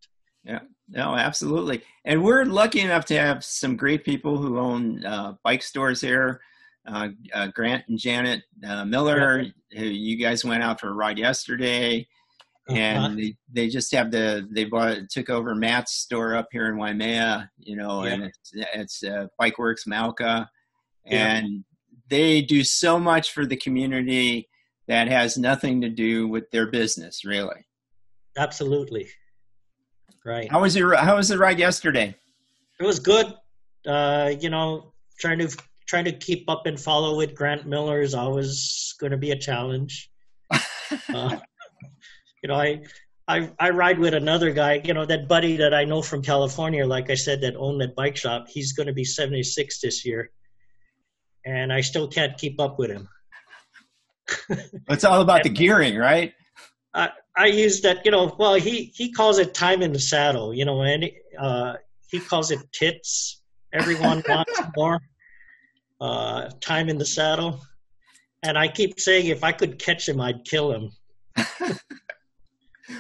Yeah. 0.43 0.61
No, 0.89 1.17
absolutely. 1.17 1.83
And 2.05 2.23
we're 2.23 2.45
lucky 2.45 2.81
enough 2.81 3.05
to 3.07 3.19
have 3.19 3.45
some 3.45 3.77
great 3.77 4.05
people 4.05 4.37
who 4.37 4.59
own 4.59 5.05
uh, 5.05 5.35
bike 5.43 5.63
stores 5.63 6.01
here. 6.01 6.41
Uh, 6.87 7.09
uh, 7.35 7.49
Grant 7.49 7.83
and 7.89 7.99
Janet 7.99 8.43
uh, 8.65 8.85
Miller, 8.85 9.45
who 9.73 9.85
you 9.85 10.17
guys 10.17 10.45
went 10.45 10.63
out 10.63 10.81
for 10.81 10.89
a 10.89 10.95
ride 10.95 11.19
yesterday, 11.19 12.07
uh-huh. 12.69 12.79
and 12.79 13.19
they, 13.19 13.37
they 13.53 13.69
just 13.69 13.93
have 13.93 14.13
the 14.13 14.47
they 14.53 14.65
bought 14.67 15.11
took 15.11 15.29
over 15.29 15.53
Matt's 15.57 15.95
store 15.95 16.37
up 16.37 16.47
here 16.53 16.69
in 16.69 16.77
Waimea, 16.77 17.51
you 17.59 17.75
know, 17.75 18.05
yeah. 18.05 18.13
and 18.13 18.23
it's 18.23 18.53
it's 18.55 19.03
uh, 19.03 19.27
Bike 19.37 19.59
Works 19.59 19.85
Mauka, 19.85 20.47
and 21.05 21.49
yeah. 21.49 21.59
they 22.09 22.41
do 22.41 22.63
so 22.63 23.01
much 23.01 23.33
for 23.33 23.45
the 23.47 23.57
community 23.57 24.49
that 24.87 25.09
has 25.09 25.37
nothing 25.37 25.81
to 25.81 25.89
do 25.89 26.29
with 26.29 26.49
their 26.53 26.71
business, 26.71 27.25
really. 27.25 27.67
Absolutely. 28.39 29.09
Right. 30.27 30.51
How 30.51 30.61
was 30.63 30.75
your 30.75 30.97
How 30.97 31.17
was 31.17 31.29
the 31.29 31.39
ride 31.39 31.61
yesterday? 31.61 32.17
It 32.81 32.85
was 32.85 32.99
good. 32.99 33.33
Uh, 33.87 34.33
you 34.41 34.51
know, 34.51 34.93
trying 35.21 35.39
to 35.39 35.57
trying 35.87 36.05
to 36.07 36.13
keep 36.13 36.51
up 36.51 36.67
and 36.67 36.79
follow 36.79 37.17
with 37.17 37.37
Grant 37.37 37.65
Miller 37.65 38.01
is 38.01 38.13
always 38.13 38.93
going 38.99 39.13
to 39.13 39.17
be 39.17 39.31
a 39.31 39.39
challenge. 39.39 40.11
uh, 41.15 41.37
you 42.43 42.49
know, 42.49 42.57
I, 42.57 42.83
I 43.29 43.53
I 43.61 43.71
ride 43.71 44.01
with 44.01 44.15
another 44.15 44.51
guy. 44.51 44.83
You 44.85 44.95
know, 44.95 45.07
that 45.07 45.29
buddy 45.29 45.57
that 45.59 45.73
I 45.73 45.85
know 45.85 46.03
from 46.03 46.23
California, 46.23 46.85
like 46.85 47.09
I 47.09 47.15
said, 47.15 47.41
that 47.43 47.55
owned 47.55 47.81
that 47.81 47.95
bike 47.95 48.17
shop. 48.17 48.47
He's 48.49 48.73
going 48.73 48.89
to 48.89 48.93
be 48.93 49.05
seventy 49.05 49.45
six 49.45 49.81
this 49.81 50.05
year, 50.05 50.33
and 51.45 51.73
I 51.73 51.83
still 51.83 52.09
can't 52.09 52.37
keep 52.37 52.61
up 52.61 52.81
with 52.81 52.91
him. 52.91 53.09
it's 54.89 55.05
all 55.05 55.21
about 55.21 55.45
the 55.45 55.51
gearing, 55.51 55.97
right? 55.97 56.35
I 57.37 57.47
use 57.47 57.83
that, 57.83 58.05
you 58.05 58.11
know, 58.11 58.35
well, 58.39 58.55
he, 58.55 58.93
he 58.95 59.13
calls 59.13 59.39
it 59.39 59.53
time 59.53 59.83
in 59.83 59.93
the 59.93 59.99
saddle, 59.99 60.55
you 60.55 60.65
know, 60.65 60.83
and 60.83 61.11
uh, 61.39 61.75
he 62.09 62.19
calls 62.19 62.51
it 62.51 62.61
tits. 62.73 63.43
Everyone 63.73 64.23
wants 64.29 64.61
more 64.77 65.01
uh, 66.01 66.49
time 66.61 66.89
in 66.89 66.97
the 66.97 67.05
saddle. 67.05 67.61
And 68.43 68.57
I 68.57 68.69
keep 68.69 68.99
saying 68.99 69.27
if 69.27 69.45
I 69.45 69.53
could 69.53 69.79
catch 69.79 70.09
him, 70.09 70.21
I'd 70.21 70.45
kill 70.45 70.73
him. 70.73 70.91
but, 71.37 71.79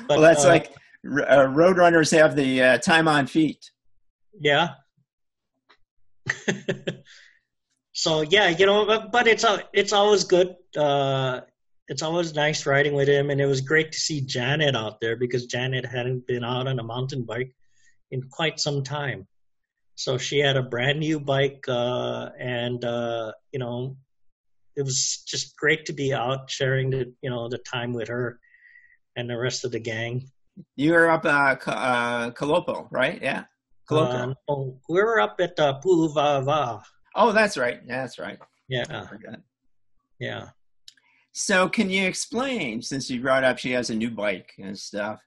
well, 0.08 0.20
that's 0.20 0.44
uh, 0.44 0.48
like 0.48 0.72
uh, 1.06 1.46
road 1.48 1.78
runners 1.78 2.10
have 2.10 2.36
the 2.36 2.62
uh, 2.62 2.78
time 2.78 3.08
on 3.08 3.26
feet. 3.26 3.70
Yeah. 4.38 4.70
so 7.92 8.22
yeah, 8.22 8.48
you 8.48 8.66
know, 8.66 8.84
but, 8.84 9.12
but 9.12 9.26
it's 9.28 9.44
it's 9.72 9.92
always 9.92 10.24
good. 10.24 10.56
It's 11.88 12.02
always 12.02 12.34
nice 12.34 12.66
riding 12.66 12.94
with 12.94 13.08
him, 13.08 13.30
and 13.30 13.40
it 13.40 13.46
was 13.46 13.60
great 13.60 13.92
to 13.92 14.00
see 14.00 14.20
Janet 14.20 14.74
out 14.74 15.00
there 15.00 15.16
because 15.16 15.46
Janet 15.46 15.86
hadn't 15.86 16.26
been 16.26 16.44
out 16.44 16.66
on 16.66 16.80
a 16.80 16.82
mountain 16.82 17.24
bike 17.24 17.54
in 18.10 18.22
quite 18.30 18.58
some 18.58 18.82
time. 18.82 19.26
So 19.94 20.18
she 20.18 20.38
had 20.38 20.56
a 20.56 20.62
brand 20.62 21.00
new 21.00 21.20
bike, 21.20 21.64
uh, 21.68 22.30
and 22.38 22.84
uh, 22.84 23.32
you 23.52 23.58
know, 23.58 23.96
it 24.76 24.82
was 24.82 25.22
just 25.26 25.56
great 25.56 25.86
to 25.86 25.92
be 25.92 26.12
out 26.12 26.50
sharing 26.50 26.90
the 26.90 27.14
you 27.22 27.30
know 27.30 27.48
the 27.48 27.58
time 27.58 27.92
with 27.92 28.08
her 28.08 28.40
and 29.16 29.30
the 29.30 29.38
rest 29.38 29.64
of 29.64 29.72
the 29.72 29.78
gang. 29.78 30.28
You 30.74 30.92
were 30.92 31.10
up 31.10 31.24
uh, 31.24 31.56
uh 31.70 32.30
Kalopa, 32.32 32.88
right? 32.90 33.22
Yeah, 33.22 33.44
Kalopa. 33.88 34.30
Uh, 34.30 34.34
no, 34.48 34.80
we 34.88 35.02
were 35.02 35.20
up 35.20 35.36
at 35.40 35.58
uh, 35.58 35.80
Pu'u 35.80 36.12
Wa'awa'a. 36.14 36.82
Oh, 37.14 37.32
that's 37.32 37.56
right. 37.56 37.80
Yeah, 37.86 38.02
that's 38.02 38.18
right. 38.18 38.38
Yeah. 38.68 39.06
Yeah. 40.18 40.48
So, 41.38 41.68
can 41.68 41.90
you 41.90 42.06
explain, 42.06 42.80
since 42.80 43.10
you 43.10 43.20
brought 43.20 43.44
up 43.44 43.58
she 43.58 43.72
has 43.72 43.90
a 43.90 43.94
new 43.94 44.10
bike 44.10 44.54
and 44.58 44.76
stuff? 44.76 45.20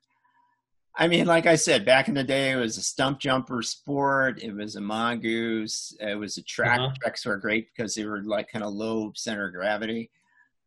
I 0.95 1.07
mean, 1.07 1.27
like 1.27 1.45
I 1.45 1.55
said, 1.55 1.85
back 1.85 2.07
in 2.07 2.15
the 2.15 2.23
day, 2.23 2.49
it 2.49 2.55
was 2.55 2.79
a 2.79 2.81
Stumpjumper 2.81 3.63
sport. 3.63 4.41
It 4.41 4.55
was 4.55 4.75
a 4.75 4.81
mongoose. 4.81 5.95
It 5.99 6.17
was 6.17 6.37
a 6.37 6.41
Trek. 6.41 6.79
Uh-huh. 6.79 6.95
Treks 6.99 7.27
were 7.27 7.37
great 7.37 7.67
because 7.71 7.93
they 7.93 8.05
were 8.05 8.23
like 8.23 8.51
kind 8.51 8.65
of 8.65 8.73
low 8.73 9.11
center 9.15 9.45
of 9.45 9.53
gravity. 9.53 10.09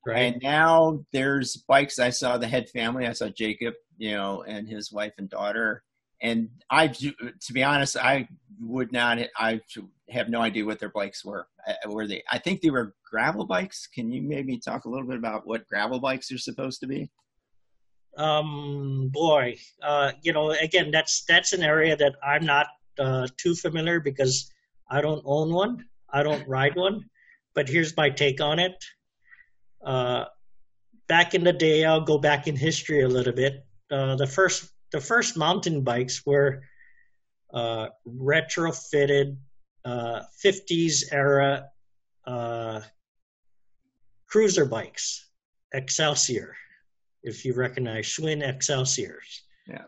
Right. 0.07 0.33
And 0.33 0.41
now 0.41 1.05
there's 1.13 1.57
bikes. 1.57 1.99
I 1.99 2.11
saw 2.11 2.39
the 2.39 2.47
head 2.47 2.71
family. 2.71 3.09
I 3.09 3.13
saw 3.13 3.29
Jacob, 3.29 3.75
you 3.99 4.13
know, 4.13 4.45
and 4.47 4.69
his 4.69 4.93
wife 4.93 5.15
and 5.19 5.29
daughter. 5.29 5.83
And 6.23 6.49
I, 6.71 6.87
to 6.87 7.53
be 7.53 7.65
honest, 7.65 7.97
I 7.97 8.29
would 8.61 8.93
not. 8.93 9.19
I 9.37 9.61
have 10.09 10.29
no 10.29 10.41
idea 10.41 10.65
what 10.65 10.79
their 10.79 10.91
bikes 10.91 11.25
were. 11.25 11.49
Uh, 11.67 11.91
were 11.91 12.07
they? 12.07 12.23
I 12.31 12.39
think 12.39 12.61
they 12.61 12.71
were 12.71 12.95
gravel 13.05 13.45
bikes. 13.45 13.89
Can 13.93 14.11
you 14.13 14.23
maybe 14.23 14.59
talk 14.59 14.85
a 14.85 14.89
little 14.89 15.07
bit 15.07 15.19
about 15.19 15.47
what 15.47 15.67
gravel 15.67 15.99
bikes 15.99 16.31
are 16.31 16.39
supposed 16.39 16.81
to 16.81 16.87
be? 16.87 17.11
Um, 18.17 19.09
boy, 19.13 19.57
uh, 19.83 20.13
you 20.23 20.33
know, 20.33 20.51
again, 20.51 20.91
that's 20.91 21.25
that's 21.25 21.53
an 21.53 21.63
area 21.63 21.97
that 21.97 22.15
I'm 22.23 22.45
not 22.45 22.67
uh, 22.99 23.27
too 23.37 23.55
familiar 23.55 24.01
because 24.01 24.51
I 24.89 25.01
don't 25.01 25.23
own 25.25 25.53
one. 25.53 25.87
I 26.11 26.23
don't 26.23 26.47
ride 26.47 26.77
one. 26.77 27.05
But 27.55 27.69
here's 27.69 27.97
my 27.97 28.11
take 28.11 28.41
on 28.41 28.59
it. 28.59 28.77
Uh, 29.85 30.27
back 31.09 31.35
in 31.35 31.43
the 31.43 31.53
day, 31.53 31.85
I'll 31.85 32.05
go 32.05 32.19
back 32.19 32.47
in 32.47 32.55
history 32.55 33.03
a 33.03 33.09
little 33.09 33.33
bit. 33.33 33.65
Uh, 33.91 34.17
the 34.17 34.27
first 34.27 34.71
the 34.93 35.01
first 35.01 35.37
mountain 35.37 35.83
bikes 35.83 36.25
were 36.25 36.63
uh, 37.53 37.89
retrofitted 38.07 39.37
uh, 39.85 40.21
50s 40.45 41.05
era 41.13 41.67
uh, 42.27 42.81
cruiser 44.27 44.65
bikes, 44.65 45.29
Excelsior, 45.75 46.55
if 47.23 47.45
you 47.45 47.55
recognize 47.55 48.07
Schwinn 48.07 48.43
Excelsiors. 48.43 49.43
Yeah. 49.67 49.85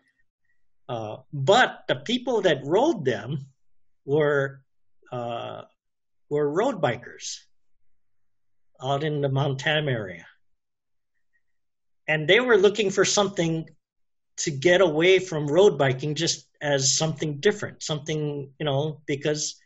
Uh, 0.89 1.19
but 1.33 1.85
the 1.89 1.97
people 1.97 2.43
that 2.43 2.65
rode 2.65 3.05
them 3.05 3.47
were 4.05 4.61
uh, 5.13 5.63
were 6.29 6.51
road 6.51 6.83
bikers 6.83 7.39
out 8.83 9.05
in 9.05 9.21
the 9.21 9.29
Montana 9.29 9.91
area, 9.91 10.27
and 12.09 12.29
they 12.29 12.41
were 12.41 12.59
looking 12.59 12.91
for 12.91 13.05
something 13.05 13.67
to 14.37 14.51
get 14.51 14.81
away 14.81 15.19
from 15.19 15.47
road 15.47 15.79
biking, 15.79 16.15
just 16.15 16.49
as 16.61 16.97
something 16.97 17.39
different, 17.41 17.83
something 17.83 18.51
you 18.59 18.65
know, 18.65 19.01
because 19.07 19.57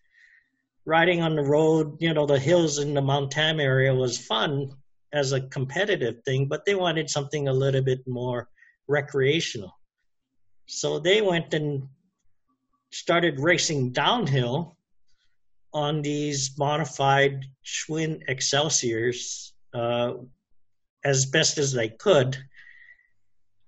riding 0.85 1.23
on 1.23 1.37
the 1.37 1.43
road, 1.43 1.97
you 2.01 2.12
know, 2.12 2.27
the 2.27 2.39
hills 2.39 2.79
in 2.79 2.95
the 2.95 3.03
Mount 3.03 3.31
Tam 3.31 3.61
area 3.61 3.95
was 3.95 4.19
fun 4.19 4.71
as 5.12 5.33
a 5.33 5.41
competitive 5.49 6.23
thing, 6.25 6.47
but 6.47 6.64
they 6.64 6.75
wanted 6.75 7.09
something 7.09 7.49
a 7.49 7.53
little 7.53 7.83
bit 7.83 8.01
more 8.07 8.49
recreational. 8.89 9.73
So 10.66 10.99
they 10.99 11.23
went 11.23 11.55
and 11.55 11.89
started 12.91 13.41
racing 13.41 13.93
downhill 13.93 14.77
on 15.73 16.03
these 16.03 16.57
modified 16.59 17.45
Schwinn 17.64 18.23
Excelsiors 18.29 19.53
uh, 19.75 20.14
as 21.05 21.27
best 21.27 21.59
as 21.59 21.73
they 21.73 21.91
could, 21.91 22.37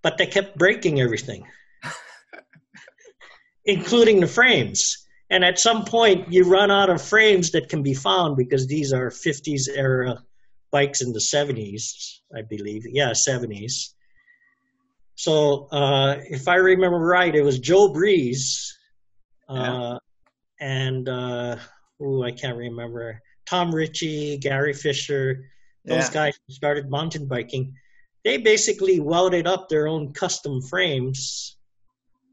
but 0.02 0.18
they 0.18 0.26
kept 0.26 0.56
breaking 0.56 1.00
everything, 1.00 1.44
including 3.64 4.20
the 4.20 4.26
frames. 4.26 5.06
And 5.30 5.44
at 5.44 5.58
some 5.58 5.84
point, 5.84 6.32
you 6.32 6.44
run 6.44 6.70
out 6.70 6.90
of 6.90 7.00
frames 7.00 7.52
that 7.52 7.68
can 7.68 7.82
be 7.82 7.94
found 7.94 8.36
because 8.36 8.66
these 8.66 8.92
are 8.92 9.10
50s 9.10 9.68
era 9.72 10.22
bikes 10.72 11.00
in 11.00 11.12
the 11.12 11.20
70s, 11.20 12.18
I 12.36 12.42
believe. 12.42 12.84
Yeah, 12.90 13.10
70s. 13.10 13.94
So 15.14 15.68
uh, 15.70 16.16
if 16.24 16.48
I 16.48 16.56
remember 16.56 16.98
right, 16.98 17.34
it 17.34 17.42
was 17.42 17.58
Joe 17.58 17.92
Breeze 17.92 18.76
uh, 19.48 19.98
yeah. 20.60 20.66
and 20.66 21.08
uh, 21.08 21.56
ooh, 22.00 22.22
I 22.22 22.32
can't 22.32 22.56
remember. 22.56 23.20
Tom 23.46 23.74
Ritchie, 23.74 24.38
Gary 24.38 24.72
Fisher, 24.72 25.50
those 25.84 26.08
yeah. 26.08 26.12
guys 26.14 26.38
who 26.46 26.54
started 26.54 26.88
mountain 26.88 27.26
biking. 27.26 27.74
They 28.30 28.36
basically 28.36 29.00
welded 29.00 29.48
up 29.48 29.68
their 29.68 29.88
own 29.88 30.12
custom 30.12 30.62
frames, 30.62 31.56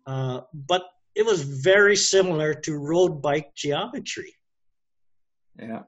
uh, 0.06 0.42
but 0.54 0.84
it 1.16 1.26
was 1.26 1.42
very 1.42 1.96
similar 1.96 2.54
to 2.54 2.78
road 2.78 3.20
bike 3.20 3.56
geometry. 3.56 4.32
Yeah. 5.60 5.82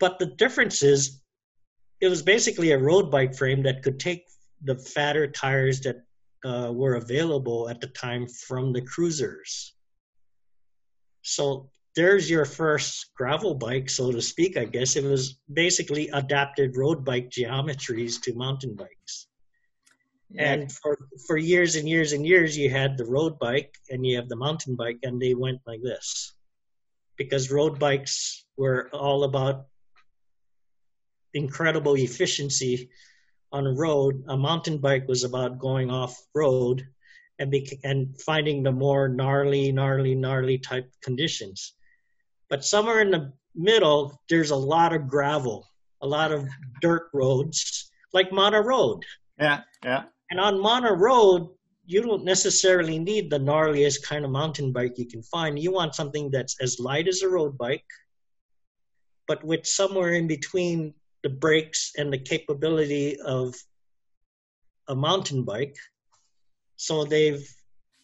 But 0.00 0.18
the 0.18 0.26
difference 0.26 0.82
is, 0.82 1.22
it 2.00 2.08
was 2.08 2.22
basically 2.22 2.72
a 2.72 2.78
road 2.78 3.08
bike 3.08 3.36
frame 3.36 3.62
that 3.62 3.84
could 3.84 4.00
take 4.00 4.24
the 4.64 4.74
fatter 4.74 5.28
tires 5.28 5.80
that 5.82 5.98
uh, 6.44 6.72
were 6.72 6.96
available 6.96 7.68
at 7.68 7.80
the 7.80 7.86
time 7.86 8.26
from 8.26 8.72
the 8.72 8.82
cruisers. 8.82 9.76
So 11.22 11.70
there's 11.96 12.28
your 12.28 12.44
first 12.44 13.14
gravel 13.16 13.54
bike, 13.54 13.88
so 13.88 14.10
to 14.10 14.20
speak, 14.20 14.56
I 14.56 14.64
guess. 14.64 14.96
It 14.96 15.04
was 15.04 15.38
basically 15.52 16.08
adapted 16.08 16.76
road 16.76 17.04
bike 17.04 17.30
geometries 17.30 18.20
to 18.22 18.34
mountain 18.34 18.74
bikes. 18.74 19.28
Yeah. 20.30 20.52
And 20.52 20.72
for, 20.72 20.98
for 21.26 21.36
years 21.36 21.76
and 21.76 21.88
years 21.88 22.12
and 22.12 22.26
years, 22.26 22.58
you 22.58 22.68
had 22.68 22.98
the 22.98 23.04
road 23.04 23.38
bike 23.38 23.76
and 23.90 24.04
you 24.04 24.16
have 24.16 24.28
the 24.28 24.36
mountain 24.36 24.74
bike, 24.74 24.98
and 25.04 25.20
they 25.20 25.34
went 25.34 25.60
like 25.66 25.82
this. 25.82 26.34
Because 27.16 27.52
road 27.52 27.78
bikes 27.78 28.44
were 28.56 28.90
all 28.92 29.22
about 29.22 29.66
incredible 31.32 31.94
efficiency 31.94 32.90
on 33.52 33.68
a 33.68 33.72
road. 33.72 34.24
A 34.28 34.36
mountain 34.36 34.78
bike 34.78 35.06
was 35.06 35.22
about 35.22 35.60
going 35.60 35.90
off 35.90 36.20
road 36.34 36.84
and 37.38 37.52
be, 37.52 37.78
and 37.84 38.20
finding 38.20 38.64
the 38.64 38.72
more 38.72 39.08
gnarly, 39.08 39.70
gnarly, 39.70 40.16
gnarly 40.16 40.58
type 40.58 40.90
conditions. 41.02 41.74
But 42.54 42.64
somewhere 42.64 43.00
in 43.00 43.10
the 43.10 43.32
middle, 43.56 44.22
there's 44.30 44.52
a 44.52 44.56
lot 44.74 44.92
of 44.92 45.08
gravel, 45.08 45.68
a 46.02 46.06
lot 46.06 46.30
of 46.30 46.46
dirt 46.80 47.08
roads, 47.12 47.90
like 48.12 48.30
Mana 48.30 48.62
Road. 48.62 49.02
Yeah, 49.40 49.62
yeah. 49.82 50.04
And 50.30 50.38
on 50.38 50.60
Mana 50.60 50.92
Road, 50.92 51.48
you 51.84 52.00
don't 52.00 52.24
necessarily 52.24 52.96
need 52.96 53.28
the 53.28 53.40
gnarliest 53.40 54.04
kind 54.04 54.24
of 54.24 54.30
mountain 54.30 54.72
bike 54.72 54.96
you 54.98 55.06
can 55.08 55.20
find. 55.24 55.58
You 55.58 55.72
want 55.72 55.96
something 55.96 56.30
that's 56.30 56.54
as 56.60 56.78
light 56.78 57.08
as 57.08 57.22
a 57.22 57.28
road 57.28 57.58
bike, 57.58 57.90
but 59.26 59.42
with 59.42 59.66
somewhere 59.66 60.12
in 60.12 60.28
between 60.28 60.94
the 61.24 61.30
brakes 61.30 61.90
and 61.98 62.12
the 62.12 62.18
capability 62.18 63.18
of 63.22 63.52
a 64.86 64.94
mountain 64.94 65.42
bike. 65.42 65.74
So 66.76 67.04
they've 67.04 67.44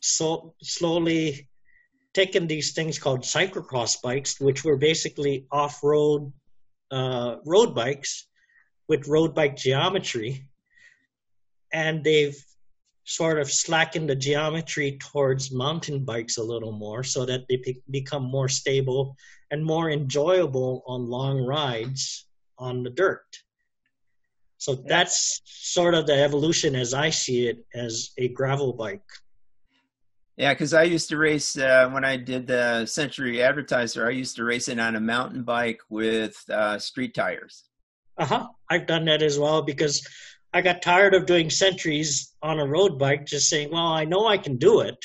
so 0.01 0.57
slowly 0.61 1.50
taken 2.15 2.47
these 2.47 2.73
things 2.73 2.99
called 2.99 3.21
cyclocross 3.21 4.01
bikes, 4.03 4.41
which 4.41 4.65
were 4.65 4.77
basically 4.77 5.47
off-road 5.51 6.33
uh, 6.91 7.37
road 7.47 7.75
bikes 7.75 8.27
with 8.89 9.07
road 9.07 9.35
bike 9.35 9.57
geometry, 9.57 10.49
and 11.73 12.03
they've 12.03 12.37
sort 13.05 13.39
of 13.39 13.51
slackened 13.51 14.09
the 14.09 14.17
geometry 14.17 14.99
towards 15.01 15.53
mountain 15.53 16.05
bikes 16.05 16.37
a 16.37 16.43
little 16.43 16.73
more 16.73 17.03
so 17.03 17.25
that 17.25 17.45
they 17.49 17.57
be- 17.57 17.83
become 17.91 18.25
more 18.25 18.49
stable 18.49 19.17
and 19.51 19.65
more 19.65 19.91
enjoyable 19.91 20.83
on 20.87 21.09
long 21.09 21.45
rides 21.45 22.27
on 22.59 22.83
the 22.83 22.91
dirt. 22.91 23.25
So 24.59 24.75
that's 24.75 25.41
sort 25.45 25.95
of 25.95 26.07
the 26.07 26.23
evolution 26.23 26.77
as 26.77 26.93
I 26.93 27.11
see 27.11 27.49
it 27.49 27.65
as 27.75 28.11
a 28.19 28.29
gravel 28.29 28.75
bike. 28.75 29.11
Yeah, 30.41 30.55
because 30.55 30.73
I 30.73 30.85
used 30.85 31.11
to 31.11 31.19
race 31.19 31.59
uh, 31.59 31.91
when 31.91 32.03
I 32.03 32.17
did 32.17 32.47
the 32.47 32.87
Century 32.87 33.43
Advertiser. 33.43 34.07
I 34.07 34.13
used 34.13 34.37
to 34.37 34.45
race 34.45 34.69
it 34.69 34.81
on 34.81 34.97
a 34.97 35.01
mountain 35.01 35.43
bike 35.43 35.83
with 35.91 36.43
uh, 36.49 36.79
street 36.79 37.15
tires. 37.15 37.65
Uh 38.17 38.25
huh. 38.25 38.49
I've 38.71 38.87
done 38.87 39.05
that 39.05 39.21
as 39.21 39.39
well 39.39 39.61
because 39.61 40.03
I 40.55 40.63
got 40.63 40.81
tired 40.81 41.13
of 41.13 41.27
doing 41.27 41.51
centuries 41.51 42.35
on 42.41 42.59
a 42.59 42.67
road 42.67 42.99
bike, 42.99 43.27
just 43.27 43.51
saying, 43.51 43.69
well, 43.71 43.89
I 43.89 44.07
know 44.07 44.29
I 44.29 44.39
can 44.39 44.57
do 44.57 44.81
it. 44.81 44.97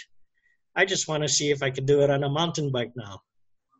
I 0.73 0.86
just 0.86 1.09
want 1.09 1.23
to 1.23 1.27
see 1.27 1.51
if 1.51 1.61
I 1.61 1.69
can 1.69 1.86
do 1.86 1.99
it 1.99 2.09
on 2.09 2.23
a 2.23 2.29
mountain 2.29 2.71
bike 2.71 2.93
now. 2.95 3.19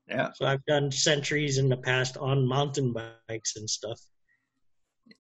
Yeah. 0.10 0.32
So 0.34 0.46
I've 0.46 0.66
done 0.66 0.92
centuries 0.92 1.58
in 1.58 1.70
the 1.70 1.78
past 1.78 2.18
on 2.18 2.46
mountain 2.46 2.94
bikes 2.94 3.56
and 3.56 3.70
stuff. 3.70 4.02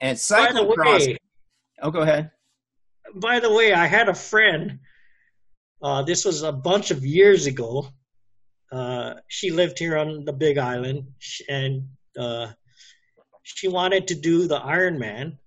And 0.01 0.17
cyclocross. 0.17 1.15
Oh, 1.81 1.91
go 1.91 2.01
ahead. 2.01 2.29
By 3.15 3.39
the 3.39 3.53
way, 3.53 3.71
I 3.71 3.86
had 3.86 4.09
a 4.09 4.13
friend. 4.13 4.79
Uh, 5.82 6.01
this 6.01 6.26
was 6.26 6.43
a 6.43 6.51
bunch 6.51 6.91
of 6.91 7.05
years 7.05 7.45
ago. 7.45 7.88
Uh, 8.71 9.15
she 9.28 9.51
lived 9.51 9.78
here 9.78 9.97
on 9.97 10.26
the 10.26 10.34
Big 10.34 10.57
Island, 10.57 11.05
and 11.49 11.88
uh, 12.17 12.47
she 13.43 13.67
wanted 13.67 14.07
to 14.07 14.15
do 14.15 14.47
the 14.47 14.59
Ironman. 14.59 15.38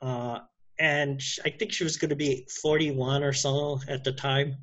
Uh, 0.00 0.40
and 0.78 1.20
I 1.44 1.50
think 1.50 1.72
she 1.72 1.84
was 1.84 1.96
going 1.96 2.08
to 2.08 2.16
be 2.16 2.46
41 2.62 3.22
or 3.22 3.32
so 3.32 3.80
at 3.88 4.02
the 4.02 4.12
time 4.12 4.56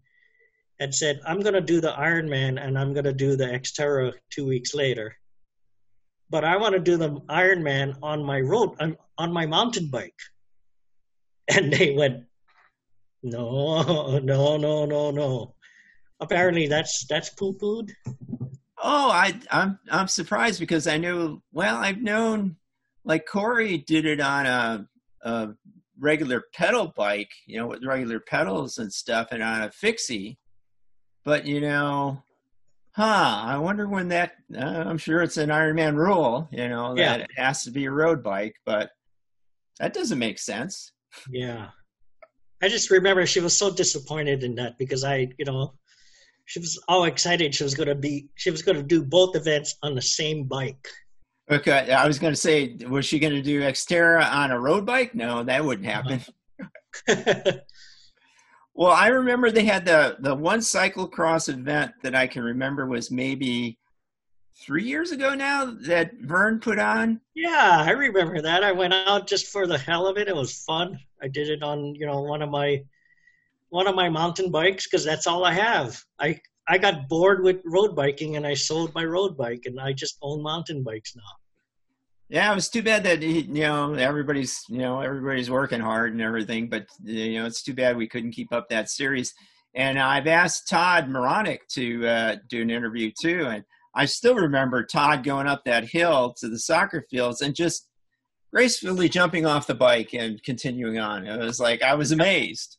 and 0.80 0.94
said, 0.94 1.20
I'm 1.26 1.42
going 1.42 1.54
to 1.54 1.62
do 1.62 1.80
the 1.80 1.92
Ironman 1.92 2.64
and 2.64 2.78
I'm 2.78 2.94
going 2.94 3.06
to 3.06 3.14
do 3.14 3.36
the 3.36 3.46
Xterra 3.46 4.14
two 4.32 4.46
weeks 4.46 4.74
later. 4.74 5.16
But 6.30 6.44
I 6.44 6.58
want 6.58 6.74
to 6.74 6.80
do 6.80 6.98
the 6.98 7.22
Ironman 7.30 7.98
on 8.02 8.24
my 8.24 8.42
road, 8.42 8.72
on, 8.80 8.98
on 9.18 9.32
my 9.32 9.46
mountain 9.46 9.90
bike. 9.90 10.20
And 11.50 11.72
they 11.72 11.96
went, 11.96 12.26
no, 13.24 14.20
no, 14.24 14.58
no, 14.58 14.86
no, 14.86 15.12
no. 15.12 15.56
Apparently 16.20 16.68
that's 16.68 17.06
that's 17.08 17.30
poo 17.30 17.54
pooed. 17.54 17.92
Oh, 18.82 19.10
I 19.12 19.40
I'm 19.52 19.80
I'm 19.92 20.08
surprised 20.08 20.60
because 20.60 20.88
I 20.88 20.98
knew 20.98 21.42
well 21.52 21.78
I've 21.78 22.02
known 22.02 22.56
like 23.04 23.26
Corey 23.26 23.78
did 23.78 24.06
it 24.06 24.20
on 24.20 24.46
a, 24.46 24.88
a 25.22 25.50
regular 26.00 26.44
pedal 26.54 26.94
bike, 26.96 27.32
you 27.46 27.58
know, 27.58 27.68
with 27.68 27.86
regular 27.86 28.20
pedals 28.20 28.78
and 28.80 28.92
stuff, 28.92 29.30
and 29.32 29.42
on 29.42 29.62
a 29.64 29.72
fixie 29.72 30.38
but 31.28 31.46
you 31.46 31.60
know, 31.60 32.24
huh? 32.94 33.42
I 33.44 33.58
wonder 33.58 33.86
when 33.86 34.08
that. 34.08 34.32
Uh, 34.56 34.62
I'm 34.62 34.98
sure 34.98 35.22
it's 35.22 35.36
an 35.36 35.50
Ironman 35.50 35.98
rule, 35.98 36.48
you 36.54 36.70
know, 36.70 36.96
that 36.96 37.20
yeah. 37.20 37.26
it 37.26 37.32
has 37.36 37.66
to 37.66 37.72
be 37.72 37.84
a 37.84 37.92
road 37.92 38.24
bike, 38.24 38.56
but 38.66 38.92
that 39.82 39.94
doesn't 39.94 40.20
make 40.20 40.40
sense. 40.40 40.94
Yeah, 41.30 41.68
I 42.62 42.70
just 42.70 42.90
remember 42.90 43.26
she 43.26 43.40
was 43.40 43.58
so 43.58 43.72
disappointed 43.72 44.44
in 44.44 44.56
that 44.56 44.78
because 44.78 45.04
I, 45.04 45.30
you 45.38 45.46
know, 45.46 45.74
she 46.46 46.60
was 46.60 46.82
all 46.88 47.04
excited 47.04 47.54
she 47.54 47.64
was 47.64 47.76
going 47.76 47.90
to 47.90 47.96
be 47.96 48.30
she 48.36 48.52
was 48.52 48.62
going 48.62 48.78
to 48.78 48.84
do 48.84 49.04
both 49.04 49.36
events 49.36 49.76
on 49.84 49.96
the 49.96 50.02
same 50.02 50.46
bike. 50.46 50.88
Okay, 51.50 51.92
I 51.92 52.08
was 52.08 52.20
going 52.20 52.34
to 52.34 52.40
say, 52.40 52.76
was 52.90 53.06
she 53.06 53.20
going 53.20 53.34
to 53.34 53.42
do 53.42 53.62
Xterra 53.62 54.30
on 54.30 54.52
a 54.52 54.60
road 54.60 54.86
bike? 54.86 55.16
No, 55.16 55.44
that 55.44 55.64
wouldn't 55.64 55.88
happen. 55.88 56.22
Well, 58.78 58.92
I 58.92 59.08
remember 59.08 59.50
they 59.50 59.66
had 59.66 59.86
the 59.86 60.18
the 60.20 60.36
one 60.36 60.60
cyclocross 60.60 61.50
event 61.50 61.94
that 62.04 62.14
I 62.14 62.28
can 62.28 62.44
remember 62.44 62.86
was 62.86 63.10
maybe 63.10 63.80
three 64.66 64.84
years 64.84 65.12
ago 65.12 65.34
now 65.34 65.66
that 65.82 66.14
Vern 66.22 66.60
put 66.60 66.80
on. 66.80 67.22
Yeah, 67.36 67.84
I 67.86 67.92
remember 67.92 68.42
that. 68.42 68.64
I 68.64 68.72
went 68.72 68.94
out 68.94 69.28
just 69.28 69.48
for 69.48 69.68
the 69.68 69.78
hell 69.78 70.08
of 70.08 70.18
it. 70.18 70.28
It 70.28 70.36
was 70.36 70.64
fun. 70.64 71.00
I 71.22 71.28
did 71.28 71.50
it 71.50 71.64
on 71.64 71.96
you 71.96 72.06
know 72.06 72.22
one 72.22 72.42
of 72.42 72.50
my 72.50 72.84
one 73.70 73.88
of 73.88 73.96
my 73.96 74.10
mountain 74.10 74.52
bikes 74.52 74.86
because 74.86 75.04
that's 75.04 75.28
all 75.28 75.46
I 75.46 75.54
have. 75.54 76.02
I 76.20 76.40
I 76.68 76.78
got 76.78 77.08
bored 77.08 77.44
with 77.44 77.62
road 77.66 77.96
biking 77.96 78.36
and 78.36 78.46
I 78.46 78.54
sold 78.54 78.94
my 78.94 79.06
road 79.06 79.38
bike 79.38 79.64
and 79.66 79.80
I 79.80 79.94
just 79.94 80.18
own 80.22 80.44
mountain 80.44 80.84
bikes 80.84 81.16
now. 81.16 81.24
Yeah, 82.30 82.52
it 82.52 82.56
was 82.56 82.70
too 82.70 82.84
bad 82.84 83.06
that 83.06 83.22
you 83.22 83.48
know 83.48 83.94
everybody's 83.94 84.62
you 84.68 84.80
know 84.80 85.00
everybody's 85.00 85.50
working 85.50 85.80
hard 85.80 86.12
and 86.12 86.22
everything, 86.22 86.70
but 86.70 86.86
you 87.04 87.40
know 87.40 87.46
it's 87.46 87.64
too 87.64 87.74
bad 87.74 87.96
we 87.96 88.08
couldn't 88.08 88.32
keep 88.32 88.52
up 88.52 88.70
that 88.70 88.90
series. 88.90 89.34
And 89.76 90.00
I've 90.00 90.28
asked 90.28 90.68
Todd 90.68 91.08
Moronic 91.08 91.68
to 91.70 92.08
uh, 92.08 92.36
do 92.50 92.62
an 92.62 92.70
interview 92.70 93.12
too, 93.22 93.46
and 93.46 93.64
I 93.98 94.06
still 94.06 94.36
remember 94.36 94.84
Todd 94.84 95.24
going 95.24 95.48
up 95.48 95.66
that 95.66 95.90
hill 95.90 96.36
to 96.38 96.48
the 96.48 96.60
soccer 96.60 97.04
fields 97.10 97.42
and 97.42 97.56
just 97.56 97.90
gracefully 98.54 99.10
jumping 99.10 99.48
off 99.48 99.66
the 99.66 99.74
bike 99.74 100.14
and 100.14 100.42
continuing 100.44 101.00
on. 101.00 101.26
It 101.26 101.40
was 101.40 101.60
like 101.60 101.82
I 101.82 101.96
was 101.96 102.12
amazed. 102.12 102.78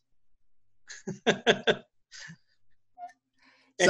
and 1.25 1.83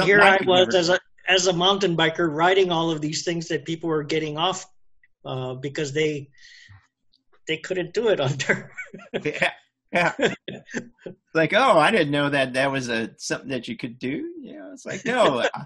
here 0.02 0.20
I 0.20 0.40
was 0.44 0.74
as 0.74 0.88
a 0.88 0.98
as 1.28 1.46
a 1.46 1.52
mountain 1.52 1.96
biker 1.96 2.28
riding 2.28 2.72
all 2.72 2.90
of 2.90 3.00
these 3.00 3.22
things 3.24 3.46
that 3.46 3.64
people 3.64 3.88
were 3.88 4.02
getting 4.02 4.36
off 4.36 4.66
uh, 5.24 5.54
because 5.54 5.92
they 5.92 6.28
they 7.46 7.58
couldn't 7.58 7.94
do 7.94 8.08
it 8.08 8.20
under. 8.20 8.72
yeah, 9.22 9.52
yeah. 9.92 10.12
like, 11.32 11.52
oh, 11.54 11.78
I 11.78 11.92
didn't 11.92 12.10
know 12.10 12.28
that 12.28 12.54
that 12.54 12.72
was 12.72 12.88
a 12.88 13.10
something 13.18 13.50
that 13.50 13.68
you 13.68 13.76
could 13.76 14.00
do. 14.00 14.34
Yeah, 14.40 14.72
it's 14.72 14.84
like, 14.84 15.04
no. 15.04 15.44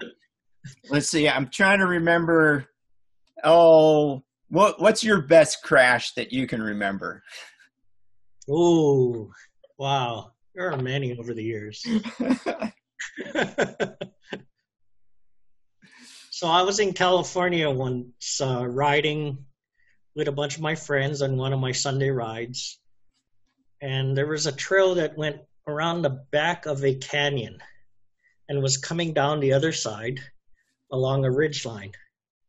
Let's 0.89 1.11
see. 1.11 1.29
I'm 1.29 1.49
trying 1.49 1.79
to 1.81 1.87
remember. 1.87 2.67
Oh, 3.43 4.23
what 4.49 4.81
what's 4.81 5.03
your 5.05 5.23
best 5.23 5.63
crash 5.63 6.13
that 6.15 6.33
you 6.33 6.47
can 6.47 6.63
remember? 6.63 7.23
Oh, 8.49 9.31
wow. 9.79 10.33
There 10.55 10.71
are 10.71 10.77
many 10.77 11.17
over 11.19 11.35
the 11.35 11.43
years. 11.43 11.83
so 16.31 16.49
I 16.49 16.63
was 16.63 16.79
in 16.79 16.93
California 16.93 17.69
once 17.71 18.41
uh, 18.41 18.67
riding 18.67 19.45
with 20.15 20.29
a 20.29 20.33
bunch 20.33 20.57
of 20.57 20.63
my 20.63 20.75
friends 20.75 21.23
on 21.23 21.37
one 21.37 21.53
of 21.53 21.59
my 21.59 21.73
Sunday 21.73 22.11
rides. 22.11 22.79
And 23.81 24.17
there 24.17 24.29
was 24.29 24.47
a 24.47 24.53
trail 24.53 24.95
that 24.97 25.19
went 25.19 25.41
around 25.67 26.03
the 26.03 26.25
back 26.31 26.67
of 26.67 26.85
a 26.85 26.95
canyon 26.95 27.59
and 28.49 28.63
was 28.63 28.77
coming 28.77 29.13
down 29.13 29.41
the 29.41 29.55
other 29.55 29.73
side 29.73 30.21
along 30.95 31.25
a 31.25 31.31
ridge 31.31 31.67
line. 31.67 31.93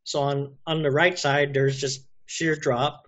So 0.03 0.21
on, 0.21 0.55
on 0.65 0.83
the 0.83 0.91
right 0.91 1.17
side, 1.17 1.53
there's 1.53 1.81
just 1.81 2.07
sheer 2.27 2.55
drop. 2.55 3.03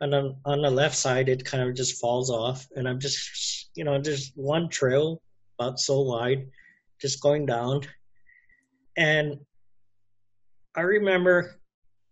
And 0.00 0.14
on, 0.14 0.36
on 0.44 0.62
the 0.62 0.70
left 0.70 0.96
side, 0.96 1.28
it 1.28 1.44
kind 1.44 1.62
of 1.62 1.76
just 1.76 2.00
falls 2.00 2.30
off. 2.30 2.66
And 2.74 2.88
I'm 2.88 2.98
just, 2.98 3.70
you 3.74 3.84
know, 3.84 4.00
there's 4.00 4.32
one 4.34 4.68
trail 4.68 5.22
about 5.58 5.78
so 5.78 6.00
wide 6.00 6.48
just 7.00 7.22
going 7.22 7.46
down. 7.46 7.82
And 8.96 9.38
I 10.74 10.80
remember 10.80 11.60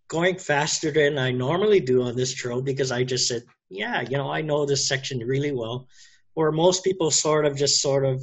going 0.09 0.37
faster 0.39 0.91
than 0.91 1.19
I 1.19 1.31
normally 1.31 1.81
do 1.81 2.03
on 2.03 2.15
this 2.15 2.35
trail 2.35 2.61
because 2.61 2.93
I 2.93 3.05
just 3.05 3.27
said, 3.27 3.43
yeah, 3.71 4.03
you 4.03 4.19
know, 4.19 4.31
I 4.31 4.43
know 4.43 4.67
this 4.67 4.87
section 4.87 5.19
really 5.21 5.53
well. 5.53 5.89
Where 6.35 6.53
most 6.53 6.85
people 6.85 7.11
sort 7.11 7.47
of 7.47 7.57
just 7.57 7.81
sort 7.81 8.05
of 8.05 8.23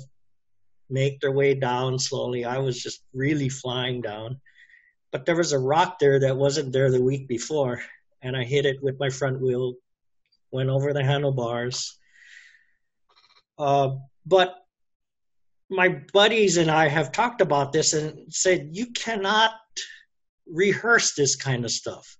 make 0.92 1.20
their 1.20 1.32
way 1.32 1.54
down 1.54 1.98
slowly. 1.98 2.46
I 2.46 2.58
was 2.58 2.82
just 2.82 3.04
really 3.14 3.50
flying 3.50 4.02
down. 4.02 4.39
But 5.12 5.26
there 5.26 5.36
was 5.36 5.52
a 5.52 5.60
rock 5.60 6.00
there 6.00 6.20
that 6.20 6.38
wasn't 6.38 6.72
there 6.72 6.92
the 6.92 7.02
week 7.02 7.28
before, 7.28 7.82
and 8.22 8.36
I 8.36 8.44
hit 8.44 8.66
it 8.66 8.82
with 8.82 9.00
my 9.00 9.10
front 9.10 9.42
wheel, 9.42 9.76
went 10.52 10.70
over 10.70 10.94
the 10.94 11.04
handlebars. 11.04 11.98
Uh, 13.58 13.96
but 14.26 14.56
my 15.70 16.02
buddies 16.14 16.58
and 16.58 16.70
I 16.70 16.88
have 16.88 17.12
talked 17.12 17.42
about 17.42 17.72
this 17.72 17.94
and 17.94 18.34
said, 18.34 18.70
you 18.72 18.88
cannot 18.88 19.52
rehearse 20.46 21.14
this 21.14 21.36
kind 21.36 21.66
of 21.66 21.72
stuff. 21.72 22.18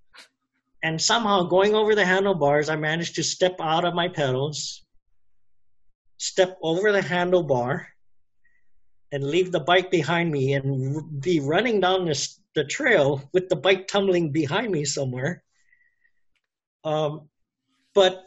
And 0.84 1.00
somehow 1.00 1.44
going 1.44 1.76
over 1.76 1.94
the 1.94 2.06
handlebars, 2.06 2.70
I 2.70 2.76
managed 2.76 3.16
to 3.16 3.24
step 3.24 3.56
out 3.60 3.86
of 3.86 3.94
my 3.94 4.08
pedals, 4.08 4.84
step 6.18 6.58
over 6.62 6.92
the 6.92 7.02
handlebar, 7.02 7.86
and 9.12 9.24
leave 9.24 9.52
the 9.52 9.60
bike 9.60 9.92
behind 9.92 10.32
me 10.32 10.54
and 10.54 11.22
be 11.22 11.40
running 11.40 11.80
down 11.80 12.06
this, 12.06 12.40
the 12.56 12.64
trail 12.64 13.22
with 13.34 13.50
the 13.50 13.56
bike 13.56 13.88
tumbling 13.88 14.32
behind 14.32 14.72
me 14.72 14.86
somewhere. 14.86 15.44
Um, 16.84 17.30
but 17.94 18.24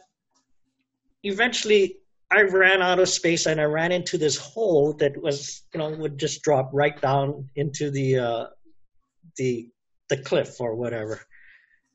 eventually 1.23 1.97
I 2.31 2.41
ran 2.41 2.81
out 2.81 2.99
of 2.99 3.09
space 3.09 3.45
and 3.45 3.59
I 3.59 3.65
ran 3.65 3.91
into 3.91 4.17
this 4.17 4.37
hole 4.37 4.93
that 4.93 5.21
was, 5.21 5.63
you 5.73 5.79
know, 5.79 5.89
would 5.89 6.17
just 6.17 6.43
drop 6.43 6.69
right 6.73 6.99
down 7.01 7.49
into 7.55 7.91
the 7.91 8.19
uh, 8.19 8.45
the 9.37 9.69
the 10.09 10.17
cliff 10.17 10.61
or 10.61 10.75
whatever. 10.75 11.21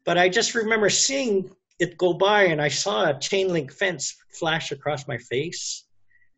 But 0.05 0.19
I 0.19 0.29
just 0.29 0.55
remember 0.55 0.91
seeing 0.91 1.51
it 1.79 1.97
go 1.97 2.13
by 2.13 2.45
and 2.45 2.61
I 2.61 2.69
saw 2.69 3.09
a 3.09 3.19
chain 3.19 3.49
link 3.49 3.73
fence 3.73 4.17
flash 4.39 4.71
across 4.73 5.09
my 5.09 5.19
face. 5.19 5.85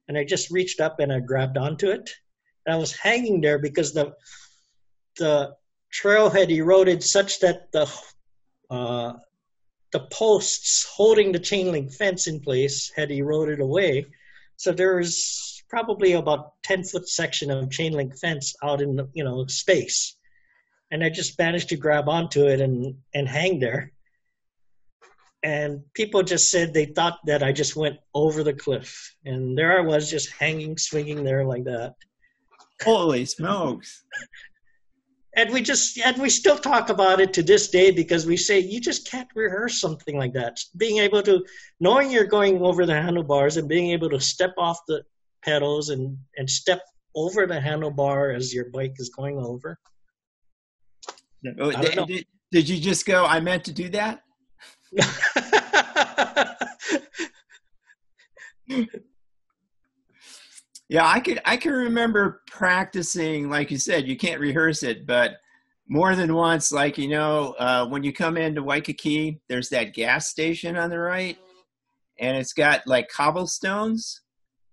And 0.09 0.18
I 0.18 0.24
just 0.24 0.50
reached 0.50 0.80
up 0.80 1.00
and 1.00 1.12
I 1.12 1.20
grabbed 1.20 1.57
onto 1.57 1.90
it. 1.90 2.11
And 2.67 2.75
I 2.75 2.79
was 2.79 2.97
hanging 2.97 3.41
there 3.41 3.59
because 3.59 3.93
the 3.93 4.15
the 5.19 5.55
trail 5.93 6.31
had 6.31 6.51
eroded 6.51 7.03
such 7.03 7.41
that 7.41 7.71
the 7.73 7.87
uh, 8.71 9.15
the 9.93 10.01
posts 10.11 10.87
holding 10.91 11.33
the 11.33 11.39
chain 11.39 11.71
link 11.71 11.93
fence 11.93 12.27
in 12.27 12.41
place 12.41 12.91
had 12.97 13.11
eroded 13.11 13.61
away. 13.61 14.07
So 14.57 14.73
there 14.73 14.97
was 14.97 15.63
probably 15.69 16.13
about 16.13 16.53
10 16.63 16.85
foot 16.85 17.09
section 17.09 17.51
of 17.51 17.71
chain 17.71 17.93
link 17.93 18.17
fence 18.19 18.55
out 18.63 18.81
in 18.81 18.97
the, 18.97 19.09
you 19.13 19.25
know 19.25 19.47
space 19.47 20.17
and 20.93 21.03
I 21.03 21.09
just 21.09 21.39
managed 21.39 21.71
to 21.71 21.77
grab 21.77 22.09
onto 22.09 22.47
it 22.47 22.61
and 22.61 22.95
and 23.15 23.27
hang 23.27 23.59
there. 23.59 23.91
And 25.43 25.81
people 25.95 26.23
just 26.23 26.51
said 26.51 26.73
they 26.73 26.85
thought 26.85 27.19
that 27.27 27.43
I 27.43 27.51
just 27.51 27.75
went 27.75 27.97
over 28.15 28.45
the 28.45 28.53
cliff, 28.53 29.17
and 29.25 29.59
there 29.59 29.77
I 29.77 29.81
was 29.81 30.09
just 30.09 30.31
hanging, 30.39 30.77
swinging 30.79 31.25
there 31.25 31.45
like 31.45 31.65
that. 31.65 31.95
Holy 32.85 33.24
smokes! 33.24 34.05
and 35.37 35.53
we 35.53 35.62
just 35.62 35.99
and 35.99 36.20
we 36.20 36.28
still 36.28 36.59
talk 36.59 36.91
about 36.91 37.20
it 37.20 37.33
to 37.35 37.43
this 37.43 37.68
day 37.70 37.91
because 37.91 38.26
we 38.26 38.37
say 38.37 38.59
you 38.61 38.80
just 38.80 39.11
can't 39.11 39.28
rehearse 39.35 39.80
something 39.80 40.16
like 40.16 40.35
that. 40.35 40.59
Being 40.76 40.99
able 40.99 41.22
to 41.22 41.45
knowing 41.80 42.11
you're 42.11 42.24
going 42.24 42.61
over 42.62 42.87
the 42.87 42.95
handlebars 42.95 43.57
and 43.57 43.68
being 43.68 43.91
able 43.91 44.11
to 44.11 44.20
step 44.20 44.55
off 44.59 44.78
the 44.89 45.03
pedals 45.43 45.89
and 45.89 46.16
and 46.37 46.49
step 46.49 46.83
over 47.14 47.47
the 47.47 47.59
handlebar 47.59 48.35
as 48.35 48.55
your 48.55 48.70
bike 48.70 48.95
is 48.99 49.11
going 49.11 49.39
over 49.39 49.78
Oh, 51.59 51.72
did, 51.72 52.07
did, 52.07 52.26
did, 52.53 52.68
you 52.68 52.80
just 52.80 53.05
go, 53.05 53.24
I 53.24 53.41
meant 53.41 53.64
to 53.64 53.72
do 53.72 53.89
that? 53.91 54.22
yeah, 60.93 61.09
I 61.09 61.20
could 61.20 61.40
I 61.47 61.57
can 61.57 61.72
remember 61.72 62.43
practicing, 62.47 63.49
like 63.49 63.70
you 63.70 63.78
said, 63.78 64.07
you 64.07 64.14
can't 64.14 64.38
rehearse 64.38 64.82
it, 64.82 65.07
but 65.07 65.36
more 65.88 66.14
than 66.14 66.34
once, 66.34 66.70
like 66.70 66.99
you 66.99 67.09
know, 67.09 67.55
uh, 67.59 67.86
when 67.86 68.03
you 68.03 68.12
come 68.12 68.36
into 68.36 68.62
Waikiki, 68.62 69.40
there's 69.49 69.70
that 69.70 69.95
gas 69.95 70.28
station 70.28 70.76
on 70.76 70.90
the 70.90 70.99
right, 70.99 71.38
and 72.18 72.36
it's 72.36 72.53
got 72.53 72.86
like 72.86 73.09
cobblestones. 73.09 74.20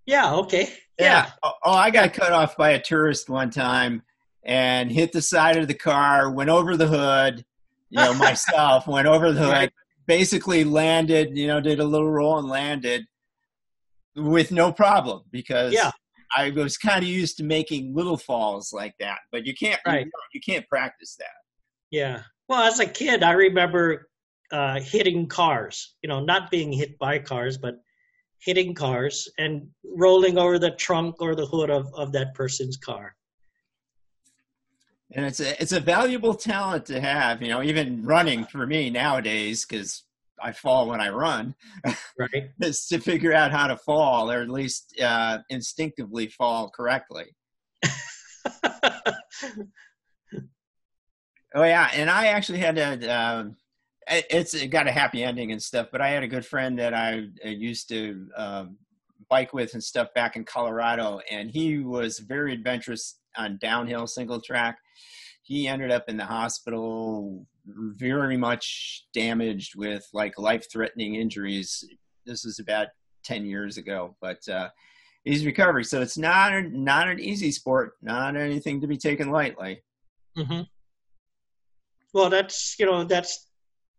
Yeah. 0.06 0.34
Okay. 0.34 0.64
Yeah. 1.00 1.06
yeah. 1.06 1.32
Oh, 1.42 1.54
oh, 1.64 1.72
I 1.72 1.90
got 1.90 2.12
cut 2.12 2.34
off 2.34 2.58
by 2.58 2.72
a 2.72 2.82
tourist 2.82 3.30
one 3.30 3.50
time 3.50 4.02
and 4.44 4.92
hit 4.92 5.14
the 5.14 5.22
side 5.22 5.56
of 5.56 5.70
the 5.70 5.74
car, 5.74 6.32
went 6.32 6.50
over 6.50 6.76
the 6.76 6.88
hood, 6.88 7.46
you 7.90 7.98
know, 7.98 8.14
myself, 8.16 8.88
went 8.88 9.08
over 9.08 9.32
the 9.32 9.40
hood, 9.40 9.54
right. 9.54 9.74
basically 10.06 10.66
landed, 10.66 11.38
you 11.38 11.48
know, 11.48 11.62
did 11.62 11.80
a 11.80 11.86
little 11.86 12.12
roll 12.12 12.40
and 12.40 12.50
landed 12.50 13.06
with 14.18 14.52
no 14.52 14.70
problem 14.74 15.22
because 15.32 15.72
yeah. 15.72 15.92
I 16.36 16.52
was 16.52 16.78
kind 16.78 17.04
of 17.04 17.10
used 17.10 17.38
to 17.38 17.44
making 17.44 17.96
little 17.96 18.18
falls 18.18 18.72
like 18.72 18.94
that, 19.00 19.20
but 19.32 19.46
you 19.46 19.54
can't, 19.54 19.80
right. 19.86 20.06
you, 20.06 20.12
you 20.34 20.42
can't 20.42 20.68
practice 20.68 21.16
that. 21.20 21.28
Yeah. 21.92 22.22
Well, 22.48 22.62
as 22.64 22.80
a 22.80 22.86
kid, 22.86 23.24
I 23.24 23.32
remember 23.32 24.10
uh, 24.52 24.80
hitting 24.80 25.28
cars, 25.28 25.96
you 26.02 26.10
know, 26.10 26.20
not 26.20 26.52
being 26.52 26.72
hit 26.72 26.98
by 27.00 27.20
cars, 27.20 27.58
but 27.58 27.76
hitting 28.40 28.74
cars 28.74 29.28
and 29.38 29.68
rolling 29.98 30.38
over 30.38 30.60
the 30.60 30.72
trunk 30.72 31.16
or 31.20 31.36
the 31.36 31.46
hood 31.46 31.70
of, 31.70 31.94
of 31.96 32.12
that 32.14 32.34
person's 32.34 32.78
car 32.78 33.16
and 35.12 35.26
it's 35.26 35.40
a 35.40 35.62
it's 35.62 35.72
a 35.72 35.80
valuable 35.80 36.34
talent 36.34 36.86
to 36.86 37.00
have 37.00 37.42
you 37.42 37.50
know 37.50 37.64
even 37.64 38.04
running 38.04 38.46
for 38.46 38.66
me 38.68 38.90
nowadays 38.90 39.66
because 39.66 40.04
i 40.44 40.52
fall 40.52 40.88
when 40.88 41.02
i 41.02 41.10
run. 41.10 41.56
Right. 42.18 42.50
Is 42.62 42.88
to 42.88 43.00
figure 43.00 43.34
out 43.34 43.52
how 43.52 43.68
to 43.68 43.78
fall 43.78 44.32
or 44.32 44.42
at 44.42 44.50
least 44.50 45.00
uh, 45.02 45.40
instinctively 45.50 46.28
fall 46.28 46.70
correctly. 46.70 47.26
Oh 51.56 51.64
yeah 51.64 51.90
and 51.94 52.10
i 52.10 52.28
actually 52.28 52.60
had 52.60 52.76
to 52.76 53.08
um, 53.08 53.56
it's 54.08 54.54
it 54.54 54.68
got 54.68 54.88
a 54.88 54.92
happy 54.92 55.24
ending 55.24 55.52
and 55.52 55.62
stuff 55.62 55.88
but 55.92 56.02
i 56.02 56.10
had 56.10 56.24
a 56.24 56.28
good 56.28 56.46
friend 56.46 56.78
that 56.80 56.94
i 56.94 57.28
used 57.44 57.90
to 57.90 58.28
um, 58.38 58.78
bike 59.30 59.54
with 59.54 59.74
and 59.74 59.84
stuff 59.84 60.10
back 60.14 60.36
in 60.36 60.44
colorado 60.44 61.20
and 61.30 61.50
he 61.50 61.80
was 61.80 62.20
very 62.20 62.54
adventurous 62.54 63.20
on 63.36 63.58
downhill 63.62 64.06
single 64.06 64.40
track 64.40 64.78
he 65.50 65.68
ended 65.68 65.90
up 65.90 66.08
in 66.08 66.16
the 66.16 66.26
hospital 66.26 67.44
very 67.66 68.38
much 68.38 69.06
damaged 69.16 69.74
with 69.76 70.08
like 70.14 70.38
life 70.38 70.72
threatening 70.72 71.16
injuries. 71.16 71.84
This 72.24 72.46
was 72.46 72.60
about 72.60 72.90
10 73.24 73.48
years 73.48 73.78
ago, 73.78 74.16
but 74.22 74.48
uh, 74.48 74.70
he's 75.24 75.48
recovering 75.48 75.86
So 75.86 76.02
it's 76.02 76.20
not, 76.20 76.54
not 76.66 77.08
an 77.08 77.20
easy 77.20 77.52
sport, 77.52 77.94
not 78.00 78.36
anything 78.36 78.80
to 78.82 78.88
be 78.88 78.96
taken 78.96 79.32
lightly. 79.32 79.82
Mm-hmm. 80.38 80.62
Well, 82.14 82.30
that's, 82.30 82.76
you 82.78 82.86
know, 82.86 83.04
that's 83.04 83.48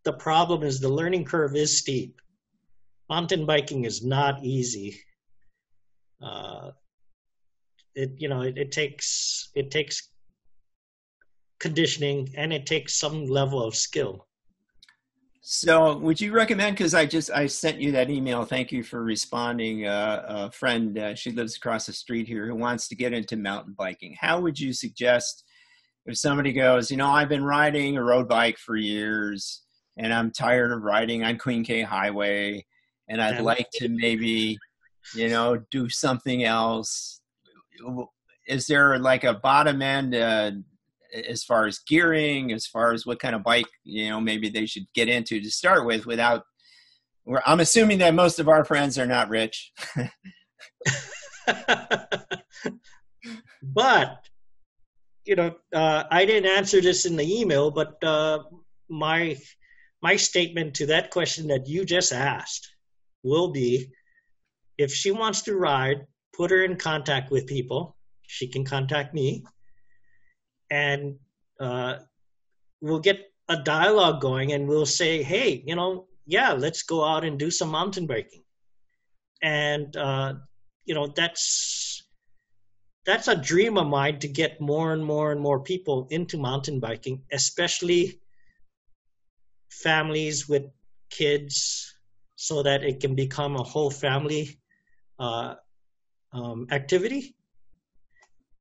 the 0.05 0.12
problem 0.12 0.62
is 0.62 0.78
the 0.78 0.88
learning 0.88 1.24
curve 1.24 1.57
is 1.57 1.76
steep. 1.76 2.20
Mountain 3.09 3.44
biking 3.44 3.86
is 3.86 4.05
not 4.05 4.44
easy. 4.44 5.01
Uh, 6.22 6.70
it, 7.96 8.12
you 8.18 8.28
know, 8.28 8.42
it, 8.42 8.57
it 8.57 8.70
takes, 8.70 9.51
it 9.57 9.72
takes 9.72 10.11
conditioning 11.61 12.30
and 12.36 12.52
it 12.52 12.66
takes 12.66 12.98
some 12.98 13.26
level 13.26 13.62
of 13.62 13.76
skill. 13.76 14.26
So, 15.42 15.96
would 15.98 16.20
you 16.20 16.32
recommend? 16.32 16.76
Because 16.76 16.94
I 16.94 17.06
just 17.06 17.30
I 17.30 17.46
sent 17.46 17.80
you 17.80 17.92
that 17.92 18.11
email. 18.11 18.44
Thank 18.44 18.72
you 18.72 18.82
for 18.82 19.02
responding. 19.02 19.86
Uh, 19.86 20.24
a 20.28 20.50
friend, 20.50 20.98
uh, 20.98 21.14
she 21.14 21.32
lives 21.32 21.56
across 21.56 21.86
the 21.86 21.92
street 21.92 22.28
here, 22.28 22.46
who 22.46 22.54
wants 22.54 22.88
to 22.88 22.94
get 22.94 23.14
into 23.14 23.36
mountain 23.36 23.74
biking. 23.76 24.14
How 24.20 24.40
would 24.40 24.61
you 24.61 24.72
suggest 24.72 25.44
if 26.06 26.18
somebody 26.18 26.52
goes, 26.52 26.90
you 26.90 26.96
know, 26.96 27.11
I've 27.11 27.28
been 27.28 27.44
riding 27.44 27.96
a 27.96 28.02
road 28.02 28.28
bike 28.28 28.58
for 28.58 28.76
years, 28.76 29.62
and 29.96 30.12
I'm 30.12 30.30
tired 30.30 30.72
of 30.72 30.82
riding 30.82 31.24
on 31.24 31.38
Queen 31.38 31.64
K 31.64 31.82
Highway, 31.82 32.66
and 33.08 33.20
I'd 33.20 33.40
like 33.40 33.68
to 33.74 33.88
maybe, 33.88 34.58
you 35.14 35.28
know, 35.28 35.62
do 35.70 35.88
something 35.88 36.44
else. 36.44 37.20
Is 38.46 38.66
there 38.66 38.98
like 38.98 39.24
a 39.24 39.34
bottom 39.34 39.80
end? 39.80 40.14
Uh, 40.14 40.52
as 41.12 41.44
far 41.44 41.66
as 41.66 41.80
gearing, 41.80 42.52
as 42.52 42.66
far 42.66 42.92
as 42.92 43.06
what 43.06 43.18
kind 43.18 43.34
of 43.34 43.42
bike 43.42 43.66
you 43.84 44.08
know 44.08 44.20
maybe 44.20 44.48
they 44.48 44.66
should 44.66 44.86
get 44.94 45.08
into 45.08 45.40
to 45.40 45.50
start 45.50 45.86
with, 45.86 46.06
without. 46.06 46.44
I'm 47.46 47.61
assuming 47.61 47.98
that 47.98 48.14
most 48.14 48.38
of 48.38 48.48
our 48.48 48.64
friends 48.64 48.98
are 48.98 49.06
not 49.06 49.28
rich. 49.28 49.72
but 53.62 54.18
you 55.24 55.36
know, 55.36 55.54
uh, 55.74 56.04
I 56.11 56.24
didn't 56.24 56.50
answer 56.50 56.80
this 56.80 57.06
in 57.06 57.16
the 57.16 57.40
email, 57.40 57.70
but 57.70 58.02
uh, 58.02 58.40
my 58.88 59.36
my 60.02 60.16
statement 60.16 60.74
to 60.74 60.86
that 60.86 61.11
question 61.11 61.46
that 61.48 61.68
you 61.68 61.84
just 61.84 62.12
asked 62.12 62.68
will 63.22 63.52
be: 63.52 63.92
if 64.78 64.92
she 64.92 65.11
wants 65.11 65.42
to 65.42 65.56
ride, 65.56 66.06
put 66.34 66.50
her 66.50 66.64
in 66.64 66.76
contact 66.76 67.30
with 67.30 67.46
people. 67.46 67.96
She 68.26 68.48
can 68.48 68.64
contact 68.64 69.12
me 69.12 69.44
and 70.70 71.16
uh, 71.58 71.96
we'll 72.80 73.00
get 73.00 73.32
a 73.48 73.56
dialogue 73.56 74.20
going 74.20 74.52
and 74.52 74.66
we'll 74.68 74.86
say, 74.86 75.22
hey, 75.22 75.62
you 75.66 75.74
know, 75.74 76.06
yeah, 76.26 76.52
let's 76.52 76.82
go 76.82 77.04
out 77.04 77.24
and 77.24 77.38
do 77.38 77.50
some 77.50 77.70
mountain 77.70 78.06
biking. 78.06 78.42
And, 79.42 79.96
uh, 79.96 80.34
you 80.84 80.94
know, 80.94 81.08
that's 81.08 82.04
that's 83.06 83.28
a 83.28 83.34
dream 83.34 83.78
of 83.78 83.86
mine 83.86 84.18
to 84.20 84.28
get 84.28 84.60
more 84.60 84.92
and 84.92 85.04
more 85.04 85.32
and 85.32 85.40
more 85.40 85.60
people 85.60 86.06
into 86.10 86.36
mountain 86.38 86.78
biking, 86.78 87.22
especially 87.32 88.20
families 89.70 90.48
with 90.48 90.64
kids, 91.08 91.94
so 92.36 92.62
that 92.62 92.84
it 92.84 93.00
can 93.00 93.14
become 93.14 93.56
a 93.56 93.62
whole 93.62 93.90
family 93.90 94.60
uh, 95.18 95.54
um, 96.32 96.66
activity 96.70 97.34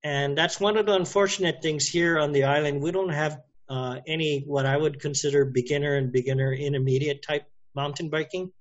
and 0.03 0.37
that's 0.37 0.59
one 0.59 0.77
of 0.77 0.85
the 0.85 0.93
unfortunate 0.93 1.61
things 1.61 1.87
here 1.87 2.19
on 2.19 2.31
the 2.31 2.43
island. 2.43 2.81
We 2.81 2.91
don't 2.91 3.09
have 3.09 3.41
uh, 3.69 3.99
any 4.07 4.41
what 4.47 4.65
I 4.65 4.77
would 4.77 4.99
consider 4.99 5.45
beginner 5.45 5.95
and 5.95 6.11
beginner 6.11 6.53
intermediate 6.53 7.21
type 7.21 7.45
mountain 7.75 8.09
biking, 8.09 8.51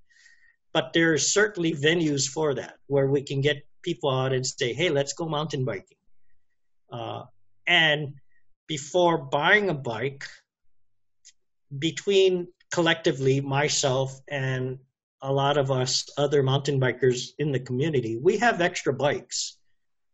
but 0.72 0.93
there 0.93 1.12
are 1.12 1.18
certainly 1.18 1.72
venues 1.72 2.28
for 2.28 2.55
that 2.55 2.74
where 2.86 3.07
we 3.09 3.22
can 3.22 3.41
get 3.41 3.66
people 3.82 4.11
out 4.11 4.32
and 4.32 4.45
say, 4.45 4.72
"Hey, 4.72 4.91
let's 4.91 5.12
go 5.12 5.28
mountain 5.28 5.64
biking." 5.64 5.97
Uh, 6.91 7.24
and 7.66 8.14
before 8.66 9.18
buying 9.18 9.70
a 9.70 9.74
bike, 9.74 10.24
between 11.78 12.49
collectively 12.70 13.41
myself 13.41 14.20
and 14.28 14.78
a 15.22 15.32
lot 15.32 15.57
of 15.57 15.70
us 15.70 16.09
other 16.16 16.43
mountain 16.43 16.80
bikers 16.80 17.30
in 17.39 17.53
the 17.53 17.61
community, 17.61 18.16
we 18.16 18.36
have 18.39 18.61
extra 18.61 18.93
bikes 18.93 19.57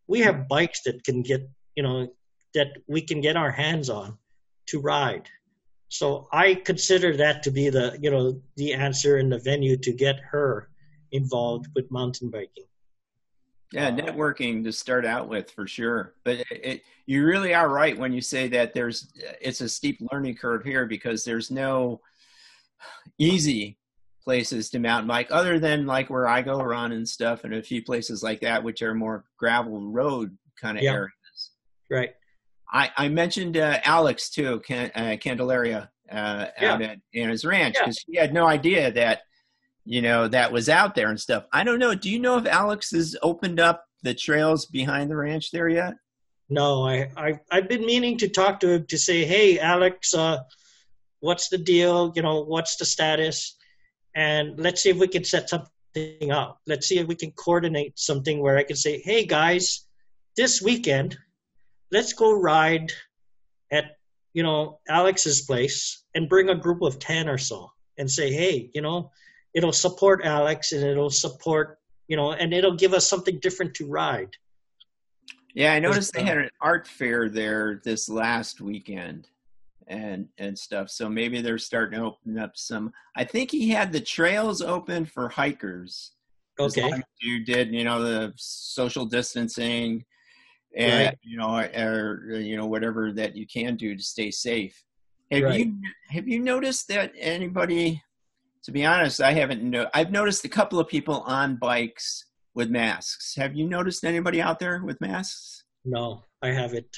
we 0.07 0.21
have 0.21 0.49
bikes 0.49 0.83
that 0.83 1.05
can 1.05 1.23
get 1.23 1.49
you 1.77 1.83
know 1.83 2.09
that 2.55 2.69
we 2.87 3.01
can 3.01 3.21
get 3.21 3.37
our 3.37 3.51
hands 3.51 3.91
on 3.91 4.17
to 4.67 4.81
ride. 4.81 5.29
So 5.89 6.29
i 6.33 6.55
consider 6.55 7.17
that 7.17 7.43
to 7.45 7.51
be 7.51 7.69
the 7.71 7.99
you 8.01 8.11
know 8.11 8.41
the 8.57 8.73
answer 8.73 9.19
in 9.19 9.29
the 9.31 9.39
venue 9.39 9.77
to 9.79 9.93
get 9.93 10.17
her 10.31 10.69
involved 11.13 11.67
with 11.75 11.91
mountain 11.91 12.31
biking. 12.31 12.65
Yeah 13.73 13.91
networking 13.91 14.65
to 14.65 14.73
start 14.73 15.05
out 15.05 15.29
with 15.29 15.51
for 15.51 15.67
sure. 15.67 16.15
But 16.25 16.39
it, 16.39 16.47
it, 16.51 16.83
you 17.07 17.25
really 17.25 17.55
are 17.55 17.69
right 17.69 17.99
when 17.99 18.13
you 18.13 18.21
say 18.21 18.49
that 18.49 18.75
there's 18.75 19.13
it's 19.41 19.61
a 19.61 19.69
steep 19.69 19.99
learning 20.13 20.37
curve 20.37 20.65
here 20.65 20.87
because 20.87 21.25
there's 21.25 21.51
no 21.51 22.01
easy 23.19 23.79
places 24.25 24.71
to 24.71 24.79
mountain 24.79 25.09
bike 25.09 25.29
other 25.31 25.59
than 25.59 25.87
like 25.87 26.09
where 26.11 26.27
I 26.27 26.43
go 26.43 26.63
run 26.63 26.93
and 26.93 27.09
stuff 27.09 27.45
and 27.45 27.55
a 27.55 27.63
few 27.63 27.83
places 27.83 28.23
like 28.23 28.41
that 28.41 28.65
which 28.65 28.83
are 28.83 28.95
more 28.95 29.25
gravel 29.39 29.91
road 29.91 30.37
kind 30.61 30.79
of 30.79 30.85
yeah. 30.85 30.93
areas. 30.93 31.51
Right. 31.91 32.15
I, 32.73 32.91
I 32.97 33.09
mentioned 33.09 33.57
uh, 33.57 33.79
Alex 33.85 34.31
too, 34.31 34.61
Can, 34.67 34.91
uh, 34.95 35.17
Candelaria 35.21 35.91
uh, 36.11 36.47
yeah. 36.61 36.73
out 36.73 36.83
at 36.83 36.99
Anna's 37.15 37.45
Ranch 37.45 37.77
because 37.79 38.03
yeah. 38.09 38.21
she 38.21 38.21
had 38.21 38.35
no 38.35 38.47
idea 38.47 38.91
that 38.93 39.23
you 39.85 40.01
know 40.01 40.29
that 40.29 40.51
was 40.51 40.69
out 40.69 40.95
there 40.95 41.11
and 41.11 41.21
stuff. 41.21 41.45
I 41.53 41.63
don't 41.63 41.79
know. 41.79 41.95
Do 41.95 42.11
you 42.11 42.19
know 42.19 42.39
if 42.39 42.47
Alex 42.47 42.91
has 42.93 43.17
opened 43.23 43.61
up 43.61 43.85
the 44.03 44.15
trails 44.15 44.67
behind 44.67 45.11
the 45.11 45.17
ranch 45.17 45.51
there 45.51 45.69
yet? 45.69 45.95
No, 46.49 46.87
I, 46.87 47.11
I 47.17 47.41
I've 47.51 47.69
been 47.69 47.87
meaning 47.87 48.19
to 48.19 48.29
talk 48.29 48.61
to 48.61 48.71
him 48.71 48.87
to 48.87 48.99
say, 48.99 49.25
hey, 49.25 49.59
Alex, 49.59 50.15
uh, 50.15 50.39
what's 51.21 51.49
the 51.49 51.59
deal? 51.59 52.13
You 52.15 52.23
know, 52.23 52.43
what's 52.43 52.77
the 52.77 52.85
status? 52.85 53.57
And 54.15 54.59
let's 54.59 54.83
see 54.83 54.91
if 54.91 54.99
we 54.99 55.09
can 55.09 55.25
set 55.25 55.49
something 55.49 56.31
up. 56.31 56.61
Let's 56.67 56.87
see 56.87 56.99
if 56.99 57.07
we 57.07 57.15
can 57.15 57.33
coordinate 57.33 57.99
something 57.99 58.41
where 58.41 58.57
I 58.57 58.65
can 58.65 58.77
say, 58.77 59.01
hey 59.01 59.25
guys, 59.27 59.87
this 60.37 60.63
weekend, 60.63 61.17
let's 61.93 62.13
go 62.13 62.33
ride 62.33 62.93
at 63.73 63.97
you 64.33 64.43
know 64.43 64.81
Alex's 64.89 65.43
place 65.43 66.05
and 66.15 66.29
bring 66.29 66.49
a 66.49 66.55
group 66.55 66.83
of 66.83 66.99
ten 66.99 67.29
or 67.29 67.39
so 67.39 67.71
and 67.99 68.11
say, 68.11 68.33
hey, 68.33 68.71
you 68.75 68.83
know, 68.83 69.11
it'll 69.55 69.73
support 69.73 70.25
Alex 70.25 70.73
and 70.73 70.85
it'll 70.85 71.11
support 71.11 71.79
you 72.09 72.17
know, 72.17 72.33
and 72.33 72.53
it'll 72.53 72.77
give 72.77 72.95
us 72.95 73.09
something 73.09 73.39
different 73.41 73.75
to 73.75 73.87
ride. 73.87 74.37
Yeah, 75.55 75.73
I 75.73 75.79
noticed 75.79 76.13
they 76.13 76.23
uh, 76.23 76.27
had 76.27 76.39
an 76.39 76.51
art 76.61 76.87
fair 76.87 77.29
there 77.29 77.81
this 77.85 78.09
last 78.09 78.61
weekend 78.61 79.29
and 79.89 80.29
and 80.39 80.59
stuff. 80.59 80.91
So 80.91 81.09
maybe 81.09 81.41
they're 81.41 81.59
starting 81.59 81.99
to 81.99 82.07
open 82.07 82.39
up 82.39 82.53
some. 82.57 82.93
I 83.17 83.25
think 83.25 83.51
he 83.51 83.69
had 83.71 83.93
the 83.93 84.01
trails 84.01 84.63
open 84.63 85.05
for 85.05 85.29
hikers. 85.29 86.13
Okay. 86.59 87.03
you 87.21 87.45
did, 87.45 87.73
you 87.73 87.85
know, 87.85 88.03
the 88.03 88.33
social 88.37 89.05
distancing, 89.05 90.05
and 90.77 91.07
right. 91.07 91.19
you 91.23 91.37
know, 91.37 91.57
or 91.59 92.31
you 92.31 92.57
know, 92.57 92.67
whatever 92.67 93.13
that 93.13 93.37
you 93.37 93.47
can 93.47 93.77
do 93.77 93.97
to 93.97 94.03
stay 94.03 94.31
safe. 94.31 94.85
Have 95.31 95.43
right. 95.43 95.67
you 95.67 95.75
have 96.11 96.29
you 96.29 96.41
noticed 96.41 96.89
that 96.89 97.13
anybody? 97.19 98.03
To 98.65 98.73
be 98.73 98.85
honest, 98.87 99.21
I 99.21 99.33
haven't. 99.33 99.63
No, 99.63 99.89
I've 99.93 100.11
noticed 100.11 100.45
a 100.45 100.49
couple 100.49 100.79
of 100.79 100.89
people 100.89 101.21
on 101.23 101.57
bikes 101.57 102.25
with 102.55 102.71
masks. 102.71 103.35
Have 103.37 103.55
you 103.55 103.69
noticed 103.69 104.05
anybody 104.05 104.41
out 104.41 104.59
there 104.59 104.83
with 104.85 105.01
masks? 105.01 105.65
No, 105.85 106.23
I 106.41 106.49
haven't. 106.49 106.97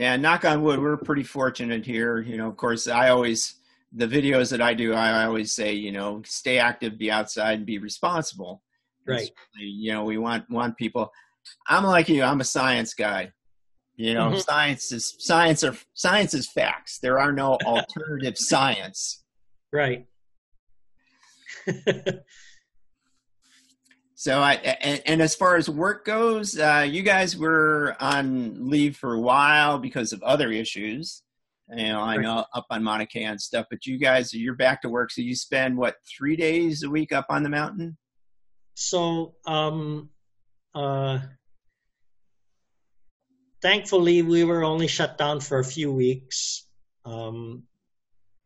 Yeah, 0.00 0.16
knock 0.16 0.46
on 0.46 0.62
wood, 0.62 0.80
we're 0.80 0.96
pretty 0.96 1.24
fortunate 1.24 1.84
here. 1.84 2.22
You 2.22 2.38
know, 2.38 2.48
of 2.48 2.56
course, 2.56 2.88
I 2.88 3.10
always 3.10 3.56
the 3.92 4.06
videos 4.06 4.50
that 4.50 4.62
I 4.62 4.72
do, 4.72 4.94
I 4.94 5.26
always 5.26 5.52
say, 5.52 5.74
you 5.74 5.92
know, 5.92 6.22
stay 6.24 6.58
active, 6.58 6.96
be 6.96 7.10
outside, 7.10 7.58
and 7.58 7.66
be 7.66 7.76
responsible. 7.76 8.62
Right. 9.06 9.30
You 9.58 9.92
know, 9.92 10.04
we 10.04 10.16
want 10.16 10.48
want 10.48 10.78
people. 10.78 11.12
I'm 11.68 11.84
like 11.84 12.08
you. 12.08 12.22
I'm 12.22 12.40
a 12.40 12.44
science 12.44 12.94
guy. 12.94 13.32
You 13.96 14.14
know, 14.14 14.30
mm-hmm. 14.30 14.38
science 14.38 14.90
is 14.90 15.16
science 15.18 15.62
are 15.64 15.76
science 15.92 16.32
is 16.32 16.50
facts. 16.50 16.98
There 17.00 17.18
are 17.18 17.30
no 17.32 17.58
alternative 17.66 18.38
science. 18.38 19.22
Right. 19.70 20.06
So 24.20 24.42
I 24.42 24.52
and, 24.56 25.02
and, 25.06 25.22
as 25.22 25.34
far 25.34 25.56
as 25.56 25.70
work 25.70 26.04
goes, 26.04 26.58
uh, 26.58 26.86
you 26.86 27.02
guys 27.02 27.38
were 27.38 27.96
on 28.00 28.68
leave 28.68 28.98
for 28.98 29.14
a 29.14 29.18
while 29.18 29.78
because 29.78 30.12
of 30.12 30.22
other 30.22 30.52
issues. 30.52 31.22
You 31.74 31.84
know, 31.84 32.02
I 32.02 32.18
know 32.18 32.44
up 32.54 32.66
on 32.68 32.84
Mauna 32.84 33.06
Kea 33.06 33.24
and 33.24 33.40
stuff, 33.40 33.64
but 33.70 33.86
you 33.86 33.96
guys, 33.96 34.34
you're 34.34 34.56
back 34.56 34.82
to 34.82 34.90
work. 34.90 35.10
So 35.10 35.22
you 35.22 35.34
spend 35.34 35.74
what 35.74 35.96
three 36.06 36.36
days 36.36 36.82
a 36.82 36.90
week 36.90 37.12
up 37.12 37.28
on 37.30 37.42
the 37.42 37.48
mountain? 37.48 37.96
So, 38.74 39.36
um, 39.46 40.10
uh, 40.74 41.20
thankfully, 43.62 44.20
we 44.20 44.44
were 44.44 44.64
only 44.64 44.86
shut 44.86 45.16
down 45.16 45.40
for 45.40 45.60
a 45.60 45.64
few 45.64 45.90
weeks 45.90 46.66
um, 47.06 47.62